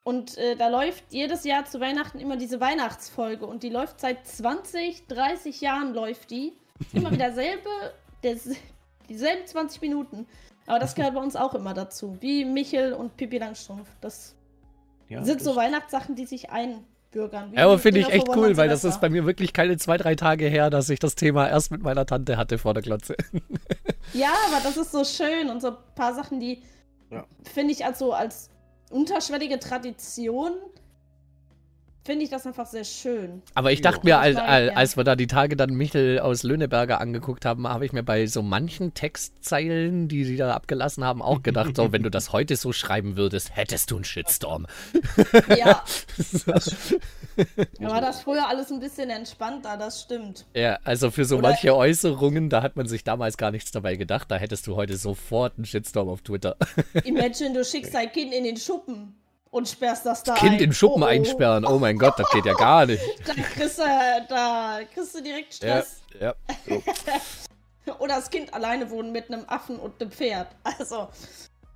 [0.05, 4.24] und äh, da läuft jedes Jahr zu Weihnachten immer diese Weihnachtsfolge und die läuft seit
[4.24, 6.53] 20, 30 Jahren läuft die.
[6.93, 7.68] Immer wieder selbe,
[8.22, 8.49] des,
[9.09, 10.29] dieselben 20 Minuten.
[10.68, 12.16] Aber das gehört bei uns auch immer dazu.
[12.20, 13.89] Wie Michel und Pippi Langstrumpf.
[14.01, 14.37] Das
[15.09, 16.51] Ja, sind das- so Weihnachtssachen, die sich
[17.09, 17.52] einbürgern.
[17.52, 19.96] Wie Ja, aber finde ich echt cool, weil das ist bei mir wirklich keine zwei,
[19.96, 23.16] drei Tage her, dass ich das Thema erst mit meiner Tante hatte vor der Glotze.
[24.14, 26.62] Ja, aber das ist so schön und so ein paar Sachen, die
[27.11, 27.26] Ja.
[27.52, 28.48] finde ich also als
[28.90, 30.52] unterschwellige Tradition
[32.09, 33.42] finde ich das einfach sehr schön.
[33.54, 33.90] Aber ich Ja.
[33.90, 37.84] dachte mir, als, als, wir da die Tage dann Michel aus Löhneberger angeguckt haben, habe
[37.84, 42.02] ich mir bei so manchen Textzeilen, die sie da abgelassen haben, auch gedacht, so, wenn
[42.02, 44.66] du das heute so schreiben würdest, hättest du einen Shitstorm.
[45.56, 45.84] Ja,
[46.16, 46.94] Das,
[47.78, 50.46] da war das früher alles ein bisschen entspannter, das stimmt.
[50.54, 53.96] Ja, also für so Oder- manche Äußerungen, da hat man sich damals gar nichts dabei
[53.96, 54.30] gedacht.
[54.30, 56.56] Da hättest du heute sofort einen Shitstorm auf Twitter.
[57.04, 59.14] Imagine, du schickst dein Kind in den Schuppen
[59.51, 60.61] und sperrst das da Kind ein.
[60.61, 61.09] in Schuppen Oh, oh.
[61.09, 63.03] einsperren, oh mein Gott, das geht ja gar nicht.
[63.26, 63.82] Da kriegst, du,
[64.28, 66.03] da kriegst du direkt Ja, Stress.
[66.20, 66.34] ja.
[67.99, 70.49] Oder das Kind alleine wohnen mit einem Affen und einem Pferd.
[70.62, 71.09] Also,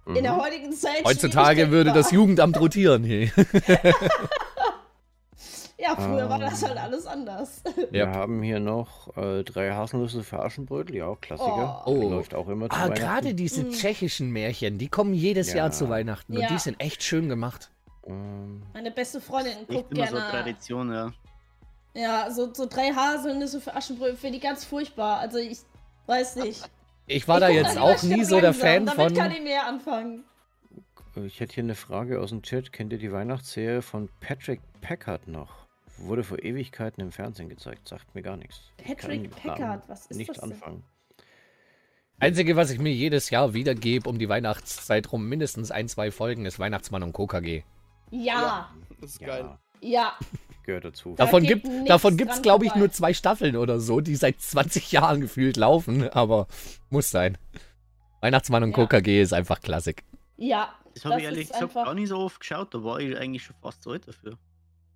[0.06, 0.40] in der Mhm.
[0.42, 1.04] heutigen Zeit.
[1.04, 2.10] Heutzutage würde das.
[2.10, 3.30] Jugendamt rotieren hier.
[5.82, 6.68] Ja, früher war das Ah.
[6.68, 7.62] halt alles anders.
[7.90, 8.12] Wir Ja.
[8.14, 11.82] haben hier noch äh, drei Haselnüsse für Aschenbrödel, ja, Klassiker.
[11.86, 12.00] Oh.
[12.00, 13.00] Die Läuft auch immer zu Ah, Weihnachten.
[13.00, 13.72] gerade diese Mhm.
[13.72, 15.56] tschechischen Märchen, die kommen jedes Ja.
[15.58, 16.48] Jahr zu Weihnachten und Ja.
[16.48, 17.70] die sind echt schön gemacht.
[18.06, 20.30] Ähm, Meine beste Freundin Nicht guckt immer so gerne.
[20.30, 21.12] Tradition, ja.
[21.94, 25.18] ja, so, so drei Haselnüsse für Aschenbrödel finde ich ganz furchtbar.
[25.18, 25.58] Also ich
[26.06, 26.62] weiß nicht.
[27.06, 29.14] Ich war da Ich guck jetzt auch nie so der Fan Damit von.
[29.14, 30.24] kann ich mehr anfangen.
[31.16, 32.72] ich hätte hier eine Frage aus dem Chat.
[32.72, 35.61] Kennt ihr die Weihnachtsserie von Patrick Packard noch?
[36.02, 37.88] Wurde vor Ewigkeiten im Fernsehen gezeigt.
[37.88, 38.60] Sagt mir gar nichts.
[38.76, 40.52] Patrick Packard, was ist Nichts das denn?
[40.52, 40.84] anfangen.
[42.18, 46.46] Einzige, was ich mir jedes Jahr wiedergebe um die Weihnachtszeit rum, mindestens ein, zwei Folgen,
[46.46, 47.62] ist Weihnachtsmann und KKG.
[48.10, 49.58] Ja, Das ist Ja, geil.
[49.80, 50.12] ja.
[50.64, 51.14] gehört dazu.
[51.16, 54.00] Da Davon, geht gibt, nichts davon gibt's, dran glaube ich, nur zwei Staffeln oder so,
[54.00, 56.46] die seit 20 Jahren gefühlt laufen, aber
[56.90, 57.36] muss sein.
[58.20, 58.86] Weihnachtsmann und Ja.
[58.86, 60.04] KKG ist einfach Klassik.
[60.36, 60.72] Ja.
[60.94, 63.42] Das habe ich ehrlich gesagt einfach- gar nicht so oft geschaut, da war ich eigentlich
[63.42, 64.38] schon fast zu alt dafür.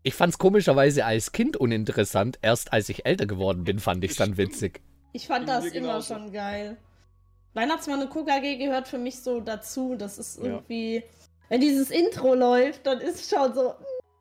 [0.07, 2.39] Ich fand's komischerweise als Kind uninteressant.
[2.41, 4.80] Erst als ich älter geworden bin, fand ich's dann witzig.
[5.13, 6.14] Ich fand das immer genauso.
[6.14, 6.76] schon geil.
[7.55, 9.97] Weihnachtsmann und KKG gehört für mich so dazu.
[9.97, 10.45] Das ist Ja.
[10.45, 11.03] irgendwie.
[11.49, 13.75] Wenn dieses Intro läuft, dann ist schon so.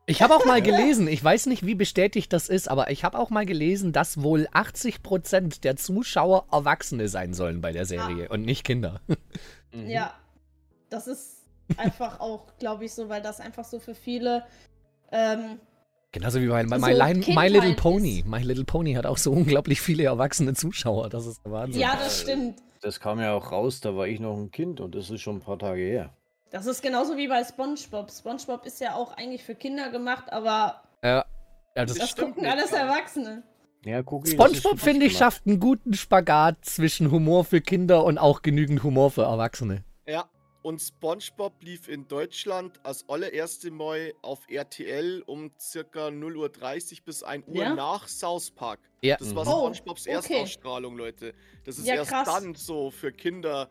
[0.06, 3.16] Ich habe auch mal gelesen, ich weiß nicht, wie bestätigt das ist, aber ich habe
[3.16, 8.42] auch mal gelesen, dass wohl 80% der Zuschauer Erwachsene sein sollen bei der Serie und
[8.42, 9.00] nicht Kinder.
[9.72, 9.86] Mhm.
[9.86, 10.14] Ja.
[10.90, 11.44] Das ist
[11.76, 14.44] einfach auch, glaube ich, so, weil das einfach so für viele.
[15.12, 15.60] Ähm,
[16.16, 18.24] Genauso wie bei, So My, Line, My Little ist- Pony.
[18.26, 21.10] My Little Pony hat auch so unglaublich viele erwachsene Zuschauer.
[21.10, 21.82] Das ist der Wahnsinn.
[21.82, 22.56] ja, das stimmt.
[22.80, 25.36] Das kam ja auch raus, da war ich noch ein Kind und das ist schon
[25.36, 26.14] ein paar Tage her.
[26.50, 28.10] Das ist genauso wie bei SpongeBob.
[28.10, 31.26] SpongeBob ist ja auch eigentlich für Kinder gemacht, aber Ja,
[31.76, 32.72] ja, das das gucken nicht, alles.
[32.72, 33.42] Erwachsene.
[33.84, 38.16] Ja, guck, ist SpongeBob, finde ich, schafft einen guten Spagat zwischen Humor für Kinder und
[38.16, 39.84] auch genügend Humor für Erwachsene.
[40.06, 40.24] Ja,
[40.66, 46.34] und SpongeBob lief in Deutschland als allererste Mal auf RTL um circa 0.30
[46.98, 47.74] Uhr bis 1 Uhr Ja?
[47.74, 48.80] nach South Park.
[49.00, 49.16] Ja.
[49.16, 49.50] Das war Mhm.
[49.52, 50.14] Oh, SpongeBobs okay.
[50.14, 51.34] Erstausstrahlung, Leute.
[51.64, 52.26] Das ist Ja, erst krass.
[52.26, 53.70] dann so für Kinder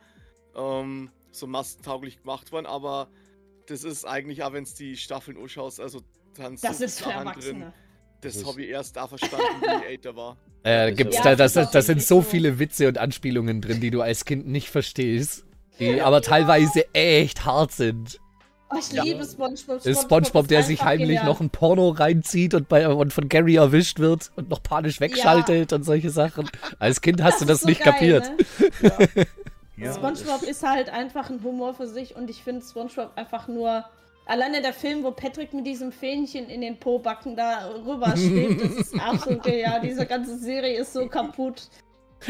[0.55, 3.09] ähm, so massentauglich gemacht worden, aber
[3.67, 5.99] das ist eigentlich auch, wenn es die Staffeln anschaust, also
[6.37, 7.73] dann Das ist für Erwachsene.
[8.21, 10.37] Das ist- habe ich erst da verstanden, wie ich älter war.
[10.63, 12.21] Äh, gibt's aber- da, Ja, das, das das sind so.
[12.21, 15.45] viele Witze und Anspielungen drin, die du als Kind nicht verstehst.
[15.79, 18.19] Die aber teilweise echt hart sind.
[18.71, 19.85] Oh, ich liebe SpongeBob.
[19.85, 21.25] Ist SpongeBob, ist der sich heimlich genial.
[21.25, 25.71] noch ein Porno reinzieht und, bei, und von Gary erwischt wird und noch panisch wegschaltet
[25.71, 26.49] und solche Sachen.
[26.79, 28.31] Als Kind hast du das so nicht geil, kapiert.
[28.81, 29.27] Ne?
[29.77, 33.85] Ja, SpongeBob ist halt einfach ein Humor für sich und ich finde SpongeBob einfach nur.
[34.27, 38.71] Alleine der Film, wo Patrick mit diesem Fähnchen in den Pobacken da rüber schwebt, das
[38.71, 39.81] ist absolut genial.
[39.81, 41.69] Diese ganze Serie ist so kaputt.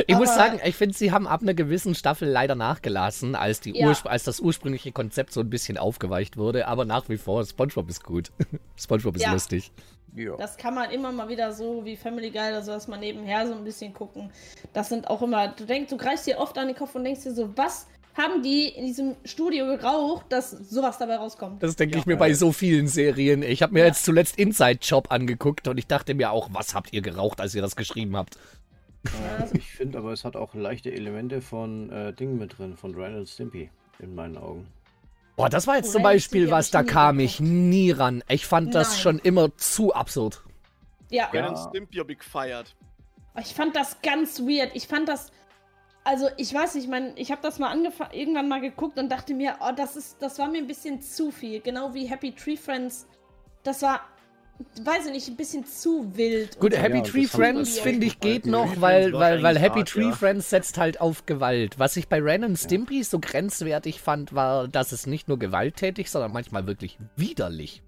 [0.07, 3.77] Ich muss sagen, ich finde, sie haben ab einer gewissen Staffel leider nachgelassen, als, die
[3.77, 3.93] Ja.
[4.05, 6.67] Als das ursprüngliche Konzept so ein bisschen aufgeweicht wurde.
[6.67, 8.31] Aber nach wie vor, SpongeBob ist gut.
[8.77, 9.31] SpongeBob ist Ja.
[9.31, 9.71] lustig.
[10.15, 10.35] ja.
[10.37, 13.47] Das kann man immer mal wieder so wie Family Guy oder so, dass man nebenher
[13.47, 14.31] so ein bisschen gucken.
[14.73, 17.23] Das sind auch immer, du denkst, du greifst dir oft an den Kopf und denkst
[17.23, 17.87] dir so, was
[18.17, 21.61] haben die in diesem Studio geraucht, dass sowas dabei rauskommt?
[21.61, 22.11] Das denke ich Ja.
[22.13, 23.43] mir bei so vielen Serien.
[23.43, 23.85] Ich habe mir Ja.
[23.87, 27.53] jetzt zuletzt Inside Job angeguckt und ich dachte mir auch, was habt ihr geraucht, als
[27.55, 28.37] ihr das geschrieben habt?
[29.06, 32.95] Äh, ich finde aber, es hat auch leichte Elemente von äh, Dingen mit drin, von
[32.95, 33.69] und Stimpy,
[33.99, 34.68] in meinen Augen.
[35.36, 38.23] Boah, das war jetzt zum Ren und Beispiel was, da kam ich nie ran.
[38.30, 38.99] Ich fand das Nein.
[38.99, 40.41] schon immer zu absurd.
[41.10, 41.68] Ja, Ren Ja.
[41.69, 42.76] Stimpy habe ich gefeiert.
[43.40, 44.72] ich fand das ganz weird.
[44.76, 45.32] Ich fand das,
[46.06, 49.11] also ich weiß nicht, ich meine, ich habe das mal angefangen, irgendwann mal geguckt und
[49.11, 51.60] dachte mir, oh, das ist, das war mir ein bisschen zu viel.
[51.60, 53.06] Genau wie Happy Tree Friends.
[53.64, 54.02] Das war,
[54.84, 56.60] weiß ich nicht, ein bisschen zu wild.
[56.60, 60.10] Gut, Happy Ja, Tree Friends finde ich geht noch, weil, weil, weil Happy hart, Tree
[60.10, 60.11] ja.
[60.11, 61.77] Friends setzt halt auf Gewalt.
[61.77, 66.10] Was ich bei Ren und Stimpy so grenzwertig fand, war, dass es nicht nur gewalttätig,
[66.10, 67.84] sondern manchmal wirklich widerlich.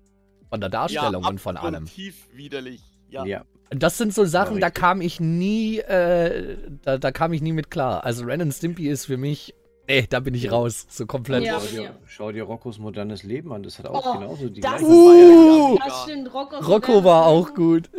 [0.49, 1.85] Von der Darstellung und von allem.
[1.85, 2.81] Tief widerlich.
[3.09, 3.25] Ja.
[3.25, 3.45] Ja.
[3.69, 7.69] Das sind so Sachen, da kam ich nie, äh, da, da kam ich nie mit
[7.69, 8.05] klar.
[8.05, 9.53] Also Ren und Stimpy ist für mich,
[9.87, 11.43] ey, da bin ich raus, so komplett.
[11.43, 11.59] Ja.
[11.59, 14.81] Schau, dir, schau dir Roccos modernes Leben an, das hat auch Oh, genauso die das
[14.81, 16.57] Uh, Das stimmt, Rocco.
[16.57, 17.89] Rocco war auch gut.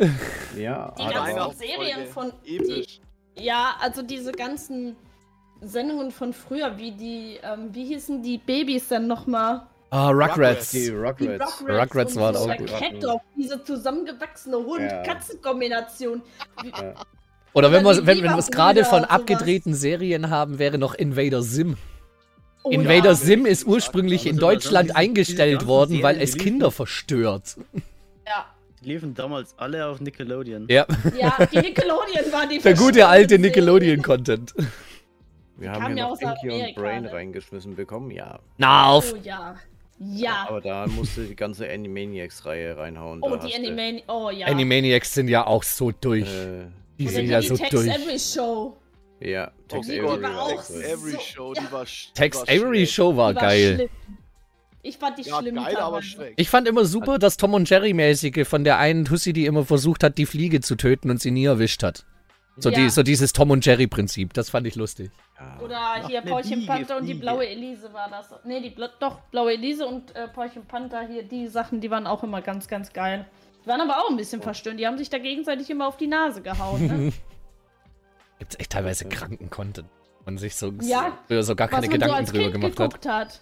[0.57, 2.31] Ja, Die hat ganzen aber auch, Serien von.
[2.45, 2.85] Die,
[3.35, 4.95] ja, also diese ganzen
[5.61, 9.67] Sendungen von früher, wie die, ähm, wie hießen die Babys denn nochmal?
[9.91, 10.71] Ah, Rugrats.
[10.71, 11.61] die Die Rugrats.
[11.67, 12.67] Rugrats und waren so auch gut.
[12.67, 12.93] Cat
[13.35, 14.57] diese zusammengewachsene.
[14.57, 16.21] Hund-Katzen-Kombination.
[16.63, 16.93] Ja.
[17.53, 21.41] Oder wenn wir wenn, wenn wir es gerade von abgedrehten Serien haben, wäre noch Invader
[21.41, 21.77] Sim.
[22.63, 23.15] Oh Invader ja.
[23.15, 27.57] Sim ist ursprünglich in Deutschland eingestellt worden, weil es Kinder verstört.
[28.25, 28.45] Ja.
[28.81, 30.67] Die liefen damals alle auf Nickelodeon.
[30.69, 30.85] Ja,
[31.17, 34.53] ja, die Nickelodeon war die der gute alte Nickelodeon-Content.
[35.57, 37.11] Wir haben ja hier noch Pinky und Brain ne?
[37.11, 38.39] reingeschmissen bekommen, ja.
[38.57, 39.13] Na auf.
[39.13, 39.55] Oh ja.
[39.99, 40.45] Ja.
[40.47, 43.19] Aber da musste die ganze Animaniacs-Reihe reinhauen.
[43.21, 44.03] Oh, da die hast du, Animani.
[44.07, 44.47] Oh ja.
[44.47, 46.29] Animaniacs sind ja auch so durch.
[46.33, 46.67] Äh,
[46.99, 47.87] Die Oder sind ja so Tex durch.
[47.87, 48.77] Every Show.
[49.21, 52.55] ja, Tex Oh Die Avery war auch auch so- Show, die war Tex die war
[52.65, 52.85] Avery.
[52.87, 53.75] Show war Die war geil.
[53.75, 53.89] schlimm.
[54.81, 55.55] Ich fand die Ja, schlimm.
[55.55, 56.33] geil, aber schlecht.
[56.37, 59.65] Ich fand immer super, dass Tom und Jerry mäßige von der einen Tussi, die immer
[59.65, 62.05] versucht hat, die Fliege zu töten und sie nie erwischt hat.
[62.57, 62.75] So, Ja.
[62.77, 65.11] die, so dieses Tom und Jerry Prinzip, das fand ich lustig.
[65.39, 65.59] Ja.
[65.63, 68.33] Oder Ach, hier Paulchen Panther und die blaue Elise war das.
[68.43, 72.05] Nee, die Bla doch, blaue Elise und äh, Paulchen Panther hier, die Sachen, die waren
[72.07, 73.25] auch immer ganz, ganz geil.
[73.69, 74.79] Die waren aber auch ein bisschen verstörend.
[74.79, 76.87] Die haben sich da gegenseitig immer auf die Nase gehauen.
[76.87, 77.13] Ne?
[78.39, 79.87] Gibt's echt teilweise kranken Content.
[80.25, 81.19] Man sich so, Ja.
[81.27, 83.05] früher so gar keine so Gedanken als drüber Kind gemacht hat.
[83.05, 83.41] hat.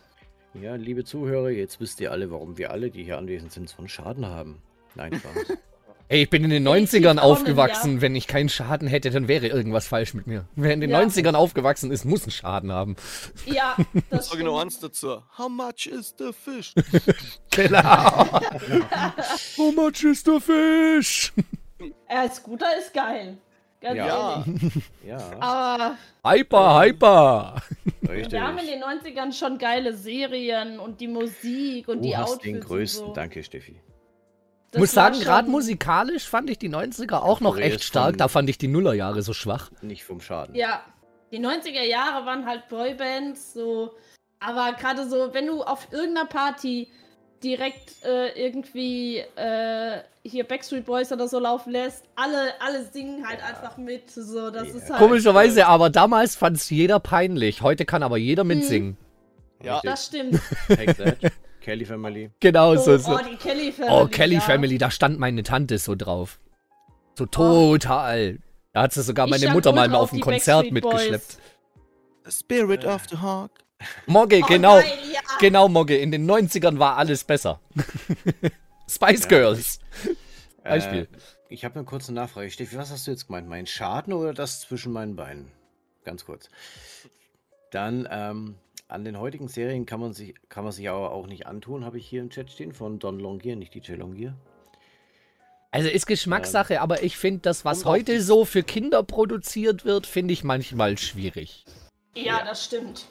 [0.53, 3.77] ja, liebe Zuhörer, jetzt wisst ihr alle, warum wir alle, die hier anwesend sind, so
[3.77, 4.61] einen Schaden haben.
[4.95, 5.57] Nein, Spaß.
[6.09, 8.01] Ey, ich bin in den Definitiv 90ern kommen, aufgewachsen.
[8.01, 10.47] Wenn ich keinen Schaden hätte, dann wäre irgendwas falsch mit mir.
[10.55, 10.99] Wer in den Ja.
[11.01, 12.95] 90ern aufgewachsen ist, muss einen Schaden haben.
[13.45, 13.75] Ja,
[14.09, 14.61] das Sag ich noch stimmt.
[14.73, 15.21] eins dazu.
[15.37, 16.73] How much is the fish?
[17.51, 17.79] Genau.
[19.57, 21.33] How much is the fish?
[22.07, 23.37] Äh, Scooter ist geil.
[23.81, 24.43] Ganz Ja.
[24.47, 24.73] ehrlich.
[25.05, 27.61] ja, Aber Hyper, hyper.
[28.09, 28.31] richtig.
[28.31, 32.29] wir haben in den 90ern schon geile Serien und die Musik und Du die hast
[32.33, 33.07] Outfits den größten.
[33.07, 33.13] so.
[33.13, 33.75] Danke, Steffi.
[34.67, 38.17] Ich Das muss sagen, gerade musikalisch fand ich die 90er auch noch echt stark.
[38.17, 39.71] Da fand ich die Nullerjahre so schwach.
[39.81, 40.55] Nicht vom Schaden.
[40.55, 40.81] Ja,
[41.31, 43.91] die 90er Jahre waren halt Boybands, so.
[44.39, 46.89] Aber gerade so, wenn du auf irgendeiner Party
[47.43, 53.41] direkt äh, irgendwie äh, hier Backstreet Boys oder so laufen lässt, alle, alle singen halt
[53.43, 54.11] einfach mit.
[54.11, 54.75] So, das Ja.
[54.75, 54.99] ist halt.
[54.99, 57.61] Komischerweise, aber damals fand es jeder peinlich.
[57.61, 58.97] Heute kann aber jeder mitsingen.
[59.63, 59.77] Ja.
[59.79, 59.89] Richtig.
[59.91, 60.41] Das stimmt.
[61.61, 62.31] Kelly Family.
[62.39, 62.97] Genau Oh, so.
[62.97, 63.11] so.
[63.15, 63.93] oh, die Kelly Family.
[63.93, 64.41] Oh, Kelly ja.
[64.41, 66.39] Family, da stand meine Tante so drauf.
[67.17, 68.39] So total.
[68.73, 71.37] Da hat sie sogar meine Mutter mal auf auf ein Konzert mitgeschleppt.
[72.25, 73.51] The spirit of the hawk.
[74.05, 74.75] Mogge, Oh, genau.
[74.79, 75.19] Nein, ja.
[75.39, 75.97] Genau, Mogge.
[75.97, 77.59] In den 90ern war alles besser.
[78.89, 79.27] Spice Ja.
[79.27, 79.79] Girls.
[80.63, 81.01] Beispiel.
[81.11, 81.17] Äh,
[81.49, 82.49] ich habe eine kurze Nachfrage.
[82.49, 83.47] Steffi, was hast du jetzt gemeint?
[83.47, 85.51] Mein Schaden oder das zwischen meinen Beinen?
[86.03, 86.49] Ganz kurz.
[87.71, 88.55] Dann, ähm,
[88.87, 91.97] an den heutigen Serien kann man sich, kann man sich aber auch nicht antun, habe
[91.97, 94.33] ich hier im Chat stehen, von Don Longier, nicht DJ Longier.
[95.71, 100.33] Also ist Geschmackssache, aber ich finde das, was heute so für Kinder produziert wird, finde
[100.33, 101.65] ich manchmal schwierig.
[102.15, 103.05] Ja, das stimmt.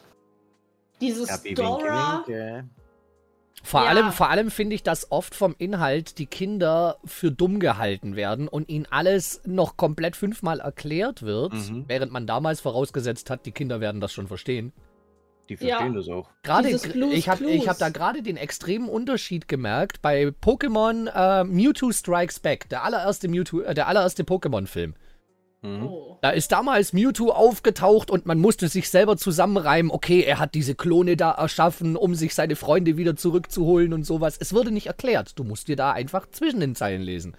[1.00, 2.24] Dieses Happy Dora.
[2.26, 2.62] Wink, Wink, äh.
[3.62, 3.88] Vor Ja.
[3.88, 8.48] allem, vor allem finde ich, dass oft vom Inhalt die Kinder für dumm gehalten werden
[8.48, 11.84] und ihnen alles noch komplett fünfmal erklärt wird, Mhm.
[11.86, 14.72] während man damals vorausgesetzt hat, die Kinder werden das schon verstehen.
[15.48, 15.76] Die Ja.
[15.76, 16.28] verstehen das auch.
[16.42, 16.82] Gerade, ich
[17.28, 17.54] habe Clues.
[17.54, 22.84] ich hab da gerade den extremen Unterschied gemerkt bei Pokémon äh, Mewtwo Strikes Back, der
[22.84, 24.94] allererste Mewtwo, äh, der allererste Pokémon-Film.
[25.62, 25.86] Mhm.
[25.86, 26.18] Oh.
[26.22, 30.74] Da ist damals Mewtwo aufgetaucht und man musste sich selber zusammenreimen, okay, er hat diese
[30.74, 34.36] Klone da erschaffen, um sich seine Freunde wieder zurückzuholen und sowas.
[34.38, 35.38] Es wurde nicht erklärt.
[35.38, 37.36] Du musst dir da einfach zwischen den Zeilen lesen.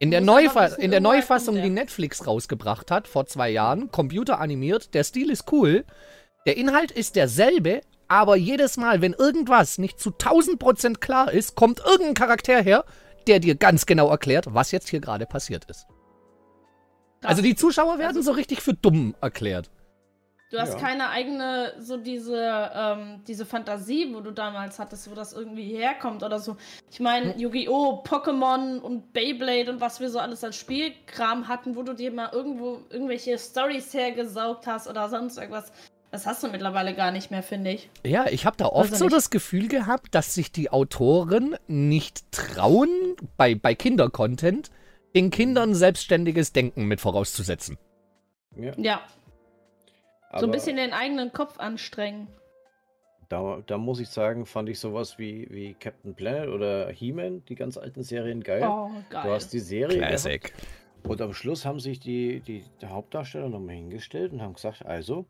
[0.00, 1.68] In der, Neufa in der Neufassung, die.
[1.68, 5.84] Netflix rausgebracht hat, vor zwei Jahren, computeranimiert, der Stil ist cool,
[6.46, 11.80] der Inhalt ist derselbe, aber jedes Mal, wenn irgendwas nicht zu 1000% klar ist, kommt
[11.80, 12.84] irgendein Charakter her,
[13.26, 15.86] der dir ganz genau erklärt, was jetzt hier gerade passiert ist.
[17.20, 17.30] Krass.
[17.30, 19.70] Also die Zuschauer werden so richtig für dumm erklärt.
[20.50, 20.78] Du hast Ja.
[20.80, 26.22] keine eigene, so diese, ähm, diese Fantasie, wo du damals hattest, wo das irgendwie herkommt
[26.22, 26.56] oder so.
[26.90, 27.40] Ich meine, Hm.
[27.40, 32.10] Yu-Gi-Oh!, Pokémon und Beyblade und was wir so alles als Spielkram hatten, wo du dir
[32.12, 35.70] mal irgendwo irgendwelche Stories hergesaugt hast oder sonst irgendwas.
[36.10, 37.90] Das hast du mittlerweile gar nicht mehr, finde ich.
[38.04, 42.32] Ja, ich habe da oft Also so das Gefühl gehabt, dass sich die Autoren nicht
[42.32, 42.88] trauen,
[43.36, 44.70] bei, bei Kindercontent
[45.14, 47.76] den Kindern selbstständiges Denken mit vorauszusetzen.
[48.56, 49.00] Ja, Ja,
[50.36, 52.28] so ein bisschen den eigenen Kopf anstrengen.
[53.28, 57.54] Da, da muss ich sagen, fand ich sowas wie, wie Captain Planet oder He-Man, die
[57.54, 58.62] ganz alten Serien geil.
[58.66, 59.22] Oh, geil.
[59.24, 60.52] Du hast die Serie gehabt,
[61.04, 65.26] und am Schluss haben sich die, die, die Hauptdarsteller nochmal hingestellt und haben gesagt, also,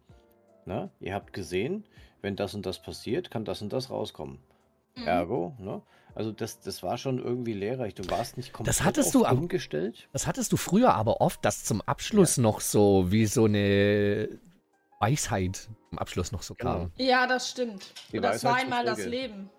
[0.69, 1.85] na, ihr habt gesehen,
[2.23, 4.39] wenn das und das passiert, kann das und das rauskommen.
[4.97, 5.07] Mhm.
[5.07, 5.82] Ergo, ne?
[6.15, 7.95] Also das, das war schon irgendwie lehrreich.
[7.95, 10.09] Du warst nicht komplett hattest auf du umgestellt.
[10.12, 14.28] Das hattest du früher aber oft, dass zum Abschluss noch so wie so eine
[15.01, 16.73] Weisheit zum Abschluss noch so Genau.
[16.73, 16.93] kam.
[16.97, 17.93] Ja, das stimmt.
[18.12, 19.07] Die das war Weisheit einmal zur das.
[19.07, 19.51] Leben.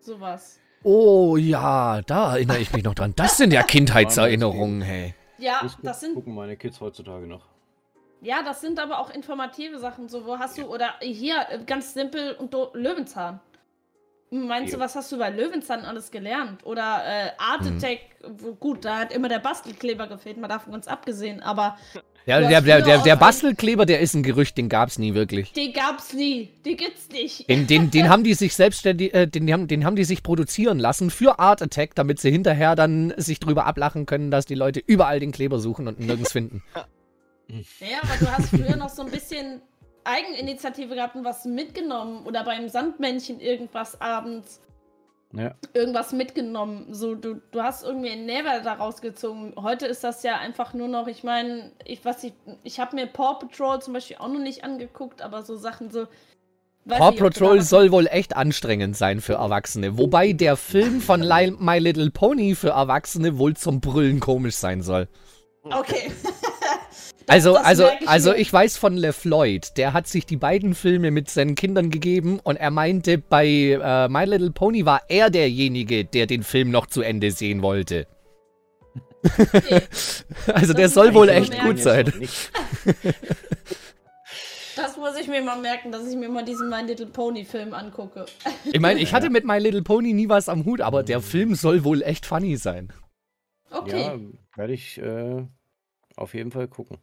[0.00, 0.60] Sowas.
[0.84, 3.12] Oh ja, da erinnere ich mich noch dran.
[3.16, 5.14] Das sind ja Kindheitserinnerungen, hey.
[5.38, 7.46] Ja, Das das sind gucken meine Kids heutzutage noch.
[8.22, 10.08] Ja, das sind aber auch informative Sachen.
[10.08, 13.40] So, wo hast du, oder hier, äh, ganz simpel und Löwenzahn.
[14.32, 14.78] Meinst Ja.
[14.78, 16.64] du, was hast du bei Löwenzahn alles gelernt?
[16.64, 17.78] Oder äh, Art Hm.
[17.78, 17.98] Attack,
[18.38, 21.76] wo, gut, da hat immer der Bastelkleber gefehlt, mal davon ganz abgesehen, aber
[22.26, 25.52] Ja, der, der, der, der Bastelkleber, der ist ein Gerücht, den gab's nie wirklich.
[25.52, 26.50] die gab's nie.
[26.66, 27.48] Die gibt's nicht.
[27.48, 30.78] Den, den, den haben die sich selbstständig, äh, den, haben, den haben die sich produzieren
[30.78, 34.80] lassen für Art Attack, damit sie hinterher dann sich drüber ablachen können, dass die Leute
[34.86, 36.62] überall den Kleber suchen und nirgends finden.
[37.80, 39.62] Ja, aber du hast früher noch so ein bisschen
[40.04, 42.26] Eigeninitiative gehabt und was mitgenommen.
[42.26, 44.60] Oder beim Sandmännchen irgendwas abends.
[45.32, 45.54] Ja.
[45.74, 46.92] irgendwas mitgenommen.
[46.92, 49.52] So, du, du hast irgendwie einen Mehrwert daraus gezogen.
[49.56, 52.32] Heute ist das ja einfach nur noch, ich meine, ich was ich,
[52.64, 56.08] ich habe mir Paw Patrol zum Beispiel auch noch nicht angeguckt, aber so Sachen so.
[56.84, 59.96] weiß Paw Patrol soll wohl echt anstrengend sein für Erwachsene.
[59.96, 65.06] Wobei der Film von My Little Pony für Erwachsene wohl zum Brüllen komisch sein soll.
[65.62, 66.10] Okay.
[67.26, 71.30] Also, das also, also ich weiß von LeFloid, der hat sich die beiden Filme mit
[71.30, 76.26] seinen Kindern gegeben und er meinte, bei äh, My Little Pony war er derjenige, der
[76.26, 78.06] den Film noch zu Ende sehen wollte.
[79.24, 79.82] Okay.
[80.46, 82.12] Also Das der soll wohl echt gut sein.
[84.76, 87.74] Das muss ich mir mal merken, dass ich mir mal diesen My Little Pony Film
[87.74, 88.24] angucke.
[88.64, 91.54] Ich meine, ich hatte mit My Little Pony nie was am Hut, aber der Film
[91.54, 92.90] soll wohl echt funny sein.
[93.70, 94.00] Okay.
[94.00, 94.18] Ja,
[94.56, 95.44] werde ich äh,
[96.20, 96.98] auf jeden Fall gucken.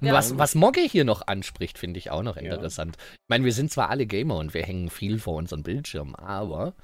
[0.00, 0.12] Ja.
[0.12, 2.54] Was, was Mogge hier noch anspricht, finde ich auch noch Ja.
[2.54, 2.96] interessant.
[3.14, 6.74] Ich meine, wir sind zwar alle Gamer und wir hängen viel vor unseren Bildschirmen, aber.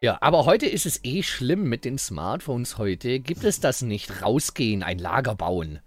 [0.00, 3.18] Ja, aber heute ist es eh schlimm mit den Smartphones heute.
[3.20, 4.22] Gibt es das nicht?
[4.22, 5.80] Rausgehen, ein Lager bauen.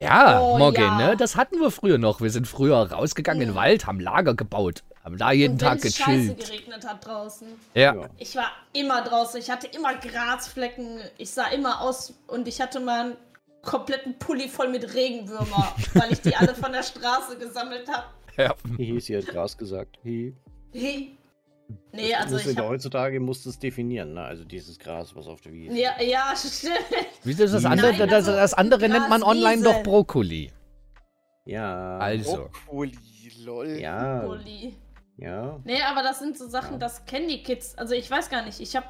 [0.00, 0.98] Ja, Oh, Mogge, ja.
[0.98, 1.16] ne?
[1.16, 2.20] Das hatten wir früher noch.
[2.20, 3.60] Wir sind früher rausgegangen in den Ja.
[3.62, 6.46] Wald, haben Lager gebaut, haben da jeden und Tag wenn's scheiße gechillt.
[6.46, 7.46] geregnet hat draußen.
[7.74, 7.94] Ja.
[7.94, 8.10] Ja.
[8.18, 12.80] Ich war immer draußen, ich hatte immer Grasflecken, ich sah immer aus und ich hatte
[12.80, 13.16] mal
[13.64, 18.04] kompletten Pulli voll mit Regenwürmer, weil ich die alle von der Straße gesammelt habe.
[18.36, 18.54] ja.
[18.76, 19.98] Hihi, sie hat Gras gesagt.
[20.02, 20.34] Hihi.
[20.72, 21.16] Hey.
[21.92, 24.22] Nee, also Musst du ich hab, heutzutage musst du es definieren, ne?
[24.22, 25.74] Also dieses Gras, was auf der Wiese.
[25.74, 26.74] ja, ja, stimmt.
[27.22, 28.06] Wieso ist das Nein, andere?
[28.06, 29.72] das, also das andere nennt man online Graswiese.
[29.72, 30.52] doch Brokkoli.
[31.46, 31.98] Ja.
[31.98, 32.50] Also.
[32.66, 32.92] Brokkoli,
[33.44, 33.68] lol.
[33.80, 34.20] Ja.
[34.20, 34.74] Pulli.
[35.16, 35.58] Ja.
[35.64, 36.78] Nee, aber das sind so Sachen, Ja.
[36.78, 37.76] das kennen die Kids.
[37.78, 38.84] Also ich weiß gar nicht, ich hab,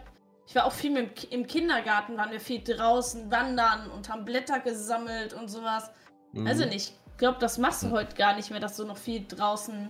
[0.46, 4.60] ich war auch viel mit, im Kindergarten, waren wir viel draußen wandern und haben Blätter
[4.60, 5.90] gesammelt und sowas.
[6.32, 6.46] Mhm.
[6.46, 6.92] Also nicht.
[7.12, 9.88] Ich glaube, das machst du heute gar nicht mehr, dass du noch viel draußen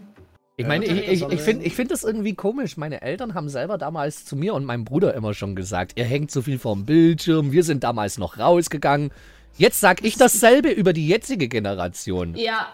[0.56, 2.76] Ich meine, ich, ich, ich finde ich find das irgendwie komisch.
[2.76, 6.30] Meine Eltern haben selber damals zu mir und meinem Bruder immer schon gesagt, ihr hängt
[6.30, 9.10] zu viel vorm Bildschirm, wir sind damals noch rausgegangen.
[9.56, 12.34] Jetzt sag ich dasselbe über die jetzige Generation.
[12.34, 12.68] Ja.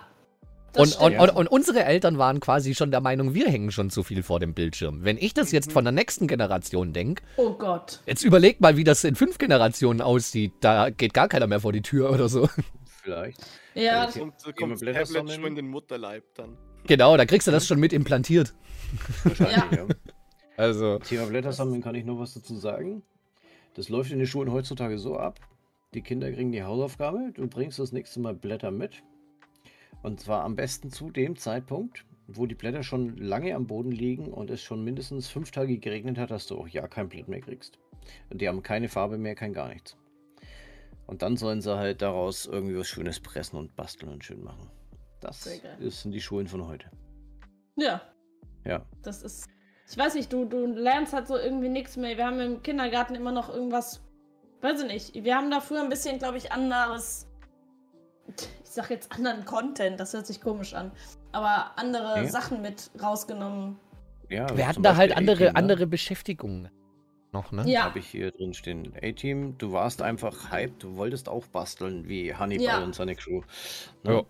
[0.77, 4.03] Und, und, und, und unsere Eltern waren quasi schon der Meinung, wir hängen schon zu
[4.03, 5.05] viel vor dem Bildschirm.
[5.05, 8.01] Wenn ich das jetzt von der nächsten Generation denke, oh Gott.
[8.07, 10.53] jetzt überleg mal, wie das in fünf Generationen aussieht.
[10.61, 12.49] Da geht gar keiner mehr vor die Tür oder so.
[13.03, 13.41] Vielleicht.
[13.75, 14.23] Ja, wir
[14.55, 16.57] kommt das Blätter Tablet schon in den Mutterleib dann.
[16.87, 18.53] Genau, da kriegst du das schon mit implantiert.
[19.25, 19.87] Wahrscheinlich, ja.
[20.57, 20.99] Also.
[20.99, 23.03] Thema Blätter sammeln kann ich noch was dazu sagen.
[23.75, 25.41] Das läuft in den Schulen heutzutage so ab.
[25.95, 29.03] Die Kinder kriegen die Hausaufgabe, du bringst das nächste Mal Blätter mit.
[30.03, 34.33] Und zwar am besten zu dem Zeitpunkt, wo die Blätter schon lange am Boden liegen
[34.33, 37.41] und es schon mindestens fünf Tage geregnet hat, dass du auch ja kein Blatt mehr
[37.41, 37.79] kriegst.
[38.31, 39.97] Und die haben keine Farbe mehr, kein gar nichts.
[41.07, 44.71] Und dann sollen sie halt daraus irgendwie was Schönes pressen und basteln und schön machen.
[45.21, 46.87] Das sind die Schulen von heute.
[47.77, 48.01] ja.
[48.65, 48.85] Ja.
[49.03, 49.49] Das ist.
[49.91, 52.17] Ich weiß nicht, du, du lernst halt so irgendwie nichts mehr.
[52.17, 54.03] Wir haben im Kindergarten immer noch irgendwas.
[54.61, 55.25] Weiß ich nicht.
[55.25, 57.27] Wir haben da früher ein bisschen, glaube ich, anderes.
[58.65, 60.93] Ich sag jetzt anderen Content, das hört sich komisch an.
[61.33, 62.27] Aber andere Ja.
[62.29, 63.79] Sachen mit rausgenommen.
[64.29, 65.57] ja Wir hatten da halt andere, ne?
[65.57, 66.69] andere Beschäftigungen
[67.33, 67.65] noch, ne?
[67.69, 67.85] Ja.
[67.85, 68.93] habe ich hier drin stehen.
[69.01, 72.83] A-Team, du warst einfach hyped, du wolltest auch basteln wie Hannibal Ja.
[72.85, 73.43] und seine Crew.
[74.05, 74.13] Ja.
[74.13, 74.27] Ne?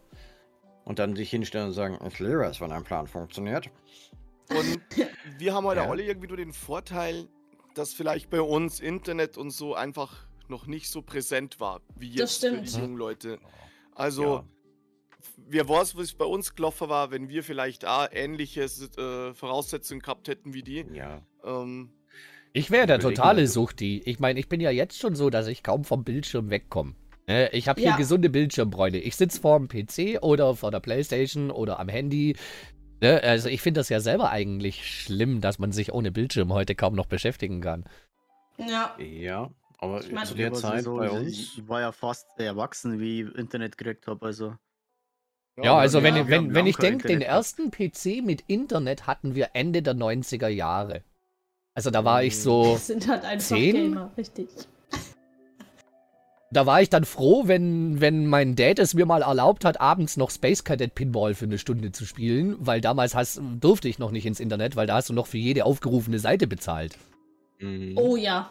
[0.85, 3.71] Und dann dich hinstellen und sagen, ich liebe es, wenn ein Plan funktioniert.
[4.51, 4.81] Und
[5.39, 5.91] wir haben heute Ja.
[5.91, 7.29] alle irgendwie nur den Vorteil,
[7.75, 12.41] dass vielleicht bei uns Internet und so einfach noch nicht so präsent war, wie Das
[12.41, 12.75] jetzt für stimmt.
[12.77, 13.39] die jungen Leute.
[14.01, 14.45] Also, Ja.
[15.49, 20.29] wer weiß, was bei uns gelaufen war, wenn wir vielleicht auch ähnliche äh, Voraussetzungen gehabt
[20.29, 20.85] hätten wie die.
[20.93, 21.23] Ja.
[21.45, 21.91] Ähm,
[22.53, 23.47] Ich wäre der totale.
[23.47, 24.03] Suchti.
[24.05, 26.95] Ich meine, ich bin ja jetzt schon so, dass ich kaum vom Bildschirm wegkomme.
[27.29, 27.97] Ne, Ich habe hier Ja.
[27.97, 28.99] gesunde Bildschirmbräune.
[28.99, 32.35] Ich sitze vor dem PC oder vor der Playstation oder am Handy.
[33.01, 36.75] Ne, Also ich finde das ja selber eigentlich schlimm, dass man sich ohne Bildschirm heute
[36.75, 37.85] kaum noch beschäftigen kann.
[38.59, 38.97] Ja.
[38.99, 39.51] Ja,
[39.81, 41.29] aber Ich mein, zu der Zeit sowieso, bei uns.
[41.29, 44.57] Ich war ja fast erwachsen, wie ich Internet gekriegt habe, also.
[45.63, 48.45] Ja, also ja, wenn, wir wenn, haben wenn ich denke, den Internet ersten PC mit
[48.47, 51.03] Internet hatten wir Ende der 90er Jahre.
[51.75, 53.75] Also da war ich so, Das sind halt einfach Zehn?
[53.75, 54.49] Gamer, richtig.
[56.51, 60.17] da war ich dann froh, wenn, wenn mein Dad es mir mal erlaubt hat, abends
[60.17, 64.11] noch Space Cadet Pinball für eine Stunde zu spielen, weil damals hast, durfte ich noch
[64.11, 66.99] nicht ins Internet, weil da hast du noch für jede aufgerufene Seite bezahlt.
[67.61, 67.97] Mhm.
[67.97, 68.51] Oh ja.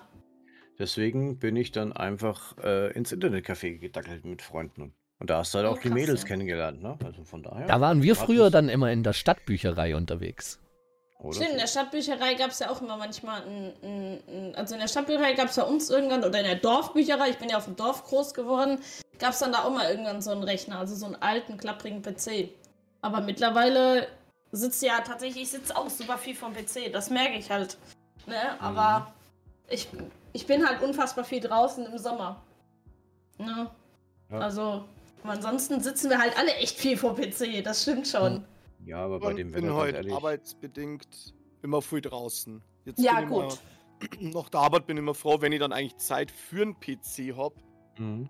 [0.80, 4.94] Deswegen bin ich dann einfach äh, ins Internetcafé gedackelt mit Freunden.
[5.20, 6.28] Und da hast du halt auch die krass, Mädels ja.
[6.30, 6.98] kennengelernt, ne?
[7.04, 7.68] Also von daher.
[7.68, 10.60] Da waren wir früher dann immer in der Stadtbücherei unterwegs.
[11.20, 11.80] oder Stimmt, in der so.
[11.80, 15.50] Stadtbücherei gab es ja auch immer manchmal ein, ein, ein also in der Stadtbücherei gab
[15.50, 18.34] es bei uns irgendwann, oder in der Dorfbücherei, ich bin ja auf dem Dorf groß
[18.34, 18.80] geworden,
[19.20, 22.02] gab es dann da auch mal irgendwann so einen Rechner, also so einen alten, klapprigen
[22.02, 22.52] PC.
[23.02, 24.08] Aber mittlerweile
[24.54, 27.78] sitzt ja tatsächlich, ich sitze auch super viel vom PC, das merke ich halt.
[28.26, 28.62] Ne?
[28.62, 29.14] Aber
[29.70, 29.88] ich,
[30.34, 32.44] ich bin halt unfassbar viel draußen im Sommer.
[33.38, 33.70] Ne?
[34.30, 34.40] Ja.
[34.40, 34.86] Also,
[35.24, 38.44] ansonsten sitzen wir halt alle echt viel vor PC, das stimmt schon.
[38.86, 40.14] Ja, aber bei und dem bin Wetter, ganz heute ehrlich.
[40.14, 42.62] arbeitsbedingt immer früh draußen.
[42.86, 43.60] Jetzt Ja, bin ich gut.
[44.20, 46.80] Immer, nach der Arbeit bin ich immer froh, wenn ich dann eigentlich Zeit für einen
[46.80, 47.56] PC habe.
[47.98, 48.30] Mhm.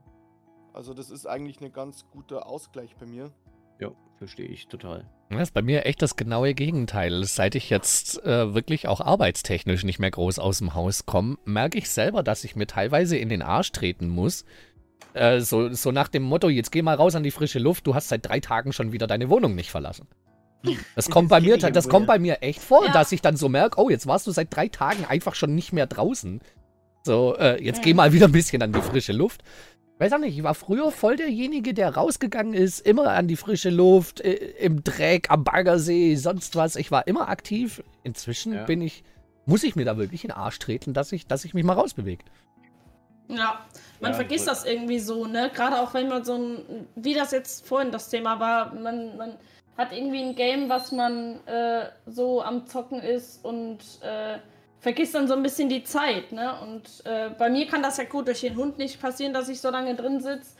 [0.74, 3.32] Also das ist eigentlich ein ganz guter Ausgleich bei mir.
[3.80, 5.06] Ja, verstehe ich total.
[5.30, 7.24] Das ist bei mir echt das genaue Gegenteil.
[7.24, 11.78] Seit ich jetzt äh, wirklich auch arbeitstechnisch nicht mehr groß aus dem Haus komme, merke
[11.78, 14.46] ich selber, dass ich mir teilweise in den Arsch treten muss.
[15.14, 17.96] Äh, so, so nach dem Motto, jetzt geh mal raus an die frische Luft, du
[17.96, 20.08] hast seit drei Tagen schon wieder deine Wohnung nicht verlassen.
[20.96, 22.91] Das kommt bei mir, das kommt bei mir echt vor, Ja.
[22.94, 25.74] dass ich dann so merke, oh, jetzt warst du seit drei Tagen einfach schon nicht
[25.74, 26.41] mehr draußen.
[27.04, 29.41] So, äh, jetzt geh mal wieder ein bisschen an die frische Luft.
[30.00, 33.70] Weiß auch nicht, ich war früher voll derjenige, der rausgegangen ist, immer an die frische
[33.70, 36.78] Luft, äh, im Dreck, am Baggersee, sonst was.
[36.78, 37.84] Ich war immer aktiv.
[38.04, 38.64] Inzwischen Ja.
[38.64, 39.04] bin ich,
[39.46, 41.74] muss ich mir da wirklich in den Arsch treten, dass ich, dass ich mich mal
[41.74, 42.24] rausbewege.
[43.28, 43.66] Ja,
[44.00, 45.52] man Ja, vergisst das irgendwie so, ne?
[45.54, 49.34] Gerade auch wenn man so ein, wie das jetzt vorhin das Thema war, man, man
[49.78, 54.38] hat irgendwie ein Game, was man äh, so am Zocken ist und äh,
[54.80, 56.60] vergisst dann so ein bisschen die Zeit, ne?
[56.61, 59.60] Und äh, bei mir kann das ja gut durch den Hund nicht passieren, dass ich
[59.61, 60.51] so lange drin sitze.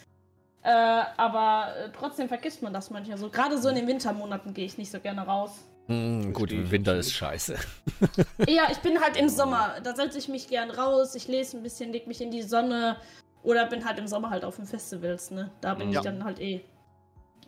[0.62, 0.70] Äh,
[1.18, 3.30] aber äh, trotzdem vergisst man das manchmal so.
[3.30, 5.52] Gerade so in den Wintermonaten gehe ich nicht so gerne raus.
[5.88, 7.56] Hm, gut, ich Winter ist scheiße.
[8.48, 9.76] Ja, ich bin halt im Sommer.
[9.84, 12.98] Da setze ich mich gern raus, ich lese ein bisschen, leg mich in die Sonne.
[13.42, 15.50] Oder bin halt im Sommer halt auf den Festivals, ne?
[15.62, 16.00] Da bin Ja.
[16.00, 16.62] ich dann halt eh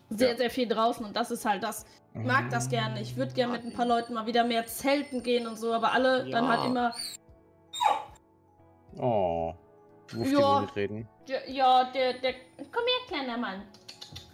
[0.09, 0.37] sehr, Ja.
[0.37, 1.85] sehr viel draußen und das ist halt das.
[2.13, 3.01] Ich mag das gerne.
[3.01, 5.93] Ich würde gerne mit ein paar Leuten mal wieder mehr zelten gehen und so, aber
[5.93, 6.49] alle dann Ja.
[6.57, 6.93] halt immer,
[8.97, 9.53] Oh.
[10.11, 10.59] Wufti Ja.
[10.61, 11.07] mitreden.
[11.27, 13.61] der- ja, der, der, komm her, kleiner Mann.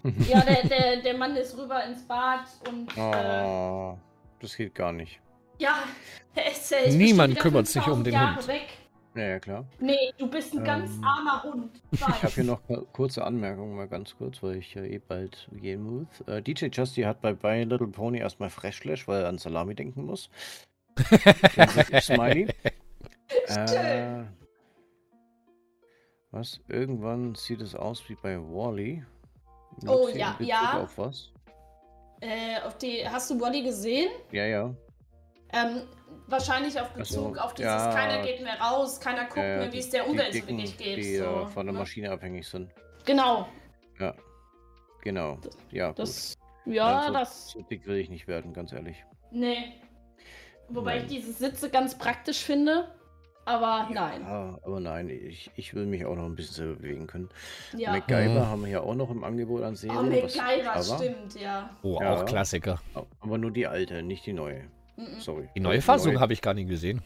[0.27, 3.97] ja, der, der, der Mann ist rüber ins Bad und äh, Oh.
[4.39, 5.19] Das geht gar nicht.
[5.59, 5.75] Ja,
[6.35, 8.47] er ist Niemand bestimmt wieder kümmert sich um 5000 den Jahre Hund.
[8.47, 8.67] Weg.
[9.17, 9.65] Ja, ja, klar.
[9.79, 11.81] Nee, du bist ein ganz Ähm, armer Hund.
[11.91, 15.49] Ich habe hier noch eine kurze Anmerkung, mal ganz kurz, weil ich ja eh bald
[15.53, 16.21] gehen muss.
[16.27, 20.05] Äh, DJ Justy hat bei My Little Pony erstmal Freshflash, weil er an Salami denken
[20.05, 20.29] muss.
[20.97, 22.47] 64 Smiley.
[23.47, 24.23] Äh,
[26.29, 26.59] was?
[26.67, 29.03] Irgendwann sieht es aus wie bei Wally.
[29.87, 30.83] Oh, ja, ja.
[30.83, 31.31] Auf was?
[32.21, 34.09] Äh, auf die, hast du Wally gesehen?
[34.31, 34.75] Ja, ja.
[35.53, 35.83] Ähm,
[36.27, 37.93] wahrscheinlich auf Bezug so, auf dieses ja.
[37.93, 40.77] keiner geht mehr raus, keiner guckt Äh, mehr, wie es der Umwelt so Dicken, wirklich
[40.77, 40.97] geht.
[40.97, 41.79] Die so, äh, von der ne?
[41.79, 42.69] Maschine abhängig sind.
[43.05, 43.47] Genau.
[43.99, 44.13] Ja.
[45.01, 45.37] Genau.
[45.41, 45.99] Das- ja, gut.
[45.99, 49.03] Das, ja, Nein, so, das, so dick will ich nicht werden, ganz ehrlich.
[49.31, 49.73] nee.
[50.69, 51.05] Wobei Nein.
[51.05, 52.93] ich diese Sitze ganz praktisch finde,
[53.45, 54.19] aber nein.
[54.21, 57.29] Ja, aber nein, ich, ich will mich auch noch ein bisschen selber bewegen können.
[57.77, 57.91] Ja.
[57.93, 58.47] MacGyver Mhm.
[58.49, 59.97] haben wir ja auch noch im Angebot an Serien.
[59.99, 61.69] Oh, MacGyver, stimmt, ja.
[61.83, 62.15] Oh, Ja.
[62.15, 62.81] auch Klassiker.
[63.21, 64.65] aber nur die alte, nicht die neue.
[64.97, 65.19] Mhm.
[65.19, 65.49] Sorry.
[65.55, 67.01] Die neue Fassung habe ich gar nicht gesehen.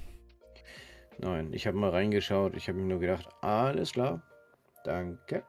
[1.19, 2.55] Nein, ich habe mal reingeschaut.
[2.55, 4.21] Ich habe mir nur gedacht, alles klar.
[4.83, 5.43] Danke.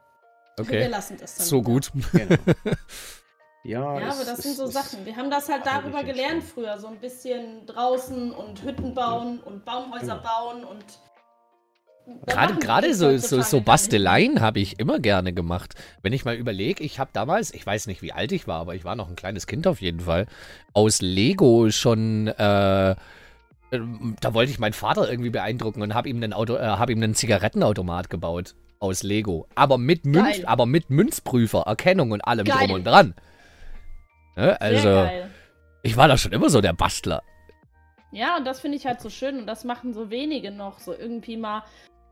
[0.57, 0.87] Wir Okay.
[0.89, 1.47] lassen das dann.
[1.47, 1.65] So wieder.
[1.65, 1.93] gut.
[2.13, 2.37] Genau.
[3.65, 5.07] ja, Ja, es- aber das es- sind so es- Sachen.
[5.07, 6.79] Wir haben das halt darüber gelernt früher.
[6.79, 10.23] So ein bisschen draußen und Hütten bauen und Baumhäuser Genau.
[10.23, 10.85] bauen und.
[12.27, 13.61] Gerade gerade so, so, so.
[13.61, 15.75] Basteleien habe ich immer gerne gemacht.
[16.03, 18.75] Wenn ich mal überlege, ich habe damals, ich weiß nicht, wie alt ich war, aber
[18.75, 20.27] ich war noch ein kleines Kind auf jeden Fall,
[20.73, 22.95] aus Lego schon, äh,
[23.73, 26.91] ähm, da wollte ich meinen Vater irgendwie beeindrucken und habe ihm, einen Auto, äh, hab
[26.91, 29.47] ihm einen Zigarettenautomat gebaut aus Lego.
[29.55, 30.47] Aber mit, Münz, Geil.
[30.47, 32.67] aber mit Münzprüfer, Erkennung und allem Geil.
[32.67, 33.15] drum und dran.
[34.37, 34.61] Ne?
[34.61, 35.09] Also,
[35.83, 37.23] ich war da schon immer so der Bastler.
[38.13, 40.79] Ja, und das finde ich halt so schön und das machen so wenige noch.
[40.79, 41.63] So irgendwie mal.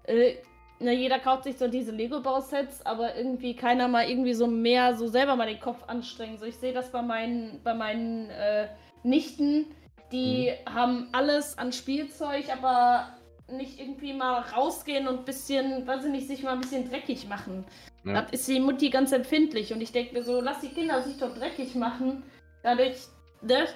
[0.05, 0.37] Äh,
[0.79, 5.09] na, jeder kauft sich so diese Lego-Bausets, aber irgendwie keiner mal irgendwie so mehr so
[5.09, 6.39] selber mal den Kopf anstrengen.
[6.39, 8.69] So, ich sehe das bei meinen, bei meinen äh,
[9.03, 9.67] Nichten,
[10.11, 10.75] die Mhm.
[10.75, 13.15] haben alles an Spielzeug, aber
[13.49, 17.29] nicht irgendwie mal rausgehen und ein bisschen, weiß ich nicht, sich mal ein bisschen dreckig
[17.29, 17.65] machen.
[18.05, 18.23] Ja.
[18.23, 21.19] Das ist die Mutti ganz empfindlich und ich denke mir so, lass die Kinder sich
[21.19, 22.23] doch dreckig machen.
[22.63, 22.97] Dadurch,
[23.43, 23.67] ne?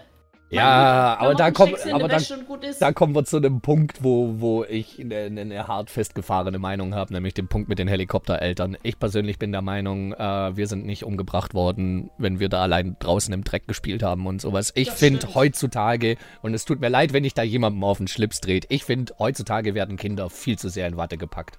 [0.55, 2.81] Ja, aber da kommt, aber ist.
[2.81, 7.12] da kommen wir zu einem Punkt, wo, wo ich eine, eine hart festgefahrene Meinung habe,
[7.12, 8.76] nämlich den Punkt mit den Helikoptereltern.
[8.82, 12.97] Ich persönlich bin der Meinung, äh, wir sind nicht umgebracht worden, wenn wir da allein
[12.98, 14.72] draußen im Dreck gespielt haben und sowas.
[14.74, 18.40] Ich finde heutzutage, und es tut mir leid, wenn ich da jemandem auf den Schlips
[18.40, 21.59] dreht, ich finde, heutzutage werden Kinder viel zu sehr in Watte gepackt.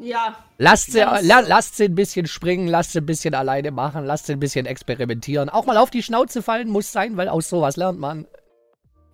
[0.00, 4.04] Ja, Lasst sie, la, lasst sie ein bisschen springen, lasst sie ein bisschen alleine machen,
[4.04, 5.48] lasst sie ein bisschen experimentieren.
[5.48, 8.26] Auch mal auf die Schnauze fallen muss sein, weil aus sowas lernt man.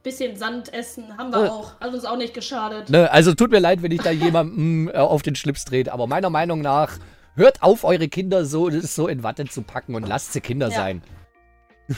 [0.03, 1.49] bisschen Sand essen haben wir Äh.
[1.49, 1.81] auch.
[1.81, 2.91] Hat uns auch nicht geschadet.
[2.91, 6.07] Ne, also tut mir leid, wenn ich da jemandem äh, auf den Schlips dreht, aber
[6.07, 6.99] meiner Meinung nach,
[7.37, 10.75] hört auf, eure Kinder so, so in Watte zu packen und lasst sie Kinder Ja.
[10.77, 11.03] sein.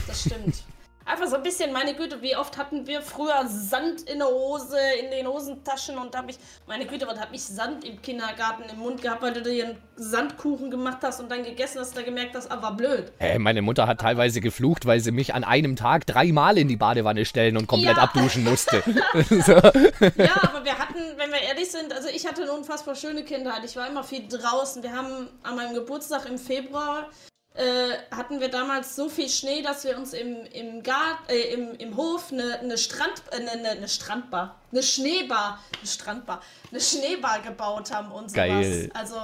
[0.07, 0.63] Das stimmt.
[1.09, 4.77] Einfach so ein bisschen, meine Güte, wie oft hatten wir früher Sand in der Hose,
[5.01, 8.65] in den Hosentaschen und da hab ich, meine Güte, was hab ich Sand im Kindergarten
[8.69, 12.03] im Mund gehabt, weil du dir einen Sandkuchen gemacht hast und dann gegessen hast, da
[12.03, 13.13] gemerkt hast, ah, war blöd.
[13.21, 16.77] Äh, meine Mutter hat teilweise geflucht, weil sie mich an einem Tag dreimal in die
[16.77, 18.03] Badewanne stellen und komplett Ja.
[18.03, 18.83] abduschen musste.
[19.31, 19.53] so.
[19.53, 23.65] Ja, aber wir hatten, wenn wir ehrlich sind, also ich hatte eine unfassbar schöne Kindheit.
[23.65, 24.83] Ich war immer viel draußen.
[24.83, 27.09] Wir haben an meinem Geburtstag im Februar
[27.57, 31.73] äh, hatten wir damals so viel Schnee, dass wir uns im, im, Gart, äh, im,
[31.79, 36.81] im Hof eine, eine, Strand, äh, eine, eine, eine Strandbar, eine Schneebar, eine Strandbar, eine
[36.81, 38.35] Schneebar gebaut haben und sowas.
[38.35, 38.91] Geil.
[38.95, 39.17] Also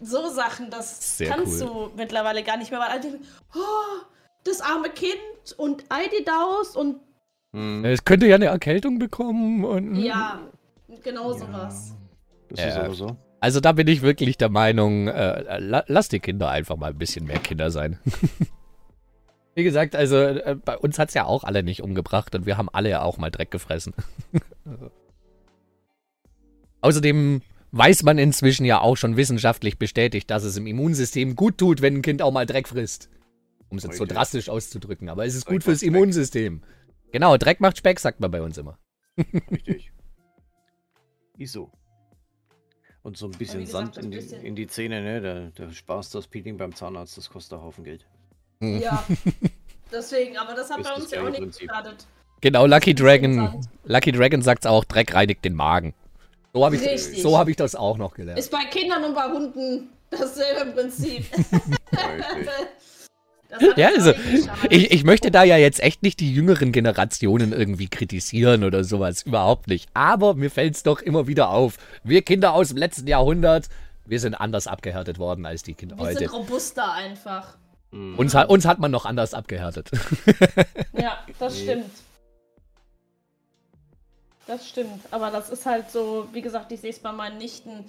[0.00, 1.90] so Sachen, das Sehr kannst cool.
[1.92, 3.18] du mittlerweile gar nicht mehr, weil alle
[3.54, 4.04] oh,
[4.44, 5.18] das arme Kind
[5.56, 7.00] und Eididaus und
[7.52, 9.96] Hm, Es könnte ja eine Erkältung bekommen und.
[9.96, 10.40] ja,
[11.02, 11.94] genau sowas.
[12.50, 12.68] das Ja.
[12.68, 13.16] ist aber so.
[13.40, 16.98] Also da bin ich wirklich der Meinung, äh, la lass die Kinder einfach mal ein
[16.98, 17.98] bisschen mehr Kinder sein.
[19.54, 22.68] Wie gesagt, also äh, bei uns hat's ja auch alle nicht umgebracht und wir haben
[22.70, 23.94] alle ja auch mal Dreck gefressen.
[26.80, 27.42] Außerdem
[27.72, 31.96] weiß man inzwischen ja auch schon wissenschaftlich bestätigt, dass es im Immunsystem gut tut, wenn
[31.96, 33.10] ein Kind auch mal Dreck frisst.
[33.68, 35.82] Um es jetzt so drastisch auszudrücken, aber es ist gut fürs.
[35.82, 36.62] Immunsystem.
[37.12, 38.78] Genau, Dreck macht Speck, sagt man bei uns immer.
[39.50, 39.92] Richtig.
[41.36, 41.72] Wieso?
[43.06, 45.20] Und so ein bisschen gesagt, Sand in die, bisschen- in die Zähne, ne?
[45.54, 48.04] Da, da sparst du das Peeling beim Zahnarzt, das kostet einen Haufen Geld.
[48.60, 48.80] Hm.
[48.80, 49.04] Ja,
[49.92, 51.68] deswegen, aber das hat Ist bei uns ja auch nicht Prinzip.
[51.68, 52.04] geschadet.
[52.40, 53.64] Genau, Lucky Dragon.
[53.84, 55.94] Lucky Dragon sagt's auch, Dreck reinigt den Magen.
[56.52, 58.40] So habe ich, so hab ich das auch noch gelernt.
[58.40, 61.26] Ist bei Kindern und bei Hunden dasselbe Prinzip.
[63.76, 64.12] Ja, also,
[64.70, 69.22] ich, ich möchte da ja jetzt echt nicht die jüngeren Generationen irgendwie kritisieren oder sowas.
[69.22, 69.88] Überhaupt nicht.
[69.94, 71.76] Aber mir fällt's doch immer wieder auf.
[72.04, 73.68] Wir Kinder aus dem letzten Jahrhundert,
[74.04, 76.18] wir sind anders abgehärtet worden als die Kinder Wir heute.
[76.18, 77.56] sind robuster einfach.
[77.92, 78.18] Mhm.
[78.18, 79.90] Uns, hat- uns hat man noch anders abgehärtet.
[80.98, 81.62] Ja, das Nee.
[81.62, 81.90] stimmt.
[84.46, 85.00] Das stimmt.
[85.10, 87.84] Aber das ist halt so, wie gesagt, ich sehe es bei meinen Nichten.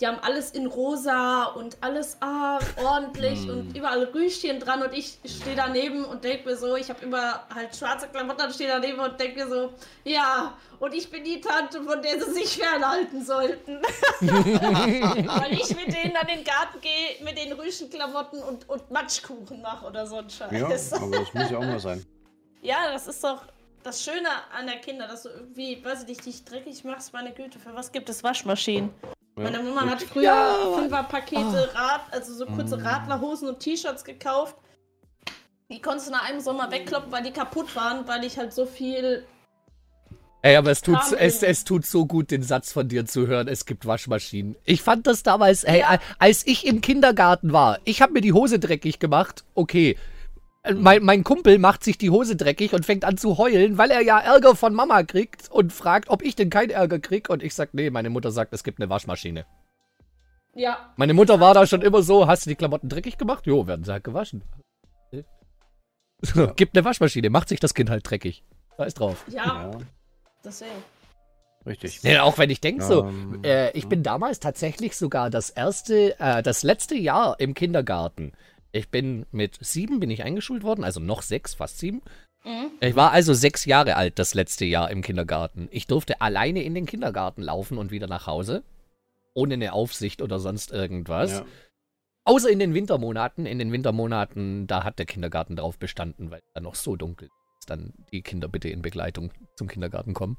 [0.00, 3.50] Die haben alles in rosa und alles ah, ordentlich Mm.
[3.50, 7.42] und überall Rüschen dran und ich stehe daneben und denke mir so, ich habe immer
[7.52, 9.72] halt schwarze Klamotten und stehe daneben und denke mir so,
[10.04, 13.82] ja, und ich bin die Tante, von der sie sich fernhalten sollten.
[14.20, 19.86] Weil ich mit denen an den Garten gehe, mit den Rüschenklamotten und, und Matschkuchen mache
[19.86, 20.52] oder so ein Scheiß.
[20.52, 22.06] Ja, aber das muss ja auch mal sein.
[22.62, 23.42] Ja, das ist doch
[23.82, 27.32] das Schöne an der Kinder, dass du irgendwie, weiß ich nicht, dich dreckig machst, meine
[27.32, 28.90] Güte, für was gibt es Waschmaschinen?
[29.38, 30.56] Ja, Meine Mama hat früher Ja.
[30.76, 34.56] Fünferpakete, Rad, also so kurze Radlerhosen und T-Shirts gekauft.
[35.70, 38.64] Die konntest du nach einem Sommer wegkloppen, weil die kaputt waren, weil ich halt so
[38.66, 39.24] viel.
[40.40, 43.48] Ey, aber es tut, es, es tut so gut, den Satz von dir zu hören,
[43.48, 44.56] es gibt Waschmaschinen.
[44.64, 45.98] Ich fand das damals, ey, Ja.
[46.18, 49.96] als ich im Kindergarten war, ich habe mir die Hose dreckig gemacht, okay.
[50.74, 54.02] Mein, mein Kumpel macht sich die Hose dreckig und fängt an zu heulen, weil er
[54.02, 57.30] ja Ärger von Mama kriegt und fragt, ob ich denn keinen Ärger krieg.
[57.30, 59.46] Und ich sag, nee, meine Mutter sagt, es gibt eine Waschmaschine.
[60.54, 63.46] Ja, Meine Mutter war da schon immer so, hast du die Klamotten dreckig gemacht?
[63.46, 64.42] Jo, werden sie halt gewaschen.
[66.22, 68.42] So, Gibt eine Waschmaschine, macht sich das Kind halt dreckig.
[68.76, 69.24] Da ist drauf.
[69.28, 69.70] ja, Ja,
[70.44, 70.70] deswegen.
[71.66, 72.02] richtig.
[72.02, 76.18] Ja, auch wenn ich denke so, Ähm, äh, ich bin damals tatsächlich sogar das erste,
[76.18, 78.32] äh, das letzte Jahr im Kindergarten.
[78.72, 82.02] Ich bin mit sieben bin ich eingeschult worden, also noch sechs, fast sieben.
[82.44, 82.70] Mhm.
[82.80, 85.68] Ich war also sechs Jahre alt das letzte Jahr im Kindergarten.
[85.70, 88.62] Ich durfte alleine in den Kindergarten laufen und wieder nach Hause.
[89.34, 91.32] Ohne eine Aufsicht oder sonst irgendwas.
[91.32, 91.46] Ja.
[92.24, 93.46] Außer in den Wintermonaten.
[93.46, 97.28] In den Wintermonaten, da hat der Kindergarten drauf bestanden, weil es dann noch so dunkel
[97.58, 100.36] ist, dann die Kinder bitte in Begleitung zum Kindergarten kommen.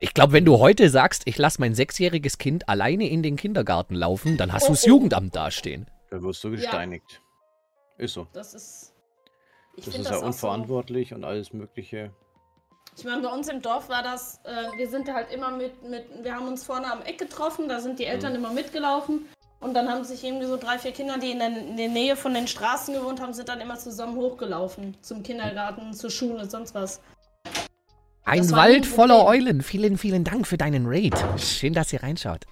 [0.00, 3.94] Ich glaube, wenn du heute sagst, ich lasse mein sechsjähriges Kind alleine in den Kindergarten
[3.94, 4.90] laufen, dann hast du das Oh, oh.
[4.90, 5.86] Jugendamt dastehen.
[6.14, 7.20] Da wirst du gesteinigt.
[7.98, 8.28] Ist so.
[8.32, 8.92] Das ist.
[9.76, 12.12] Ich Das ist ja auch so- unverantwortlich und alles Mögliche.
[12.96, 16.04] Ich meine, bei uns im Dorf war das, äh, wir sind halt immer mit, mit,
[16.22, 18.38] wir haben uns vorne am Eck getroffen, da sind die Eltern Mhm.
[18.38, 19.26] immer mitgelaufen
[19.58, 22.14] und dann haben sich irgendwie so drei, vier Kinder, die in der, in der Nähe
[22.14, 24.96] von den Straßen gewohnt haben, sind dann immer zusammen hochgelaufen.
[25.02, 27.00] Zum Kindergarten, zur Schule, sonst was.
[28.24, 29.24] Ein Das Wald voller.
[29.26, 29.62] Eulen.
[29.62, 31.16] Vielen, vielen Dank für deinen Raid.
[31.38, 32.44] Schön, dass ihr reinschaut.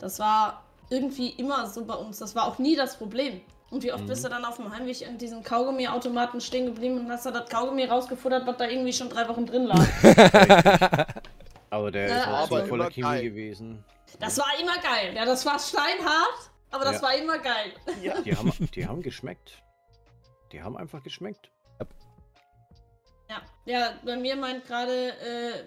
[0.00, 2.18] Das war irgendwie immer so bei uns.
[2.18, 3.40] Das war auch nie das Problem.
[3.70, 4.08] Und wie oft Mhm.
[4.08, 7.48] bist du dann auf dem Heimweg an diesen Kaugummi-Automaten stehen geblieben und hast da das
[7.48, 9.78] Kaugummi rausgefuttert, was da irgendwie schon drei Wochen drin lag.
[11.70, 13.22] Aber der Ja, ist auch so aber voller Chemie geil.
[13.22, 13.82] gewesen.
[14.20, 15.14] Das war immer geil.
[15.16, 17.02] Ja, das war steinhart, aber das Ja.
[17.02, 17.72] war immer geil.
[18.02, 18.20] Ja.
[18.24, 19.62] Die haben, die haben geschmeckt.
[20.52, 21.50] Die haben einfach geschmeckt.
[23.30, 25.64] Ja, ja bei mir meint gerade äh,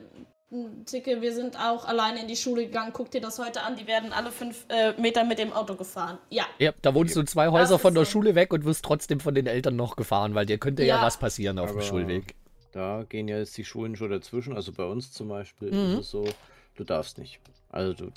[0.86, 2.92] Ticke, wir sind auch alleine in die Schule gegangen.
[2.94, 6.20] Guck dir das heute an, die werden alle fünf äh, Meter mit dem Auto gefahren.
[6.30, 8.12] Ja, Ja, da wohnst du zwei Häuser von der so.
[8.12, 11.02] Schule weg und wirst trotzdem von den Eltern noch gefahren, weil dir könnte ja, Ja.
[11.02, 12.36] was passieren auf dem Aber Schulweg.
[12.72, 14.56] Da gehen ja jetzt die Schulen schon dazwischen.
[14.56, 15.94] Also bei uns zum Beispiel Mhm.
[15.94, 16.26] ist es so,
[16.76, 17.40] du darfst nicht.
[17.70, 18.12] Also du,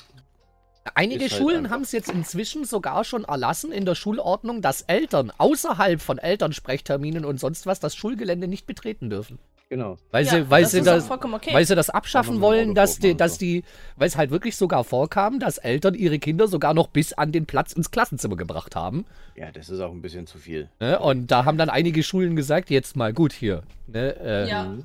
[0.95, 5.33] Einige halt Schulen haben es jetzt inzwischen sogar schon erlassen in der Schulordnung, dass Eltern
[5.39, 9.39] außerhalb von Elternsprechterminen und sonst was das Schulgelände nicht betreten dürfen.
[9.69, 9.97] Genau.
[10.11, 11.53] Weil ja sie, weil das sie das, okay.
[11.53, 13.39] weil sie das abschaffen wollen, dass die, dass so.
[13.41, 13.65] die,
[13.97, 17.47] weil es halt wirklich sogar vorkam, dass Eltern ihre Kinder sogar noch bis an den
[17.47, 19.05] Platz ins Klassenzimmer gebracht haben.
[19.37, 20.69] Ja, das ist auch ein bisschen zu viel.
[20.81, 20.99] Ne?
[20.99, 23.63] Und da haben dann einige Schulen gesagt, jetzt mal gut hier.
[23.87, 24.17] Ne?
[24.21, 24.65] Äh, Ja.
[24.65, 24.85] Mhm.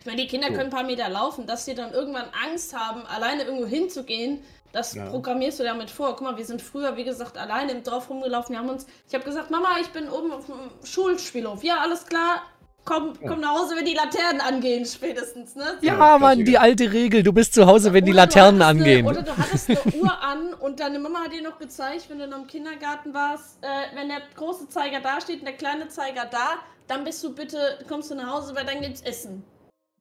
[0.00, 0.54] Ich meine, die Kinder So.
[0.54, 4.40] können ein paar Meter laufen, dass sie dann irgendwann Angst haben, alleine irgendwo hinzugehen.
[4.72, 5.10] Das Ja.
[5.10, 6.16] programmierst du damit vor.
[6.16, 8.54] Guck mal, wir sind früher, wie gesagt, alleine im Dorf rumgelaufen.
[8.54, 10.54] Wir haben uns, ich habe gesagt, Mama, ich bin oben auf dem
[10.86, 11.62] Schulspielhof.
[11.64, 12.42] Ja, alles klar.
[12.84, 15.78] Komm, komm nach Hause, wenn die Laternen angehen, spätestens, ne?
[15.82, 18.62] Ja, Ja, Mann, die alte Regel, du bist zu Hause, wenn die Oder du Laternen
[18.62, 19.06] angehen.
[19.06, 22.18] Eine, oder du hattest eine Uhr an und deine Mama hat dir noch gezeigt, wenn
[22.18, 25.88] du noch im Kindergarten warst, äh, wenn der große Zeiger da steht und der kleine
[25.88, 26.54] Zeiger da,
[26.88, 29.44] dann bist du bitte, kommst du nach Hause, weil dann gibt's Essen.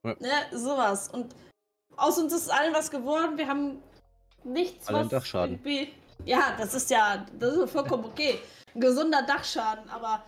[0.03, 0.15] Ja.
[0.19, 1.09] Ne, sowas.
[1.09, 1.35] Und
[1.97, 3.37] aus uns ist allen was geworden.
[3.37, 3.83] Wir haben
[4.45, 5.55] nichts, Alle was Dachschaden.
[5.63, 5.91] irgendwie-
[6.25, 8.39] Ja, das ist ja, das ist vollkommen okay.
[8.73, 10.23] Ein gesunder Dachschaden, aber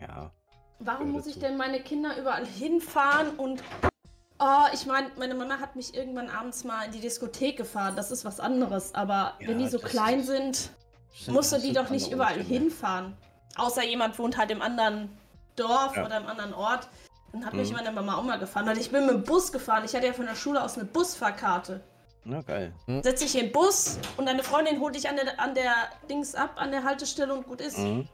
[0.00, 0.32] Ja.
[0.78, 3.62] Warum muss ich denn meine Kinder überall hinfahren und.
[4.40, 7.94] Oh, ich meine, meine Mama hat mich irgendwann abends mal in die Diskothek gefahren.
[7.96, 8.94] Das ist was anderes.
[8.94, 10.70] Aber Ja, wenn die so klein sind,
[11.14, 12.64] sind- musst du die doch nicht überall Umstände.
[12.64, 13.16] hinfahren.
[13.56, 15.16] Außer jemand wohnt halt im anderen
[15.54, 16.04] Dorf Ja.
[16.04, 16.88] oder im anderen Ort.
[17.32, 17.76] Dann hat mich Mhm.
[17.76, 18.66] meine Mama auch mal gefahren.
[18.66, 19.84] Weil ich bin mit dem Bus gefahren.
[19.84, 21.80] Ich hatte ja von der Schule aus eine Busfahrkarte.
[22.24, 22.72] Na geil.
[23.02, 25.72] Setz dich in den Bus und deine Freundin holt dich an der, an der
[26.10, 27.78] Dings ab, an der Haltestelle und gut ist.
[27.78, 28.08] Mhm.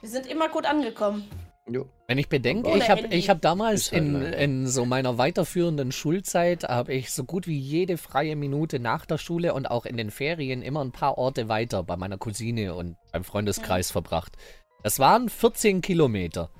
[0.00, 1.28] Wir sind immer gut angekommen.
[1.68, 1.88] Jo.
[2.06, 5.90] Wenn ich bedenke, Ohne ich habe ich hab damals halt in, in so meiner weiterführenden
[5.90, 9.96] Schulzeit, habe ich so gut wie jede freie Minute nach der Schule und auch in
[9.96, 14.36] den Ferien immer ein paar Orte weiter bei meiner Cousine und beim Freundeskreis verbracht.
[14.84, 16.50] Das waren 14 Kilometer.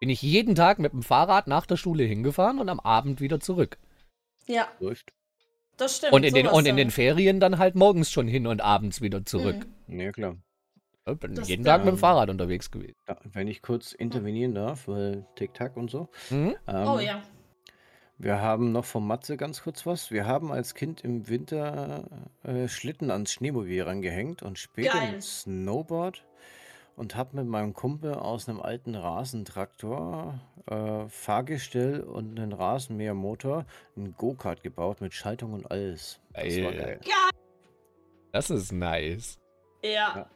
[0.00, 3.38] Bin ich jeden Tag mit dem Fahrrad nach der Schule hingefahren und am Abend wieder
[3.38, 3.78] zurück.
[4.46, 5.12] Ja, Läuft.
[5.76, 6.12] das stimmt.
[6.12, 6.90] Und in, den, und in den.
[6.90, 9.66] Ferien dann halt morgens schon hin und abends wieder zurück.
[9.86, 10.00] Mhm.
[10.00, 10.36] Ja, klar.
[11.12, 12.94] Ich bin Das jeden Tag mit dem Fahrrad unterwegs gewesen.
[13.08, 16.08] Ja, wenn ich kurz intervenieren darf, weil Tic-Tac und so.
[16.30, 16.54] Mhm.
[16.66, 17.22] Ähm, Oh ja.
[18.18, 20.10] Wir haben noch vom Matze ganz kurz was.
[20.10, 22.04] Wir haben als Kind im Winter
[22.42, 25.12] äh, Schlitten ans Schneemobil rangehängt und später Geil.
[25.12, 26.26] mit Snowboard
[26.96, 33.64] und habe mit meinem Kumpel aus einem alten Rasentraktor, äh, Fahrgestell und einen Rasenmähermotor
[33.96, 36.20] einen Go-Kart gebaut mit Schaltung und alles.
[36.34, 37.00] Das war Geil.
[37.02, 37.30] geil.
[38.32, 39.38] Das ist nice.
[39.82, 39.90] Ja.
[39.90, 40.26] Ja.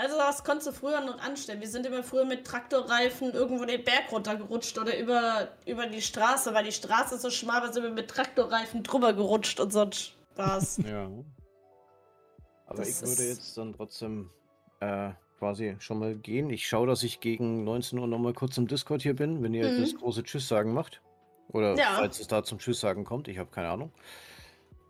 [0.00, 1.60] Also das konntest du früher noch anstellen.
[1.60, 6.54] Wir sind immer früher mit Traktorreifen irgendwo den Berg runtergerutscht oder über, über die Straße,
[6.54, 10.78] weil die Straße so schmal, da sind wir mit Traktorreifen drüber gerutscht und so Spaß.
[10.88, 11.10] Ja.
[12.66, 14.30] Aber Das ich würde jetzt dann trotzdem
[14.78, 15.10] äh,
[15.40, 16.48] quasi schon mal gehen.
[16.50, 19.68] Ich schaue, dass ich gegen 19 Uhr nochmal kurz im Discord hier bin, wenn ihr
[19.68, 19.80] Mhm.
[19.80, 21.00] das große Tschüss sagen macht.
[21.48, 21.94] Oder Ja.
[21.96, 23.90] falls es da zum Tschüss sagen kommt, ich habe keine Ahnung.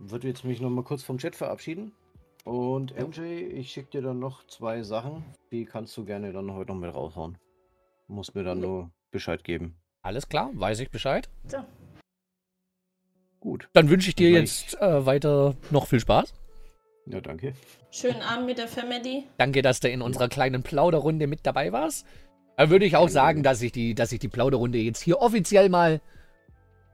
[0.00, 1.92] Würde jetzt mich nochmal kurz vom Chat verabschieden.
[2.48, 3.20] Und MJ,
[3.52, 5.22] ich schicke dir dann noch zwei Sachen.
[5.52, 7.36] Die kannst du gerne dann heute noch mit raushauen.
[8.06, 8.66] Muss mir dann Ja.
[8.66, 9.76] nur Bescheid geben.
[10.00, 11.28] Alles klar, weiß ich Bescheid.
[11.46, 11.58] So.
[13.40, 13.68] Gut.
[13.74, 16.32] Dann wünsche ich dir jetzt äh, weiter noch viel Spaß.
[17.04, 17.52] Ja, danke.
[17.90, 19.24] Schönen Abend mit der Family.
[19.36, 22.06] Danke, dass du in unserer kleinen Plauderrunde mit dabei warst.
[22.56, 25.68] Da würde ich auch sagen, dass ich, die, dass ich die Plauderrunde jetzt hier offiziell
[25.68, 26.00] mal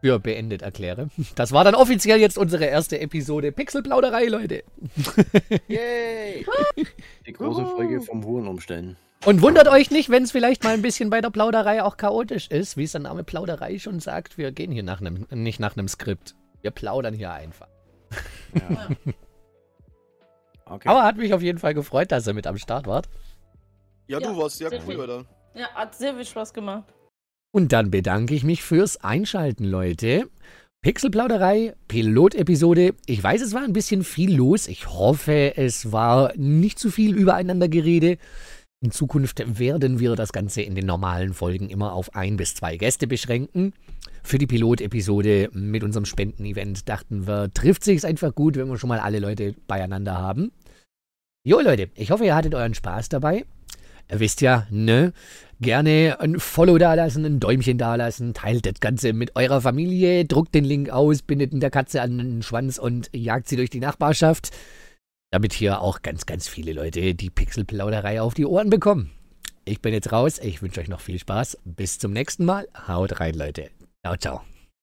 [0.05, 1.09] für beendet erkläre.
[1.35, 4.63] Das war dann offiziell jetzt unsere erste Episode Pixelplauderei, Leute.
[5.67, 6.45] Yay!
[7.27, 8.99] Die große Folge vom Huren umstellen.
[9.25, 12.49] Und wundert euch nicht, wenn es vielleicht mal ein bisschen bei der Plauderei auch chaotisch
[12.49, 14.37] ist, wie es der Name Plauderei schon sagt.
[14.37, 16.35] Wir gehen hier nach einem, nicht nach einem Skript.
[16.61, 17.69] Wir plaudern hier einfach.
[18.55, 18.89] Ja.
[20.67, 20.89] Okay.
[20.89, 23.07] Aber hat mich auf jeden Fall gefreut, dass ihr mit am Start wart.
[24.07, 25.27] Ja, Ja, du warst sehr sehr cool, oder?
[25.53, 26.85] Ja, hat sehr viel Spaß gemacht.
[27.55, 30.29] Und dann bedanke ich mich fürs Einschalten, Leute.
[30.83, 32.97] Pixelplauderei, Pilotepisode.
[33.07, 34.67] Ich weiß, es war ein bisschen viel los.
[34.67, 38.19] Ich hoffe, es war nicht zu viel übereinander Gerede.
[38.83, 42.77] In Zukunft werden wir das Ganze in den normalen Folgen immer auf ein bis zwei
[42.77, 43.73] Gäste beschränken.
[44.25, 48.89] Für die Pilotepisode mit unserem Spendenevent dachten wir, trifft sich einfach gut, wenn wir schon
[48.89, 50.51] mal alle Leute beieinander haben.
[51.47, 53.45] Jo Leute, ich hoffe, ihr hattet euren Spaß dabei.
[54.11, 55.13] Ihr wisst ja, ne?
[55.61, 60.65] Gerne ein Follow dalassen, ein Däumchen dalassen, teilt das Ganze mit eurer Familie, druckt den
[60.65, 64.51] Link aus, bindet in der Katze an den Schwanz und jagt sie durch die Nachbarschaft,
[65.31, 69.11] damit hier auch ganz, ganz viele Leute die Pixelplauderei auf die Ohren bekommen.
[69.65, 73.21] Ich bin jetzt raus, ich wünsche euch noch viel Spaß, bis zum nächsten Mal, haut
[73.21, 73.71] rein Leute,
[74.05, 74.54] ciao, ciao.